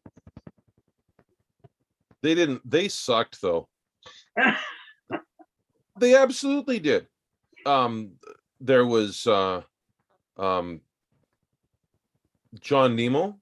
They 2.21 2.35
didn't, 2.35 2.69
they 2.69 2.87
sucked 2.87 3.41
though. 3.41 3.67
They 5.99 6.15
absolutely 6.15 6.77
did. 6.77 7.07
Um, 7.65 8.11
there 8.61 8.85
was, 8.85 9.25
uh, 9.25 9.61
um, 10.37 10.81
John 12.59 12.95
Nemo. 12.95 13.39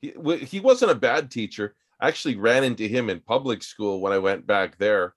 He, 0.00 0.12
he 0.44 0.60
wasn't 0.60 0.92
a 0.92 0.94
bad 0.94 1.30
teacher. 1.30 1.74
I 2.00 2.08
actually 2.08 2.36
ran 2.36 2.64
into 2.64 2.86
him 2.86 3.10
in 3.10 3.20
public 3.20 3.62
school 3.62 4.00
when 4.00 4.12
I 4.12 4.18
went 4.18 4.46
back 4.46 4.78
there. 4.78 5.14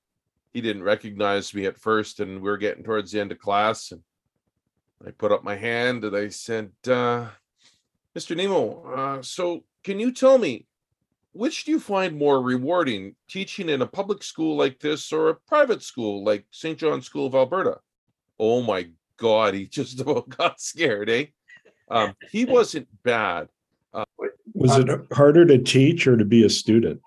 He 0.53 0.61
didn't 0.61 0.83
recognize 0.83 1.53
me 1.53 1.65
at 1.65 1.77
first, 1.77 2.19
and 2.19 2.41
we 2.41 2.49
were 2.49 2.57
getting 2.57 2.83
towards 2.83 3.11
the 3.11 3.21
end 3.21 3.31
of 3.31 3.39
class. 3.39 3.91
And 3.91 4.01
I 5.05 5.11
put 5.11 5.31
up 5.31 5.43
my 5.43 5.55
hand 5.55 6.03
and 6.03 6.15
I 6.15 6.29
said, 6.29 6.71
uh, 6.87 7.27
Mr. 8.17 8.35
Nemo, 8.35 8.83
uh, 8.93 9.21
so 9.21 9.63
can 9.83 9.99
you 9.99 10.11
tell 10.11 10.37
me 10.37 10.65
which 11.33 11.63
do 11.63 11.71
you 11.71 11.79
find 11.79 12.17
more 12.17 12.41
rewarding, 12.41 13.15
teaching 13.29 13.69
in 13.69 13.81
a 13.81 13.87
public 13.87 14.21
school 14.23 14.57
like 14.57 14.79
this 14.79 15.13
or 15.13 15.29
a 15.29 15.35
private 15.47 15.81
school 15.81 16.23
like 16.25 16.45
St. 16.51 16.77
John's 16.77 17.05
School 17.05 17.27
of 17.27 17.35
Alberta? 17.35 17.77
Oh 18.37 18.61
my 18.61 18.89
God, 19.17 19.53
he 19.53 19.65
just 19.67 20.01
about 20.01 20.29
got 20.29 20.59
scared, 20.59 21.09
eh? 21.09 21.27
Um, 21.89 22.13
he 22.29 22.45
wasn't 22.45 22.87
bad. 23.03 23.49
Was 24.61 24.77
it 24.77 24.87
harder 25.11 25.43
to 25.45 25.57
teach 25.57 26.05
or 26.05 26.15
to 26.15 26.23
be 26.25 26.45
a 26.45 26.49
student? 26.49 27.01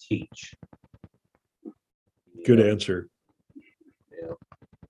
Teach. 0.00 0.54
Good 2.46 2.58
Yeah, 2.60 2.64
answer. 2.66 3.08
yeah. 3.54 4.32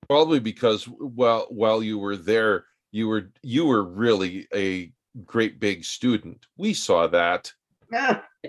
Probably 0.08 0.38
because 0.38 0.84
while 0.84 1.46
while 1.50 1.82
you 1.82 1.98
were 1.98 2.16
there, 2.16 2.66
you 2.92 3.08
were 3.08 3.30
you 3.42 3.64
were 3.66 3.82
really 3.82 4.46
a 4.54 4.92
great 5.24 5.58
big 5.58 5.84
student. 5.84 6.46
We 6.56 6.72
saw 6.72 7.08
that. 7.08 7.52
Yeah. 7.90 8.20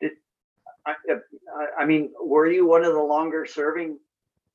Did, 0.00 0.12
I, 0.86 0.90
I- 0.90 1.82
I 1.82 1.86
mean, 1.86 2.10
were 2.22 2.46
you 2.50 2.66
one 2.66 2.84
of 2.84 2.92
the 2.92 3.02
longer 3.02 3.46
serving 3.46 3.98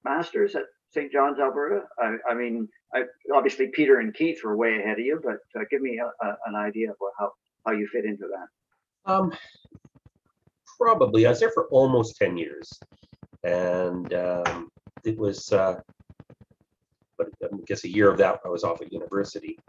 masters 0.06 0.54
at 0.56 0.66
St. 0.92 1.12
John's, 1.12 1.40
Alberta? 1.40 1.82
I, 2.00 2.16
I 2.30 2.34
mean, 2.34 2.68
I, 2.94 3.04
obviously 3.34 3.68
Peter 3.68 4.00
and 4.00 4.14
Keith 4.14 4.44
were 4.44 4.58
way 4.58 4.80
ahead 4.80 5.00
of 5.00 5.06
you, 5.06 5.22
but 5.24 5.38
uh, 5.60 5.66
give 5.70 5.82
me 5.82 6.00
a, 6.00 6.26
a, 6.26 6.38
an 6.48 6.56
idea 6.56 6.92
of 6.92 6.96
how, 7.18 7.32
how 7.66 7.74
you 7.74 7.88
fit 7.88 8.06
into 8.06 8.26
that. 8.28 9.12
Um, 9.12 9.32
probably. 10.80 11.26
I 11.26 11.30
was 11.30 11.40
there 11.40 11.52
for 11.52 11.68
almost 11.68 12.18
ten 12.18 12.38
years, 12.38 12.80
and 13.44 14.14
um, 14.14 14.70
it 15.04 15.18
was. 15.18 15.52
Uh, 15.52 15.80
but 17.18 17.28
I 17.44 17.48
guess 17.68 17.84
a 17.84 17.90
year 17.90 18.10
of 18.10 18.18
that 18.20 18.40
I 18.46 18.48
was 18.48 18.64
off 18.64 18.82
at 18.82 18.94
university. 18.94 19.60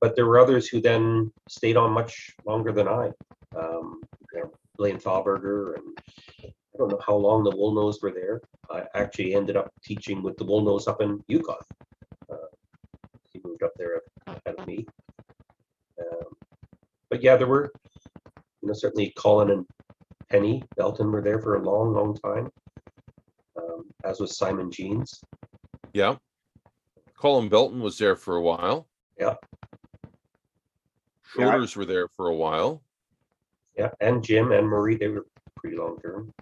But 0.00 0.16
there 0.16 0.26
were 0.26 0.38
others 0.38 0.68
who 0.68 0.80
then 0.80 1.32
stayed 1.48 1.76
on 1.76 1.92
much 1.92 2.34
longer 2.44 2.72
than 2.72 2.88
I. 2.88 3.10
Um, 3.56 4.02
you 4.34 4.40
know, 4.40 4.52
Blaine 4.76 4.98
Thalberger 4.98 5.76
and 5.76 5.98
I 6.44 6.78
don't 6.78 6.90
know 6.90 7.00
how 7.04 7.14
long 7.14 7.44
the 7.44 7.52
Woolnows 7.52 8.02
were 8.02 8.10
there. 8.10 8.40
I 8.72 8.84
actually 8.94 9.34
ended 9.34 9.56
up 9.56 9.70
teaching 9.84 10.22
with 10.22 10.36
the 10.36 10.44
Woolnows 10.44 10.88
up 10.88 11.00
in 11.00 11.22
Yukon. 11.28 11.56
Uh, 12.30 12.36
he 13.30 13.40
moved 13.44 13.62
up 13.62 13.72
there 13.76 14.00
ahead 14.26 14.54
of 14.58 14.66
me. 14.66 14.86
Um, 16.00 16.32
but 17.10 17.22
yeah, 17.22 17.36
there 17.36 17.46
were 17.46 17.70
you 18.62 18.68
know, 18.68 18.72
certainly 18.72 19.12
Colin 19.16 19.50
and 19.50 19.66
Penny 20.30 20.62
Belton 20.76 21.12
were 21.12 21.20
there 21.20 21.40
for 21.40 21.56
a 21.56 21.62
long, 21.62 21.92
long 21.92 22.16
time. 22.16 22.50
Um, 23.56 23.84
as 24.04 24.18
was 24.18 24.38
Simon 24.38 24.70
Jeans. 24.70 25.20
Yeah. 25.92 26.16
Colin 27.16 27.48
Belton 27.48 27.80
was 27.80 27.98
there 27.98 28.16
for 28.16 28.36
a 28.36 28.42
while. 28.42 28.88
Yeah. 29.18 29.34
Yeah, 31.38 31.50
Shoulders 31.50 31.76
were 31.76 31.84
there 31.84 32.08
for 32.08 32.28
a 32.28 32.34
while. 32.34 32.82
Yeah, 33.76 33.90
and 34.00 34.22
Jim 34.22 34.52
and 34.52 34.66
Marie, 34.66 34.96
they 34.96 35.08
were 35.08 35.26
pretty 35.56 35.76
long 35.76 35.98
term. 36.00 36.32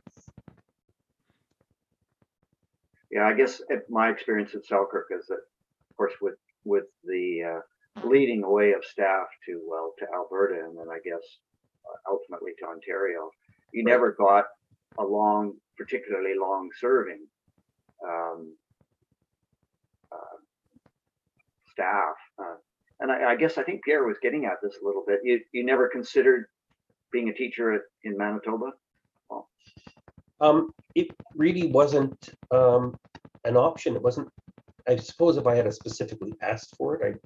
Yeah, 3.20 3.26
I 3.26 3.34
guess 3.34 3.60
at 3.70 3.82
my 3.90 4.08
experience 4.08 4.54
at 4.54 4.64
Selkirk 4.64 5.08
is 5.10 5.26
that, 5.26 5.34
of 5.90 5.96
course, 5.98 6.14
with, 6.22 6.36
with 6.64 6.84
the 7.04 7.42
uh, 7.56 8.08
leading 8.08 8.44
away 8.44 8.72
of 8.72 8.82
staff 8.82 9.26
to, 9.44 9.60
well, 9.68 9.92
to 9.98 10.06
Alberta 10.14 10.64
and 10.64 10.78
then 10.78 10.86
I 10.90 11.00
guess 11.04 11.20
uh, 11.84 12.10
ultimately 12.10 12.52
to 12.60 12.64
Ontario, 12.64 13.30
you 13.74 13.84
Right. 13.84 13.92
never 13.92 14.12
got 14.12 14.46
a 14.98 15.04
long, 15.04 15.52
particularly 15.76 16.32
long 16.40 16.70
serving 16.80 17.26
um, 18.08 18.54
uh, 20.10 20.38
staff. 21.70 22.16
Uh, 22.38 22.56
and 23.00 23.12
I, 23.12 23.32
I 23.32 23.36
guess 23.36 23.58
I 23.58 23.64
think 23.64 23.84
Pierre 23.84 24.06
was 24.06 24.16
getting 24.22 24.46
at 24.46 24.62
this 24.62 24.78
a 24.82 24.86
little 24.86 25.04
bit. 25.06 25.20
You, 25.22 25.40
you 25.52 25.62
never 25.62 25.88
considered 25.88 26.46
being 27.12 27.28
a 27.28 27.34
teacher 27.34 27.74
at, 27.74 27.82
in 28.02 28.16
Manitoba? 28.16 28.72
Um, 30.40 30.72
it 30.94 31.08
really 31.36 31.66
wasn't 31.66 32.30
um, 32.50 32.96
an 33.45 33.57
option. 33.57 33.97
It 33.97 34.03
wasn't. 34.03 34.28
I 34.88 34.97
suppose 34.97 35.36
if 35.36 35.47
I 35.47 35.55
had 35.55 35.66
a 35.66 35.72
specifically 35.72 36.34
asked 36.43 36.76
for 36.76 36.97
it, 36.97 37.18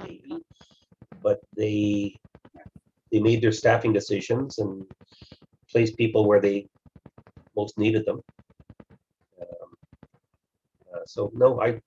I 0.00 0.04
maybe, 0.04 0.38
but 1.22 1.40
they 1.56 2.14
they 3.12 3.20
made 3.20 3.42
their 3.42 3.52
staffing 3.52 3.92
decisions 3.92 4.58
and 4.58 4.84
placed 5.70 5.96
people 5.96 6.26
where 6.26 6.40
they 6.40 6.66
most 7.56 7.78
needed 7.78 8.04
them. 8.06 8.20
Um, 9.40 9.70
uh, 10.94 11.04
so 11.06 11.30
no, 11.34 11.60
I 11.60 11.80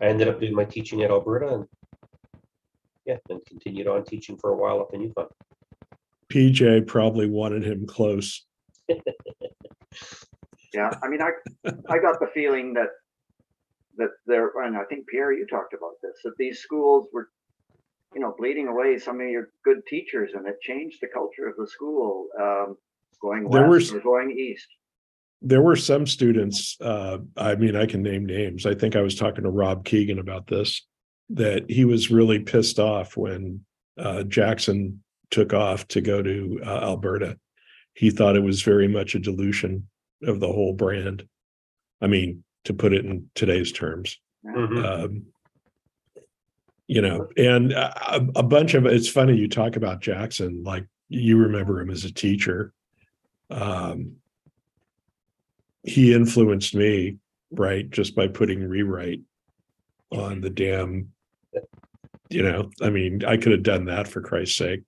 I 0.00 0.06
ended 0.06 0.28
up 0.28 0.40
doing 0.40 0.54
my 0.54 0.64
teaching 0.64 1.02
at 1.02 1.10
Alberta 1.10 1.54
and 1.54 1.66
yeah, 3.06 3.16
and 3.28 3.44
continued 3.46 3.86
on 3.86 4.04
teaching 4.04 4.36
for 4.38 4.50
a 4.50 4.56
while 4.56 4.80
up 4.80 4.94
in 4.94 5.02
Yukon. 5.02 5.26
PJ 6.32 6.86
probably 6.86 7.28
wanted 7.28 7.64
him 7.64 7.86
close. 7.86 8.44
Yeah, 10.74 10.90
I 11.02 11.08
mean, 11.08 11.22
I, 11.22 11.30
I 11.88 11.98
got 11.98 12.18
the 12.18 12.26
feeling 12.34 12.74
that, 12.74 12.88
that 13.98 14.10
there, 14.26 14.50
and 14.64 14.76
I 14.76 14.84
think 14.84 15.06
Pierre, 15.06 15.32
you 15.32 15.46
talked 15.46 15.74
about 15.74 15.92
this, 16.02 16.16
that 16.24 16.34
these 16.38 16.60
schools 16.60 17.08
were, 17.12 17.28
you 18.14 18.20
know, 18.20 18.34
bleeding 18.38 18.68
away 18.68 18.98
some 18.98 19.20
of 19.20 19.28
your 19.28 19.50
good 19.64 19.84
teachers 19.86 20.32
and 20.34 20.46
it 20.46 20.60
changed 20.60 20.98
the 21.00 21.08
culture 21.08 21.46
of 21.48 21.56
the 21.56 21.66
school, 21.66 22.28
um, 22.40 22.76
going 23.20 23.48
There 23.48 23.68
west 23.68 23.92
were- 23.92 23.98
or 23.98 24.02
going 24.02 24.30
east. 24.38 24.66
there 25.42 25.62
were 25.62 25.76
some 25.76 26.06
students, 26.06 26.76
uh, 26.80 27.18
I 27.36 27.54
mean, 27.56 27.76
I 27.76 27.86
can 27.86 28.02
name 28.02 28.24
names. 28.24 28.66
I 28.66 28.74
think 28.74 28.96
I 28.96 29.02
was 29.02 29.14
talking 29.14 29.44
to 29.44 29.50
Rob 29.50 29.84
Keegan 29.84 30.18
about 30.18 30.46
this. 30.46 30.86
That 31.30 31.70
he 31.70 31.84
was 31.86 32.10
really 32.10 32.38
pissed 32.38 32.78
off 32.78 33.16
when 33.16 33.64
uh, 33.98 34.24
Jackson 34.24 35.02
took 35.30 35.54
off 35.54 35.88
to 35.88 36.00
go 36.02 36.22
to 36.22 36.60
uh, 36.62 36.80
Alberta. 36.82 37.38
He 37.94 38.10
thought 38.10 38.36
it 38.36 38.42
was 38.42 38.62
very 38.62 38.88
much 38.88 39.14
a 39.14 39.18
dilution 39.18 39.88
of 40.22 40.40
the 40.40 40.52
whole 40.52 40.74
brand. 40.74 41.26
I 42.02 42.08
mean, 42.08 42.44
to 42.64 42.74
put 42.74 42.92
it 42.92 43.04
in 43.04 43.30
today's 43.34 43.72
terms. 43.72 44.18
Mhm. 44.44 44.84
um, 44.84 45.26
you 46.86 47.00
know, 47.00 47.28
and 47.36 47.72
a, 47.72 48.16
a 48.36 48.42
bunch 48.42 48.74
of 48.74 48.84
it's 48.84 49.08
funny 49.08 49.36
you 49.36 49.48
talk 49.48 49.76
about 49.76 50.02
Jackson, 50.02 50.62
like 50.64 50.86
you 51.08 51.38
remember 51.38 51.80
him 51.80 51.90
as 51.90 52.04
a 52.04 52.12
teacher. 52.12 52.74
Um, 53.50 54.16
he 55.82 56.12
influenced 56.12 56.74
me, 56.74 57.18
right, 57.50 57.88
just 57.88 58.14
by 58.14 58.28
putting 58.28 58.68
rewrite 58.68 59.22
on 60.10 60.40
the 60.40 60.50
damn. 60.50 61.12
You 62.30 62.42
know, 62.42 62.70
I 62.82 62.90
mean, 62.90 63.24
I 63.24 63.36
could 63.36 63.52
have 63.52 63.62
done 63.62 63.86
that 63.86 64.08
for 64.08 64.20
Christ's 64.20 64.56
sake. 64.56 64.82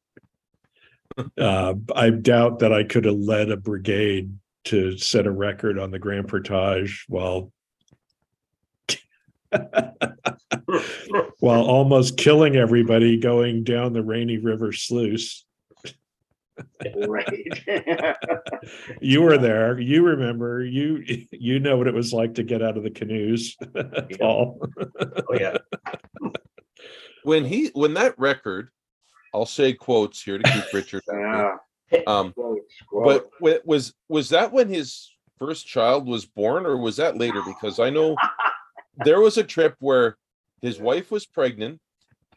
Uh, 1.39 1.75
I 1.95 2.11
doubt 2.11 2.59
that 2.59 2.73
I 2.73 2.85
could 2.85 3.05
have 3.05 3.17
led 3.17 3.51
a 3.51 3.57
brigade 3.57 4.37
to 4.65 4.99
set 4.99 5.27
a 5.27 5.31
record 5.31 5.79
on 5.79 5.91
the 5.91 5.99
Grand 5.99 6.29
Portage 6.29 7.05
while 7.09 7.53
while 11.41 11.63
almost 11.65 12.17
killing 12.17 12.57
everybody 12.57 13.19
going 13.19 13.65
down 13.65 13.93
the 13.93 14.03
Rainy 14.03 14.39
River 14.39 14.73
sluice. 14.73 15.45
Right. 17.07 17.65
You 19.01 19.23
were 19.23 19.39
there. 19.39 19.79
You 19.79 20.05
remember. 20.05 20.65
You 20.65 21.05
you 21.31 21.61
know 21.61 21.77
what 21.77 21.87
it 21.87 21.95
was 21.95 22.13
like 22.13 22.35
to 22.35 22.43
get 22.43 22.63
out 22.63 22.77
of 22.77 22.83
the 22.83 22.91
canoes, 22.91 23.57
Paul. 24.21 24.61
Oh, 24.81 25.35
yeah. 25.39 25.59
When 27.23 27.45
he 27.45 27.71
when 27.75 27.95
that 27.95 28.19
record, 28.19 28.71
I'll 29.35 29.47
say 29.47 29.73
quotes 29.73 30.23
here 30.23 30.39
to 30.39 30.51
keep 30.51 30.65
Richard. 30.73 31.03
Yeah. 31.13 31.57
Um, 32.07 32.33
quotes, 32.33 32.75
but 32.91 33.31
quotes. 33.31 33.35
wa- 33.41 33.59
was 33.65 33.95
was 34.09 34.31
that 34.31 34.53
when 34.53 34.69
his 34.69 35.13
first 35.39 35.67
child 35.67 36.07
was 36.09 36.25
born, 36.25 36.67
or 36.67 36.77
was 36.77 36.97
that 36.97 37.19
later? 37.19 37.43
Because 37.47 37.79
I 37.79 37.91
know 37.91 38.17
there 39.05 39.21
was 39.21 39.37
a 39.37 39.45
trip 39.45 39.77
where 39.81 40.17
his 40.63 40.79
wife 40.79 41.11
was 41.11 41.27
pregnant, 41.27 41.81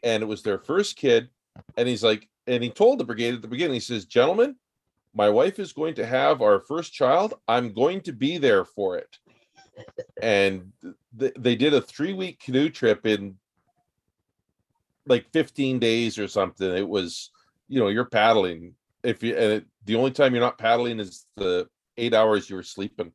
and 0.04 0.24
it 0.24 0.28
was 0.28 0.44
their 0.44 0.60
first 0.60 0.96
kid, 0.96 1.30
and 1.78 1.88
he's 1.88 2.04
like, 2.04 2.28
and 2.48 2.64
he 2.64 2.70
told 2.70 3.00
the 3.00 3.06
brigade 3.06 3.36
at 3.36 3.42
the 3.42 3.48
beginning, 3.48 3.76
he 3.76 3.80
says, 3.80 4.06
"Gentlemen, 4.06 4.56
my 5.14 5.30
wife 5.30 5.60
is 5.60 5.74
going 5.74 5.96
to 5.96 6.06
have 6.06 6.42
our 6.42 6.60
first 6.60 6.94
child. 6.94 7.36
I'm 7.48 7.74
going 7.74 8.02
to 8.02 8.12
be 8.12 8.38
there 8.38 8.66
for 8.66 8.98
it." 8.98 9.18
And 10.22 10.74
th- 11.18 11.34
they 11.38 11.56
did 11.56 11.74
a 11.74 11.82
three 11.82 12.14
week 12.14 12.40
canoe 12.40 12.70
trip 12.70 13.06
in 13.06 13.38
like 15.06 15.32
15 15.32 15.80
days 15.80 16.20
or 16.20 16.28
something. 16.28 16.70
It 16.70 16.88
was, 16.88 17.32
you 17.68 17.80
know, 17.80 17.88
you're 17.88 18.06
paddling 18.06 18.76
if 19.04 19.24
you 19.24 19.36
and 19.36 19.54
it, 19.54 19.66
the 19.86 19.96
only 19.96 20.12
time 20.12 20.34
you're 20.34 20.44
not 20.44 20.58
paddling 20.58 21.00
is 21.00 21.26
the 21.36 21.68
eight 21.98 22.14
hours 22.14 22.50
you 22.50 22.56
were 22.56 22.64
sleeping. 22.64 23.12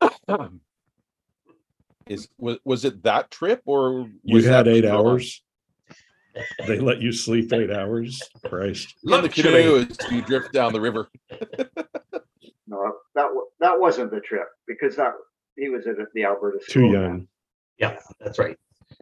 is 2.12 2.28
was 2.38 2.58
was 2.64 2.84
it 2.84 3.02
that 3.02 3.30
trip 3.30 3.62
or 3.66 4.08
You 4.22 4.42
had 4.42 4.68
eight 4.68 4.84
later 4.84 4.94
hours. 4.94 5.42
They 6.66 6.78
let 6.78 7.00
you 7.00 7.12
sleep 7.12 7.52
eight 7.52 7.70
hours. 7.70 8.22
Christ. 8.46 8.94
in 9.02 9.22
the 9.22 9.28
canoe 9.28 9.86
as 9.86 9.96
you 10.10 10.22
drift 10.22 10.52
down 10.52 10.72
the 10.72 10.80
river. 10.80 11.10
No, 12.72 12.92
that, 13.14 13.28
that 13.60 13.78
wasn't 13.78 14.10
the 14.10 14.20
trip 14.20 14.48
because 14.66 14.96
that, 14.96 15.12
he 15.58 15.68
was 15.68 15.86
at 15.86 15.96
the 16.14 16.24
Alberta. 16.24 16.58
Too 16.70 16.86
young. 16.86 17.28
Yeah, 17.76 17.98
that's 18.18 18.38
right. 18.38 18.56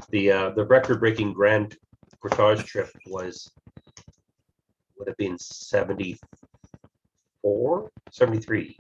The, 0.09 0.33
uh, 0.33 0.51
the 0.51 0.65
record-breaking 0.65 1.35
Grand 1.35 1.77
Portage 2.21 2.65
trip 2.67 2.91
was, 3.07 3.49
would 4.99 5.07
have 5.07 5.17
been 5.19 5.39
seventy-four, 5.39 6.19
seventy-three. 8.11 8.77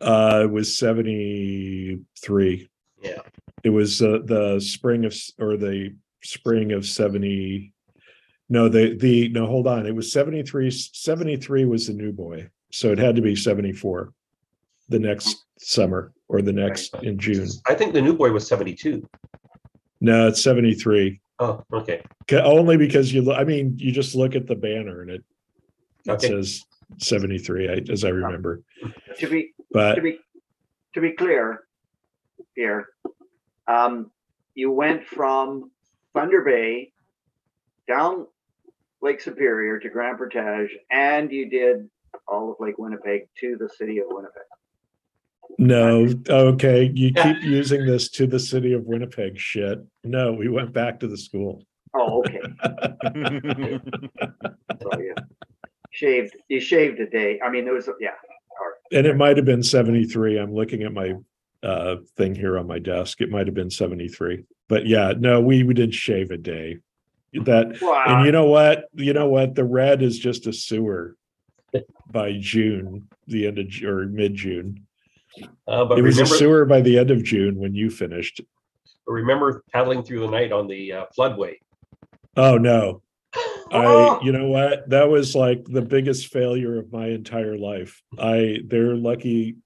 Uh, 0.00 0.40
it 0.44 0.50
was 0.50 0.78
seventy-three. 0.78 2.68
Yeah. 3.02 3.20
It 3.64 3.70
was 3.70 4.00
uh, 4.02 4.18
the 4.24 4.60
spring 4.60 5.04
of 5.04 5.14
or 5.38 5.56
the 5.56 5.94
spring 6.22 6.72
of 6.72 6.86
seventy. 6.86 7.72
No, 8.48 8.68
the 8.68 8.96
the 8.96 9.28
no, 9.28 9.46
hold 9.46 9.66
on. 9.66 9.84
It 9.86 9.94
was 9.94 10.10
73. 10.12 10.70
73 10.70 11.64
was 11.66 11.86
the 11.88 11.92
new 11.92 12.12
boy, 12.12 12.48
so 12.72 12.90
it 12.92 12.98
had 12.98 13.16
to 13.16 13.22
be 13.22 13.36
seventy-four. 13.36 14.12
The 14.88 14.98
next 14.98 15.44
summer 15.58 16.12
or 16.28 16.40
the 16.40 16.52
next 16.52 16.94
in 17.02 17.18
June. 17.18 17.48
I 17.66 17.74
think 17.74 17.92
the 17.92 18.00
new 18.00 18.14
boy 18.14 18.30
was 18.32 18.46
seventy-two. 18.46 19.06
No, 20.00 20.28
it's 20.28 20.42
seventy-three. 20.42 21.20
Oh, 21.40 21.62
okay. 21.72 22.02
Only 22.32 22.76
because 22.76 23.12
you, 23.12 23.32
I 23.32 23.44
mean, 23.44 23.74
you 23.78 23.92
just 23.92 24.14
look 24.14 24.34
at 24.34 24.46
the 24.46 24.56
banner 24.56 25.02
and 25.02 25.10
it, 25.10 25.24
it 26.06 26.10
Okay. 26.12 26.28
says 26.28 26.64
seventy-three, 26.98 27.68
I- 27.68 27.92
as 27.92 28.04
I 28.04 28.08
remember. 28.08 28.62
To 29.18 29.28
be, 29.28 29.52
But 29.70 29.96
to 29.96 30.00
be, 30.00 30.18
to 30.94 31.00
be 31.00 31.12
clear, 31.12 31.64
here, 32.58 32.88
um, 33.68 34.10
you 34.54 34.72
went 34.72 35.06
from 35.06 35.70
Thunder 36.12 36.42
Bay 36.42 36.90
down 37.86 38.26
Lake 39.00 39.20
Superior 39.20 39.78
to 39.78 39.88
Grand 39.88 40.18
Portage, 40.18 40.76
and 40.90 41.30
you 41.30 41.48
did 41.48 41.88
all 42.26 42.50
of 42.50 42.56
Lake 42.58 42.76
Winnipeg 42.76 43.28
to 43.40 43.56
the 43.58 43.68
city 43.68 43.98
of 43.98 44.06
Winnipeg. 44.08 44.42
no, 45.58 46.08
okay, 46.28 46.90
you 46.94 47.12
keep 47.12 47.42
using 47.42 47.86
this 47.86 48.08
to 48.10 48.26
the 48.26 48.40
city 48.40 48.72
of 48.72 48.84
Winnipeg 48.84 49.38
shit. 49.38 49.78
No, 50.02 50.32
we 50.32 50.48
went 50.48 50.72
back 50.72 50.98
to 51.00 51.06
the 51.06 51.16
school. 51.16 51.62
Oh, 51.94 52.22
okay. 52.24 52.40
So 54.80 55.00
you 55.00 55.14
shaved, 55.90 56.36
you 56.48 56.60
shaved 56.60 57.00
a 57.00 57.06
day. 57.08 57.40
I 57.44 57.50
mean, 57.50 57.64
there 57.64 57.74
was, 57.74 57.88
yeah, 58.00 58.10
And 58.92 59.08
it 59.08 59.16
might 59.16 59.36
have 59.36 59.44
been 59.44 59.62
seventy-three. 59.62 60.38
I'm 60.38 60.54
looking 60.54 60.84
at 60.84 60.92
my 60.92 61.14
uh 61.62 61.96
thing 62.16 62.34
here 62.34 62.58
on 62.58 62.66
my 62.66 62.78
desk. 62.78 63.20
It 63.20 63.30
might 63.30 63.46
have 63.46 63.54
been 63.54 63.70
seventy-three. 63.70 64.44
But 64.68 64.86
yeah, 64.86 65.14
no, 65.18 65.40
we, 65.40 65.62
we 65.62 65.74
did 65.74 65.94
shave 65.94 66.30
a 66.30 66.36
day. 66.36 66.78
That, 67.32 67.80
wow. 67.80 68.04
and 68.06 68.26
you 68.26 68.32
know 68.32 68.46
what? 68.46 68.84
You 68.94 69.12
know 69.12 69.28
what? 69.28 69.54
The 69.54 69.64
red 69.64 70.02
is 70.02 70.18
just 70.18 70.46
a 70.46 70.52
sewer 70.52 71.16
by 72.10 72.38
June, 72.38 73.08
the 73.26 73.46
end 73.46 73.58
of, 73.58 73.66
or 73.84 74.06
mid-June. 74.06 74.86
Uh, 75.66 75.84
but 75.84 75.98
It 75.98 76.02
was 76.02 76.18
a 76.18 76.26
sewer 76.26 76.64
by 76.64 76.80
the 76.80 76.98
end 76.98 77.10
of 77.10 77.22
June 77.22 77.56
when 77.56 77.74
you 77.74 77.90
finished. 77.90 78.40
remember 79.06 79.62
paddling 79.72 80.02
through 80.02 80.20
the 80.20 80.30
night 80.30 80.52
on 80.52 80.66
the 80.66 80.92
uh, 80.92 81.04
floodway. 81.16 81.56
Oh, 82.36 82.56
no. 82.56 83.02
I, 83.70 84.18
you 84.22 84.32
know 84.32 84.48
what? 84.48 84.88
That 84.88 85.08
was 85.08 85.34
like 85.34 85.64
the 85.64 85.82
biggest 85.82 86.28
failure 86.28 86.78
of 86.78 86.90
my 86.92 87.08
entire 87.08 87.58
life. 87.58 88.02
I, 88.18 88.60
they're 88.66 88.96
lucky. 88.96 89.56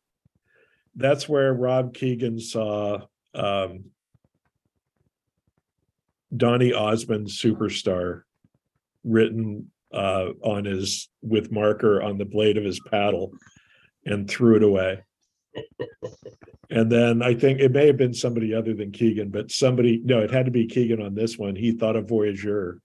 That's 0.94 1.28
where 1.28 1.52
Rob 1.52 1.94
Keegan 1.94 2.38
saw, 2.38 3.06
um, 3.34 3.84
Donny 6.34 6.72
Osmond 6.72 7.28
superstar 7.28 8.22
written, 9.04 9.70
uh, 9.92 10.30
on 10.42 10.64
his, 10.64 11.08
with 11.22 11.52
marker 11.52 12.02
on 12.02 12.18
the 12.18 12.24
blade 12.24 12.56
of 12.56 12.64
his 12.64 12.80
paddle 12.80 13.32
and 14.06 14.28
threw 14.28 14.56
it 14.56 14.62
away. 14.62 15.02
And 16.72 16.90
then 16.90 17.20
I 17.20 17.34
think 17.34 17.60
it 17.60 17.70
may 17.70 17.86
have 17.86 17.98
been 17.98 18.14
somebody 18.14 18.54
other 18.54 18.72
than 18.72 18.92
Keegan, 18.92 19.28
but 19.28 19.50
somebody, 19.50 20.00
no, 20.02 20.20
it 20.20 20.30
had 20.30 20.46
to 20.46 20.50
be 20.50 20.66
Keegan 20.66 21.02
on 21.02 21.14
this 21.14 21.36
one. 21.36 21.54
He 21.54 21.72
thought 21.72 21.96
a 21.96 22.02
Voyageur 22.02 22.78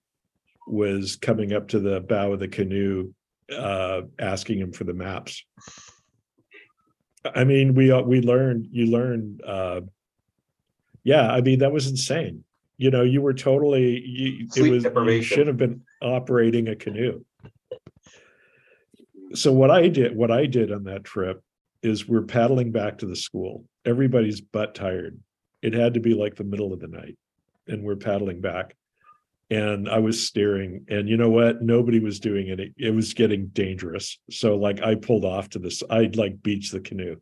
was 0.66 1.16
coming 1.16 1.54
up 1.54 1.68
to 1.68 1.80
the 1.80 2.00
bow 2.00 2.32
of 2.32 2.38
the 2.38 2.48
canoe, 2.48 3.14
uh, 3.50 4.02
asking 4.18 4.58
him 4.58 4.72
for 4.72 4.84
the 4.84 4.92
maps. 4.92 5.42
I 7.24 7.44
mean, 7.44 7.74
we, 7.74 7.90
uh, 7.90 8.02
we 8.02 8.20
learned, 8.20 8.68
you 8.70 8.86
learned, 8.86 9.42
uh, 9.44 9.80
yeah, 11.02 11.30
I 11.30 11.40
mean, 11.40 11.60
that 11.60 11.72
was 11.72 11.86
insane. 11.88 12.44
You 12.76 12.90
know, 12.90 13.02
you 13.02 13.20
were 13.20 13.34
totally, 13.34 14.00
you, 14.00 14.44
it 14.44 14.52
Sleep 14.52 14.72
was, 14.72 14.84
you 14.84 14.90
deprivation. 14.90 15.36
should 15.36 15.46
have 15.46 15.56
been 15.56 15.82
operating 16.00 16.68
a 16.68 16.76
canoe. 16.76 17.24
So 19.34 19.52
what 19.52 19.70
I 19.70 19.88
did, 19.88 20.16
what 20.16 20.30
I 20.30 20.46
did 20.46 20.72
on 20.72 20.84
that 20.84 21.04
trip 21.04 21.42
is 21.82 22.08
we're 22.08 22.22
paddling 22.22 22.72
back 22.72 22.98
to 22.98 23.06
the 23.06 23.16
school. 23.16 23.64
Everybody's 23.84 24.40
butt 24.40 24.74
tired. 24.74 25.18
It 25.60 25.74
had 25.74 25.94
to 25.94 26.00
be 26.00 26.14
like 26.14 26.36
the 26.36 26.44
middle 26.44 26.72
of 26.72 26.80
the 26.80 26.88
night 26.88 27.16
and 27.66 27.82
we're 27.82 27.96
paddling 27.96 28.40
back. 28.40 28.74
And 29.50 29.88
I 29.88 29.98
was 29.98 30.26
steering 30.26 30.84
and 30.88 31.08
you 31.08 31.16
know 31.16 31.30
what? 31.30 31.62
Nobody 31.62 32.00
was 32.00 32.20
doing 32.20 32.48
it. 32.48 32.74
It, 32.76 32.94
was 32.94 33.14
getting 33.14 33.46
dangerous. 33.48 34.18
So 34.30 34.56
like 34.56 34.82
I 34.82 34.94
pulled 34.94 35.24
off 35.24 35.50
to 35.50 35.58
this, 35.58 35.82
I'd 35.88 36.16
like 36.16 36.42
beach 36.42 36.70
the 36.70 36.80
canoe. 36.80 37.16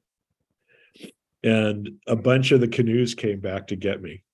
And 1.45 2.01
a 2.09 2.17
bunch 2.17 2.51
of 2.51 2.61
the 2.61 2.69
canoes 2.69 3.15
came 3.15 3.39
back 3.39 3.69
to 3.69 3.77
get 3.77 4.03
me, 4.03 4.25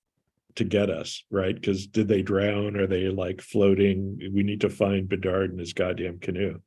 to 0.55 0.63
get 0.63 0.89
us, 0.89 1.23
right? 1.29 1.53
Because 1.53 1.85
did 1.85 2.07
they 2.07 2.23
drown? 2.23 2.77
Are 2.77 2.87
they 2.87 3.09
like 3.09 3.41
floating? 3.41 4.17
We 4.33 4.41
need 4.41 4.61
to 4.61 4.69
find 4.71 5.07
Bedard 5.07 5.51
and 5.51 5.59
his 5.59 5.73
goddamn 5.73 6.17
canoe. 6.17 6.59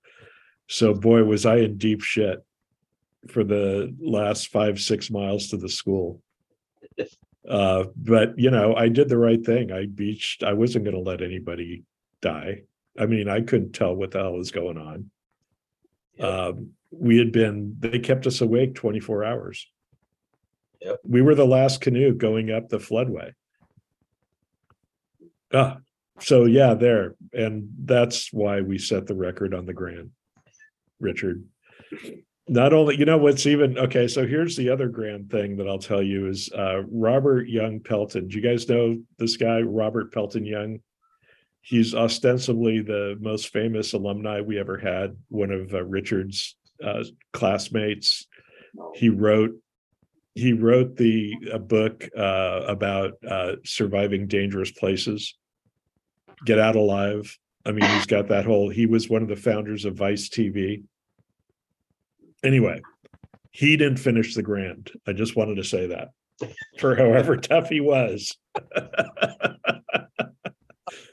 So 0.69 0.95
boy, 0.95 1.25
was 1.25 1.45
I 1.45 1.57
in 1.57 1.79
deep 1.79 2.03
shit 2.03 2.45
for 3.29 3.43
the 3.43 3.95
last 4.01 4.49
five, 4.49 4.81
six 4.81 5.11
miles 5.11 5.49
to 5.49 5.57
the 5.57 5.69
school. 5.69 6.23
Uh, 7.49 7.85
but 7.97 8.39
you 8.39 8.51
know, 8.51 8.75
I 8.75 8.89
did 8.89 9.09
the 9.09 9.19
right 9.19 9.45
thing. 9.45 9.71
I 9.71 9.87
beached, 9.87 10.43
I 10.43 10.53
wasn't 10.53 10.85
gonna 10.85 10.99
let 10.99 11.23
anybody 11.23 11.85
die. 12.21 12.63
I 12.99 13.07
mean, 13.07 13.29
I 13.29 13.41
couldn't 13.43 13.73
tell 13.73 13.95
what 13.95 14.11
the 14.11 14.19
hell 14.21 14.33
was 14.33 14.51
going 14.51 14.79
on. 14.79 15.11
Yep. 16.17 16.29
Um, 16.29 16.71
we 16.91 17.19
had 17.19 17.31
been, 17.31 17.77
they 17.79 17.99
kept 17.99 18.27
us 18.27 18.41
awake 18.41 18.75
twenty-four 18.75 19.23
hours. 19.23 19.67
Yep. 20.81 21.01
We 21.05 21.23
were 21.23 21.35
the 21.35 21.47
last 21.47 21.81
canoe 21.81 22.15
going 22.15 22.51
up 22.51 22.69
the 22.69 22.79
floodway. 22.79 23.33
Ah, 25.53 25.79
so 26.21 26.47
yeah, 26.47 26.75
there, 26.75 27.15
and 27.33 27.69
that's 27.85 28.33
why 28.33 28.61
we 28.61 28.79
set 28.79 29.07
the 29.07 29.15
record 29.15 29.55
on 29.55 29.67
the 29.67 29.75
Grand. 29.75 30.11
Richard. 30.99 31.45
Not 32.49 32.73
only, 32.73 32.97
you 32.97 33.05
know, 33.05 33.19
what's 33.19 33.45
even, 33.47 33.77
okay, 33.77 34.07
so 34.07 34.25
here's 34.25 34.57
the 34.57 34.71
other 34.71 34.89
grand 34.89 35.31
thing 35.31 35.57
that 35.57 35.67
I'll 35.67 35.81
tell 35.81 36.03
you 36.03 36.29
is 36.29 36.49
uh 36.53 36.83
Robert 36.91 37.49
Young 37.49 37.81
Pelton. 37.81 38.29
Do 38.29 38.37
you 38.37 38.43
guys 38.43 38.69
know 38.69 38.99
this 39.19 39.37
guy, 39.37 39.61
Robert 39.63 40.13
Pelton 40.13 40.45
Young? 40.47 40.79
He's 41.61 41.93
ostensibly 41.95 42.81
the 42.83 43.17
most 43.21 43.49
famous 43.49 43.93
alumni 43.93 44.41
we 44.41 44.61
ever 44.61 44.79
had, 44.79 45.17
one 45.29 45.51
of 45.51 45.75
uh, 45.75 45.83
Richard's 45.83 46.57
uh 46.85 47.03
classmates. 47.33 48.29
He 48.95 49.09
wrote 49.09 49.51
he 50.35 50.53
wrote 50.53 50.97
the 50.97 51.35
a 51.53 51.59
book 51.59 52.09
uh 52.17 52.63
about 52.69 53.15
uh 53.29 53.57
surviving 53.65 54.29
dangerous 54.29 54.71
places. 54.71 55.35
Get 56.45 56.61
out 56.61 56.77
alive. 56.77 57.37
I 57.65 57.73
mean 57.73 57.91
he's 57.91 58.07
got 58.07 58.29
that 58.29 58.45
whole 58.45 58.69
he 58.69 58.87
was 58.87 59.09
one 59.11 59.23
of 59.23 59.29
the 59.29 59.35
founders 59.35 59.85
of 59.85 59.97
vice 59.97 60.29
tv 60.29 60.85
anyway 62.47 62.81
he 63.51 63.77
didn't 63.77 63.99
finish 63.99 64.35
the 64.35 64.43
grand 64.43 64.93
i 65.07 65.13
just 65.13 65.37
wanted 65.37 65.57
to 65.57 65.65
say 65.65 65.87
that 65.87 66.09
for 66.79 66.95
however 66.95 67.37
tough 67.37 67.69
he 67.69 67.81
was 67.81 68.37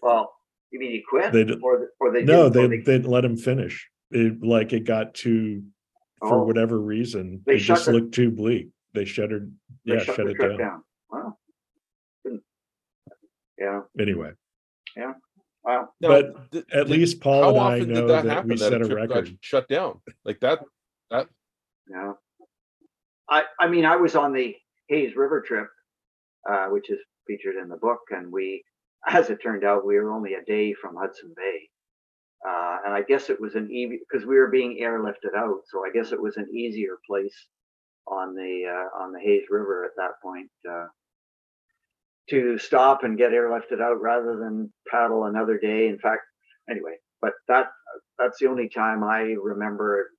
Well, 0.02 0.34
you 0.72 0.80
mean 0.80 0.92
he 0.92 1.02
quit? 1.08 1.32
They 1.32 1.44
d- 1.46 1.60
Or, 1.62 1.90
or 2.00 2.12
they? 2.12 2.24
no 2.24 2.50
didn't- 2.50 2.54
they 2.54 2.64
or 2.66 2.68
they 2.68 2.78
didn't 2.84 3.08
let 3.12 3.24
him 3.26 3.38
finish 3.38 3.90
it 4.12 4.44
like 4.44 4.74
it 4.74 4.82
got 4.86 5.14
too 5.14 5.64
for 6.20 6.42
oh, 6.42 6.44
whatever 6.44 6.80
reason 6.80 7.42
They 7.46 7.56
it 7.56 7.60
just 7.60 7.86
the- 7.86 7.94
looked 7.94 8.14
too 8.14 8.32
bleak 8.32 8.70
they 8.94 9.06
shuttered 9.06 9.52
they 9.86 9.94
yeah 9.96 10.00
shut 10.04 10.16
shut 10.18 10.26
the 10.26 10.32
it 10.32 10.36
trip 10.36 10.58
down 10.58 10.84
Wow. 11.10 11.38
Didn't- 12.26 12.44
Yeah, 13.58 13.82
anyway 14.00 14.32
wow. 14.98 15.90
Now, 16.02 16.08
But 16.10 16.52
th- 16.52 16.66
at 16.74 16.88
did- 16.88 16.90
least 16.90 17.22
Paul 17.22 17.50
and 17.58 17.60
I 17.60 17.80
know 17.80 18.08
that 18.08 18.24
that 18.26 18.30
happen 18.34 18.50
we 18.50 18.56
that 18.58 18.72
set 18.72 18.82
a 18.82 18.86
a 18.92 18.96
record. 18.96 19.38
shut 19.42 19.68
down 19.70 20.02
like 20.26 20.40
that? 20.42 20.60
Yeah. 21.90 22.14
I, 23.30 23.44
I 23.60 23.68
mean, 23.68 23.86
I 23.86 23.96
was 23.96 24.16
on 24.16 24.34
the 24.34 24.56
Hayes 24.90 25.16
River 25.16 25.42
trip, 25.42 25.68
uh, 26.50 26.68
which 26.68 26.90
is 26.90 27.00
featured 27.28 27.56
in 27.56 27.70
the 27.70 27.78
book, 27.78 28.00
and 28.12 28.32
we, 28.32 28.64
as 29.08 29.30
it 29.30 29.42
turned 29.42 29.64
out, 29.64 29.86
we 29.86 29.96
were 29.96 30.12
only 30.12 30.34
a 30.34 30.44
day 30.46 30.74
from 30.74 30.96
Hudson 30.96 31.34
Bay. 31.36 31.70
Uh, 32.48 32.78
and 32.86 32.94
I 32.94 33.02
guess 33.04 33.30
it 33.30 33.40
was 33.40 33.56
an 33.56 33.72
easy, 33.72 34.00
because 34.00 34.28
we 34.28 34.36
were 34.36 34.50
being 34.50 34.80
airlifted 34.82 35.34
out, 35.36 35.62
so 35.66 35.86
I 35.86 35.92
guess 35.94 36.12
it 36.12 36.22
was 36.22 36.36
an 36.36 36.50
easier 36.54 36.98
place 37.08 37.36
on 38.06 38.36
the, 38.36 38.66
uh, 38.68 39.02
on 39.02 39.14
the 39.14 39.20
Hayes 39.22 39.44
River 39.50 39.86
at 39.86 39.92
that 39.96 40.22
point, 40.22 40.50
uh, 40.70 40.88
to 42.30 42.58
stop 42.58 43.04
and 43.04 43.18
get 43.18 43.32
airlifted 43.32 43.82
out 43.82 44.02
rather 44.02 44.38
than 44.38 44.72
paddle 44.90 45.26
another 45.26 45.58
day. 45.58 45.88
In 45.88 46.00
fact, 46.00 46.22
anyway, 46.70 46.96
but 47.22 47.34
that, 47.48 47.68
that's 48.20 48.40
the 48.40 48.48
only 48.48 48.68
time 48.68 49.04
I 49.04 49.36
remember 49.42 50.10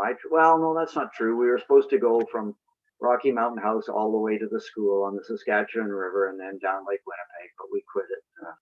my 0.00 0.12
well 0.30 0.58
no 0.58 0.74
that's 0.78 0.96
not 0.96 1.12
true. 1.16 1.36
We 1.36 1.46
were 1.48 1.58
supposed 1.58 1.90
to 1.90 1.98
go 1.98 2.22
from 2.32 2.54
rocky 3.00 3.32
mountain 3.32 3.62
house 3.62 3.88
all 3.88 4.12
the 4.12 4.18
way 4.18 4.36
to 4.38 4.46
the 4.50 4.60
school 4.60 5.04
on 5.04 5.14
the 5.16 5.24
saskatchewan 5.24 5.88
river 5.88 6.28
and 6.30 6.38
then 6.40 6.58
down 6.62 6.82
lake 6.88 7.00
winnipeg 7.06 7.50
but 7.58 7.68
we 7.72 7.82
quit 7.92 8.04
at 8.16 8.46
uh, 8.48 8.52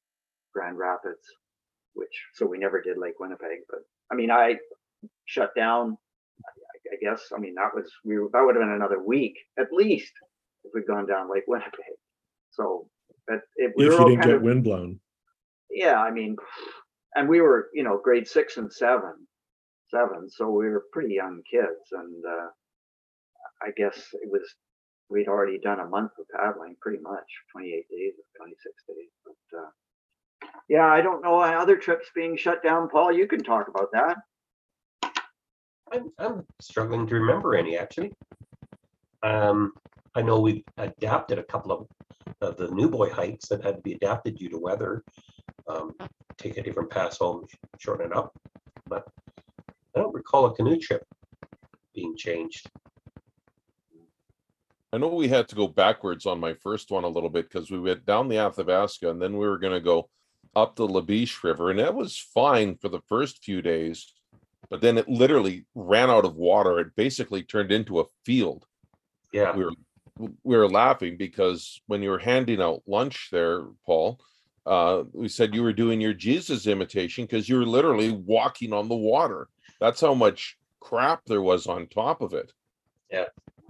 grand 0.54 0.78
rapids 0.78 1.26
which 1.94 2.16
so 2.34 2.46
we 2.46 2.58
never 2.58 2.80
did 2.80 2.96
lake 2.98 3.18
winnipeg 3.18 3.58
but 3.70 3.80
i 4.12 4.14
mean 4.14 4.30
i 4.30 4.54
shut 5.24 5.50
down 5.56 5.96
i, 6.46 6.94
I 6.94 6.96
guess 7.02 7.22
i 7.36 7.38
mean 7.40 7.54
that 7.56 7.74
was 7.74 7.90
we 8.04 8.18
were, 8.18 8.28
that 8.32 8.42
would 8.44 8.54
have 8.54 8.62
been 8.64 8.74
another 8.76 9.02
week 9.02 9.34
at 9.58 9.72
least 9.72 10.12
if 10.64 10.70
we'd 10.74 10.86
gone 10.86 11.06
down 11.06 11.30
lake 11.30 11.44
winnipeg. 11.48 11.96
So 12.50 12.88
but 13.26 13.40
it, 13.56 13.72
we 13.76 13.86
If 13.86 13.92
you 13.92 13.98
didn't 14.10 14.22
get 14.22 14.34
of- 14.36 14.42
windblown, 14.42 15.00
yeah, 15.70 16.00
I 16.00 16.10
mean, 16.10 16.36
and 17.14 17.28
we 17.28 17.40
were, 17.42 17.68
you 17.74 17.82
know, 17.84 18.00
grade 18.02 18.26
six 18.26 18.56
and 18.56 18.72
seven, 18.72 19.12
seven, 19.90 20.28
so 20.28 20.50
we 20.50 20.68
were 20.68 20.84
pretty 20.92 21.14
young 21.14 21.42
kids, 21.50 21.92
and 21.92 22.24
uh, 22.24 22.48
I 23.62 23.70
guess 23.76 23.96
it 24.12 24.30
was 24.30 24.42
we'd 25.10 25.28
already 25.28 25.58
done 25.58 25.80
a 25.80 25.86
month 25.86 26.12
of 26.18 26.26
paddling, 26.34 26.76
pretty 26.80 27.02
much, 27.02 27.24
twenty-eight 27.52 27.88
days 27.90 28.14
or 28.18 28.24
twenty-six 28.36 28.74
days. 28.86 29.10
But 29.24 29.58
uh, 29.58 29.70
yeah, 30.68 30.86
I 30.86 31.00
don't 31.00 31.22
know 31.22 31.40
other 31.40 31.76
trips 31.76 32.08
being 32.14 32.36
shut 32.36 32.62
down. 32.62 32.88
Paul, 32.88 33.12
you 33.12 33.26
can 33.26 33.42
talk 33.42 33.68
about 33.68 33.90
that. 33.92 34.16
I'm, 35.90 36.12
I'm 36.18 36.44
struggling 36.60 37.06
to 37.06 37.14
remember 37.14 37.54
any 37.54 37.78
actually. 37.78 38.12
Um, 39.22 39.72
I 40.14 40.22
know 40.22 40.40
we've 40.40 40.62
adapted 40.76 41.38
a 41.38 41.44
couple 41.44 41.72
of, 41.72 41.86
of 42.40 42.56
the 42.56 42.68
new 42.68 42.90
boy 42.90 43.10
hikes 43.10 43.48
that 43.48 43.64
had 43.64 43.76
to 43.76 43.82
be 43.82 43.94
adapted 43.94 44.36
due 44.36 44.50
to 44.50 44.58
weather. 44.58 45.02
Um, 45.66 45.94
take 46.36 46.56
a 46.58 46.62
different 46.62 46.90
pass 46.90 47.18
home, 47.18 47.46
shorten 47.78 48.06
it 48.06 48.16
up, 48.16 48.32
but 48.86 49.06
I 49.96 50.00
don't 50.00 50.14
recall 50.14 50.46
a 50.46 50.54
canoe 50.54 50.78
trip 50.78 51.04
being 51.94 52.16
changed. 52.16 52.68
I 54.92 54.98
know 54.98 55.08
we 55.08 55.28
had 55.28 55.48
to 55.48 55.54
go 55.54 55.68
backwards 55.68 56.24
on 56.24 56.40
my 56.40 56.54
first 56.54 56.90
one 56.90 57.04
a 57.04 57.08
little 57.08 57.28
bit 57.28 57.50
because 57.50 57.70
we 57.70 57.78
went 57.78 58.06
down 58.06 58.28
the 58.28 58.38
Athabasca 58.38 59.10
and 59.10 59.20
then 59.20 59.36
we 59.36 59.46
were 59.46 59.58
going 59.58 59.74
to 59.74 59.80
go 59.80 60.08
up 60.56 60.76
the 60.76 60.88
La 60.88 61.00
Biche 61.00 61.44
River, 61.44 61.70
and 61.70 61.78
that 61.78 61.94
was 61.94 62.18
fine 62.18 62.76
for 62.76 62.88
the 62.88 63.02
first 63.08 63.44
few 63.44 63.62
days. 63.62 64.12
But 64.70 64.80
then 64.80 64.98
it 64.98 65.08
literally 65.08 65.66
ran 65.74 66.10
out 66.10 66.24
of 66.24 66.36
water. 66.36 66.78
It 66.78 66.96
basically 66.96 67.42
turned 67.42 67.72
into 67.72 68.00
a 68.00 68.04
field. 68.24 68.66
Yeah, 69.32 69.54
we 69.54 69.64
were 69.64 69.72
we 70.18 70.56
were 70.56 70.68
laughing 70.68 71.16
because 71.16 71.80
when 71.86 72.02
you 72.02 72.10
were 72.10 72.18
handing 72.18 72.60
out 72.60 72.82
lunch 72.86 73.28
there, 73.30 73.64
Paul, 73.86 74.18
uh, 74.66 75.04
we 75.12 75.28
said 75.28 75.54
you 75.54 75.62
were 75.62 75.72
doing 75.72 76.00
your 76.00 76.12
Jesus 76.12 76.66
imitation 76.66 77.24
because 77.24 77.48
you 77.48 77.56
were 77.56 77.66
literally 77.66 78.10
walking 78.10 78.72
on 78.72 78.88
the 78.88 78.96
water. 78.96 79.48
That's 79.80 80.00
how 80.00 80.14
much 80.14 80.58
crap 80.80 81.22
there 81.26 81.42
was 81.42 81.66
on 81.66 81.86
top 81.86 82.20
of 82.20 82.34
it. 82.34 82.52
Yeah. 83.10 83.26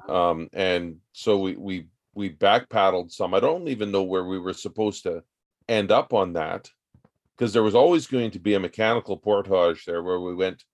Um, 0.09 0.49
and 0.53 0.97
so 1.13 1.39
we 1.39 1.57
we 1.57 1.87
we 2.15 2.29
back 2.31 2.69
paddled 2.69 3.13
some. 3.13 3.35
I 3.35 3.41
don't 3.41 3.69
even 3.69 3.91
know 3.91 4.03
where 4.03 4.25
we 4.25 4.39
were 4.39 4.55
supposed 4.55 5.03
to 5.05 5.23
end 5.69 5.93
up 5.93 6.13
on 6.15 6.33
that 6.33 6.71
because 7.37 7.53
there 7.53 7.63
was 7.63 7.75
always 7.75 8.07
going 8.07 8.31
to 8.33 8.39
be 8.39 8.55
a 8.55 8.61
mechanical 8.61 9.17
portage 9.17 9.85
there 9.85 10.03
where 10.03 10.19
we 10.21 10.35
went 10.35 10.65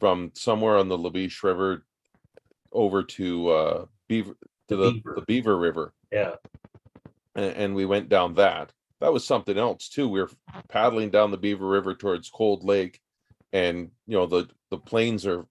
from 0.00 0.30
somewhere 0.34 0.76
on 0.78 0.88
the 0.88 0.96
La 0.96 1.10
Biche 1.10 1.42
River 1.42 1.84
over 2.72 3.02
to 3.02 3.48
uh 3.50 3.84
Beaver 4.08 4.36
to 4.68 4.76
The 4.76 4.76
the, 4.76 4.92
Beaver. 4.92 5.12
the 5.16 5.22
Beaver 5.22 5.58
River 5.58 5.92
yeah, 6.10 6.34
and, 7.34 7.56
and 7.56 7.74
we 7.74 7.84
went 7.86 8.08
down 8.08 8.34
that. 8.34 8.72
That 9.00 9.12
was 9.12 9.26
something 9.26 9.58
else 9.58 9.88
too. 9.88 10.08
We 10.08 10.20
were 10.20 10.30
paddling 10.68 11.10
down 11.10 11.30
the 11.30 11.36
Beaver 11.36 11.66
River 11.66 11.94
towards 11.94 12.30
Cold 12.30 12.64
Lake, 12.64 13.00
and 13.52 13.90
you 14.06 14.16
know 14.16 14.26
the 14.26 14.48
the 14.70 14.78
planes 14.78 15.26
are 15.26 15.46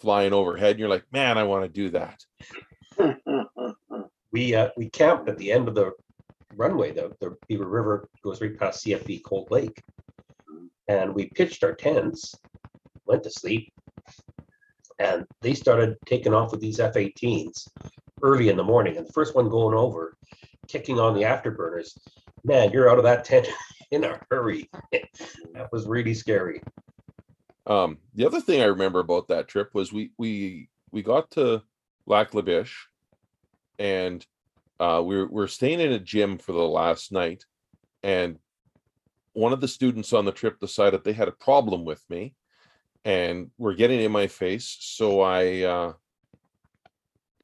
flying 0.00 0.32
overhead. 0.32 0.72
And 0.72 0.80
you're 0.80 0.88
like, 0.88 1.04
man, 1.12 1.38
I 1.38 1.44
want 1.44 1.64
to 1.64 1.68
do 1.68 1.90
that. 1.90 2.24
we, 4.32 4.54
uh, 4.54 4.70
we 4.76 4.90
camped 4.90 5.28
at 5.28 5.38
the 5.38 5.52
end 5.52 5.68
of 5.68 5.74
the 5.74 5.92
runway, 6.56 6.92
the, 6.92 7.12
the 7.20 7.36
Beaver 7.48 7.68
River 7.68 8.08
goes 8.24 8.40
right 8.40 8.58
past 8.58 8.84
CFB 8.84 9.22
Cold 9.24 9.48
Lake. 9.50 9.82
And 10.88 11.14
we 11.14 11.30
pitched 11.34 11.62
our 11.62 11.74
tents, 11.74 12.34
went 13.06 13.22
to 13.22 13.30
sleep. 13.30 13.72
And 14.98 15.24
they 15.40 15.54
started 15.54 15.96
taking 16.04 16.34
off 16.34 16.50
with 16.50 16.60
these 16.60 16.80
F-18s 16.80 17.68
early 18.22 18.48
in 18.48 18.56
the 18.56 18.64
morning. 18.64 18.96
And 18.96 19.06
the 19.06 19.12
first 19.12 19.34
one 19.34 19.48
going 19.48 19.76
over, 19.76 20.16
kicking 20.68 20.98
on 20.98 21.14
the 21.14 21.22
afterburners. 21.22 21.96
Man, 22.44 22.70
you're 22.72 22.90
out 22.90 22.98
of 22.98 23.04
that 23.04 23.24
tent 23.24 23.48
in 23.90 24.04
a 24.04 24.18
hurry. 24.30 24.68
That 25.52 25.70
was 25.72 25.86
really 25.86 26.14
scary. 26.14 26.62
Um, 27.70 27.98
the 28.14 28.26
other 28.26 28.40
thing 28.40 28.60
I 28.60 28.66
remember 28.66 29.00
about 29.00 29.28
that 29.28 29.48
trip 29.48 29.70
was 29.74 29.92
we 29.92 30.10
we 30.18 30.68
we 30.90 31.02
got 31.02 31.30
to 31.32 31.62
Lac 32.06 32.34
La 32.34 32.42
Biche, 32.42 32.88
and 33.78 34.26
uh, 34.78 35.02
we 35.04 35.16
were, 35.16 35.26
we 35.26 35.46
staying 35.48 35.80
in 35.80 35.92
a 35.92 35.98
gym 35.98 36.36
for 36.36 36.52
the 36.52 36.58
last 36.58 37.12
night, 37.12 37.44
and 38.02 38.38
one 39.32 39.52
of 39.52 39.60
the 39.60 39.68
students 39.68 40.12
on 40.12 40.24
the 40.24 40.32
trip 40.32 40.58
decided 40.58 41.04
they 41.04 41.12
had 41.12 41.28
a 41.28 41.32
problem 41.32 41.84
with 41.84 42.04
me, 42.10 42.34
and 43.04 43.50
were 43.56 43.74
getting 43.74 44.00
in 44.00 44.12
my 44.12 44.26
face. 44.26 44.76
So 44.80 45.20
I 45.20 45.62
uh, 45.62 45.92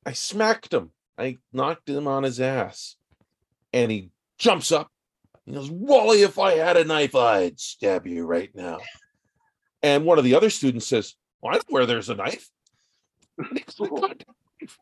I 0.05 0.13
smacked 0.13 0.75
him 0.75 0.91
I 1.19 1.39
knocked 1.53 1.89
him 1.89 2.07
on 2.07 2.23
his 2.23 2.41
ass. 2.41 2.97
And 3.73 3.91
he 3.91 4.11
jumps 4.39 4.73
up. 4.73 4.91
He 5.45 5.53
goes, 5.53 5.71
Wally, 5.71 6.23
if 6.23 6.39
I 6.39 6.55
had 6.55 6.77
a 6.77 6.85
knife, 6.85 7.15
I'd 7.15 7.59
stab 7.61 8.07
you 8.07 8.27
right 8.27 8.51
now. 8.55 8.79
And 9.87 10.05
one 10.05 10.19
of 10.19 10.25
the 10.25 10.35
other 10.35 10.51
students 10.51 10.89
says, 10.89 11.15
well, 11.41 11.55
I 11.55 11.59
know 11.59 11.63
where 11.69 11.87
there's 11.87 12.09
a 12.09 12.17
knife. 12.17 12.51
And, 13.39 13.57
he 13.57 13.65
goes, 13.65 13.89
a 13.89 14.01
knife." 14.01 14.79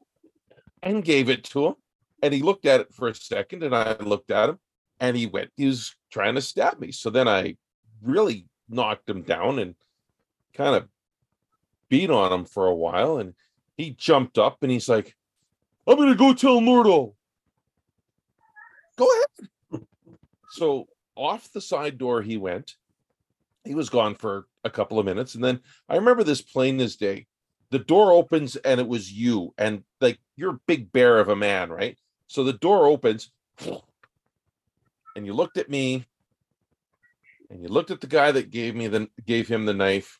and 0.82 1.04
gave 1.04 1.28
it 1.28 1.44
to 1.44 1.66
him. 1.66 1.74
And 2.22 2.32
he 2.32 2.40
looked 2.40 2.64
at 2.64 2.80
it 2.80 2.94
for 2.94 3.08
a 3.08 3.14
second, 3.14 3.62
and 3.62 3.76
I 3.76 3.96
looked 3.98 4.30
at 4.30 4.48
him, 4.48 4.58
and 4.98 5.14
he 5.14 5.26
went, 5.26 5.50
he 5.58 5.66
was 5.66 5.94
trying 6.10 6.36
to 6.36 6.40
stab 6.40 6.80
me. 6.80 6.90
So 6.90 7.10
then 7.10 7.28
I 7.28 7.58
really 8.02 8.46
knocked 8.66 9.06
him 9.06 9.20
down 9.20 9.58
and 9.58 9.74
kind 10.54 10.74
of 10.74 10.88
beat 11.90 12.08
on 12.08 12.32
him 12.32 12.46
for 12.46 12.66
a 12.66 12.74
while. 12.74 13.18
And 13.18 13.34
he 13.76 13.90
jumped 13.90 14.38
up 14.38 14.62
and 14.62 14.72
he's 14.72 14.88
like, 14.88 15.14
I'm 15.86 15.98
gonna 15.98 16.14
go 16.14 16.32
tell 16.32 16.62
Murdo. 16.62 17.14
Go 18.96 19.06
ahead. 19.10 19.86
so 20.52 20.88
off 21.14 21.52
the 21.52 21.60
side 21.60 21.98
door 21.98 22.22
he 22.22 22.38
went. 22.38 22.76
He 23.64 23.74
was 23.74 23.90
gone 23.90 24.14
for 24.14 24.46
a 24.64 24.70
couple 24.70 24.98
of 24.98 25.06
minutes. 25.06 25.34
And 25.34 25.44
then 25.44 25.60
I 25.88 25.96
remember 25.96 26.24
this 26.24 26.42
plain 26.42 26.80
as 26.80 26.96
day. 26.96 27.26
The 27.70 27.78
door 27.78 28.12
opens 28.12 28.56
and 28.56 28.80
it 28.80 28.88
was 28.88 29.12
you. 29.12 29.54
And 29.58 29.84
like 30.00 30.18
you're 30.36 30.54
a 30.54 30.60
big 30.66 30.92
bear 30.92 31.18
of 31.18 31.28
a 31.28 31.36
man, 31.36 31.70
right? 31.70 31.98
So 32.26 32.44
the 32.44 32.52
door 32.52 32.86
opens 32.86 33.30
and 35.16 35.26
you 35.26 35.32
looked 35.32 35.56
at 35.56 35.70
me 35.70 36.06
and 37.50 37.62
you 37.62 37.68
looked 37.68 37.90
at 37.90 38.00
the 38.00 38.06
guy 38.06 38.32
that 38.32 38.50
gave 38.50 38.74
me 38.74 38.88
the 38.88 39.08
gave 39.24 39.48
him 39.48 39.64
the 39.64 39.74
knife 39.74 40.18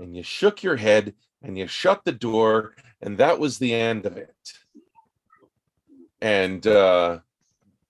and 0.00 0.16
you 0.16 0.22
shook 0.22 0.62
your 0.62 0.76
head 0.76 1.14
and 1.42 1.56
you 1.56 1.66
shut 1.66 2.04
the 2.04 2.12
door 2.12 2.74
and 3.00 3.18
that 3.18 3.38
was 3.38 3.58
the 3.58 3.74
end 3.74 4.06
of 4.06 4.16
it 4.16 4.34
and 6.20 6.66
uh 6.66 7.18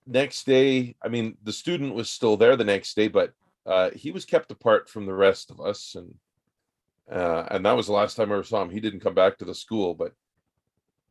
next 0.06 0.46
day 0.46 0.94
i 1.02 1.08
mean 1.08 1.36
the 1.42 1.52
student 1.52 1.94
was 1.94 2.10
still 2.10 2.36
there 2.36 2.56
the 2.56 2.64
next 2.64 2.94
day 2.94 3.08
but 3.08 3.32
uh 3.66 3.90
he 3.94 4.10
was 4.10 4.24
kept 4.24 4.50
apart 4.50 4.88
from 4.88 5.06
the 5.06 5.14
rest 5.14 5.50
of 5.50 5.60
us 5.60 5.94
and 5.94 6.14
uh 7.10 7.46
and 7.50 7.64
that 7.64 7.76
was 7.76 7.86
the 7.86 7.92
last 7.92 8.16
time 8.16 8.30
i 8.30 8.34
ever 8.34 8.42
saw 8.44 8.62
him 8.62 8.70
he 8.70 8.80
didn't 8.80 9.00
come 9.00 9.14
back 9.14 9.36
to 9.36 9.44
the 9.44 9.54
school 9.54 9.94
but 9.94 10.12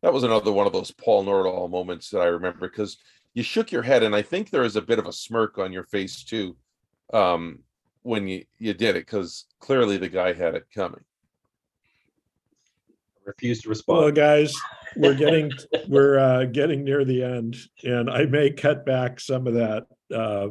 that 0.01 0.13
was 0.13 0.23
another 0.23 0.51
one 0.51 0.67
of 0.67 0.73
those 0.73 0.91
paul 0.91 1.25
nordahl 1.25 1.69
moments 1.69 2.09
that 2.09 2.21
i 2.21 2.25
remember 2.25 2.67
because 2.69 2.97
you 3.33 3.43
shook 3.43 3.71
your 3.71 3.83
head 3.83 4.03
and 4.03 4.15
i 4.15 4.21
think 4.21 4.49
there 4.49 4.61
was 4.61 4.75
a 4.75 4.81
bit 4.81 4.99
of 4.99 5.07
a 5.07 5.13
smirk 5.13 5.57
on 5.57 5.73
your 5.73 5.83
face 5.83 6.23
too 6.23 6.55
um 7.13 7.59
when 8.03 8.27
you 8.27 8.43
you 8.59 8.73
did 8.73 8.95
it 8.95 9.05
because 9.05 9.45
clearly 9.59 9.97
the 9.97 10.09
guy 10.09 10.33
had 10.33 10.55
it 10.55 10.65
coming 10.73 11.03
Refuse 13.25 13.63
to 13.63 13.69
respond. 13.69 13.97
Well, 13.97 14.07
respond. 14.09 14.15
guys, 14.15 14.53
we're 14.97 15.15
getting, 15.15 15.51
we're 15.87 16.19
uh, 16.19 16.45
getting 16.45 16.83
near 16.83 17.03
the 17.03 17.23
end 17.23 17.57
and 17.83 18.09
I 18.09 18.25
may 18.25 18.51
cut 18.51 18.85
back 18.85 19.19
some 19.19 19.47
of 19.47 19.55
that 19.55 19.87
uh, 20.13 20.49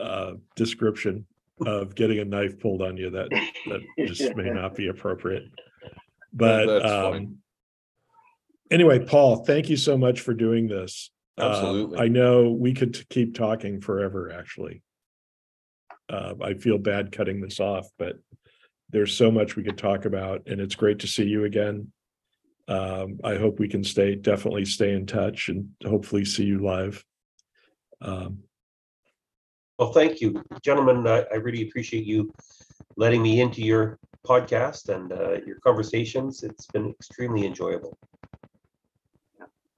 uh, 0.00 0.34
description 0.56 1.26
of 1.66 1.94
getting 1.94 2.18
a 2.18 2.24
knife 2.24 2.58
pulled 2.58 2.82
on 2.82 2.96
you. 2.96 3.10
That, 3.10 3.28
that 3.66 3.80
just 4.06 4.34
may 4.36 4.50
not 4.50 4.74
be 4.74 4.88
appropriate. 4.88 5.44
But 6.32 6.66
that's 6.66 6.92
um, 6.92 7.38
anyway, 8.70 9.00
Paul, 9.00 9.44
thank 9.44 9.68
you 9.68 9.76
so 9.76 9.98
much 9.98 10.20
for 10.20 10.34
doing 10.34 10.68
this. 10.68 11.10
Uh, 11.38 11.50
Absolutely. 11.50 11.98
I 11.98 12.08
know 12.08 12.50
we 12.50 12.74
could 12.74 12.94
t- 12.94 13.04
keep 13.08 13.34
talking 13.34 13.80
forever, 13.80 14.32
actually. 14.32 14.82
Uh, 16.08 16.34
I 16.42 16.54
feel 16.54 16.78
bad 16.78 17.12
cutting 17.12 17.40
this 17.40 17.60
off, 17.60 17.88
but 17.98 18.16
there's 18.90 19.14
so 19.14 19.30
much 19.30 19.56
we 19.56 19.62
could 19.62 19.78
talk 19.78 20.04
about 20.04 20.42
and 20.46 20.60
it's 20.60 20.74
great 20.74 20.98
to 21.00 21.06
see 21.06 21.24
you 21.24 21.44
again. 21.44 21.92
Um, 22.66 23.18
I 23.24 23.36
hope 23.36 23.58
we 23.58 23.68
can 23.68 23.84
stay, 23.84 24.14
definitely 24.16 24.64
stay 24.64 24.92
in 24.92 25.06
touch 25.06 25.48
and 25.48 25.70
hopefully 25.84 26.24
see 26.24 26.44
you 26.44 26.58
live. 26.58 27.04
Um, 28.00 28.44
Well, 29.80 29.92
thank 29.92 30.20
you, 30.20 30.44
gentlemen. 30.62 31.06
I, 31.06 31.24
I 31.32 31.36
really 31.36 31.62
appreciate 31.62 32.04
you 32.04 32.34
letting 32.98 33.22
me 33.22 33.40
into 33.40 33.62
your 33.62 33.98
podcast 34.26 34.90
and 34.94 35.10
uh, 35.10 35.38
your 35.46 35.56
conversations. 35.64 36.42
It's 36.42 36.66
been 36.66 36.90
extremely 36.90 37.46
enjoyable. 37.46 37.96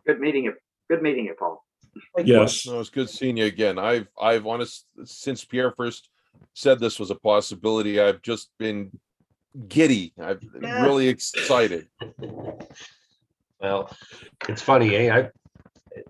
Good 0.05 0.19
meeting 0.19 0.43
you. 0.43 0.55
Good 0.91 1.03
meeting 1.03 1.27
you, 1.27 1.37
Paul. 1.39 1.65
Thank 2.17 2.27
you. 2.27 2.35
yes, 2.41 2.67
No, 2.67 2.81
it's 2.81 2.91
good 2.91 3.09
seeing 3.11 3.37
you 3.37 3.45
again. 3.45 3.79
I've 3.79 4.09
I've 4.21 4.45
honest 4.45 4.87
since 5.05 5.45
Pierre 5.45 5.73
first 5.77 6.09
said 6.53 6.81
this 6.81 6.99
was 6.99 7.13
a 7.13 7.15
possibility. 7.15 8.01
I've 8.01 8.23
just 8.23 8.51
been 8.59 8.91
giddy. 9.69 10.15
I'm 10.21 10.41
Yeah. 10.61 10.83
really 10.83 11.07
excited. 11.09 11.87
Well, 13.61 13.97
it's 14.49 14.61
funny, 14.61 14.97
eh? 14.97 15.17
I, 15.17 15.31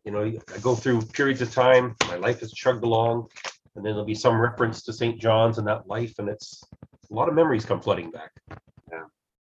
you 0.07 0.11
know, 0.11 0.23
I 0.23 0.59
go 0.63 0.75
through 0.75 1.03
periods 1.03 1.43
of 1.43 1.53
time, 1.53 1.95
my 2.09 2.17
life 2.17 2.41
has 2.41 2.51
chugged 2.51 2.83
along, 2.83 3.29
and 3.77 3.85
then 3.85 3.93
there'll 3.93 4.05
be 4.05 4.15
some 4.15 4.41
reference 4.41 4.83
to 4.83 4.93
St. 4.93 5.21
John's 5.21 5.59
and 5.59 5.67
that 5.67 5.87
life, 5.87 6.15
and 6.19 6.29
it's, 6.29 6.63
a 7.11 7.15
lot 7.15 7.29
of 7.29 7.35
memories 7.35 7.65
come 7.65 7.81
flooding 7.81 8.11
back. 8.11 8.31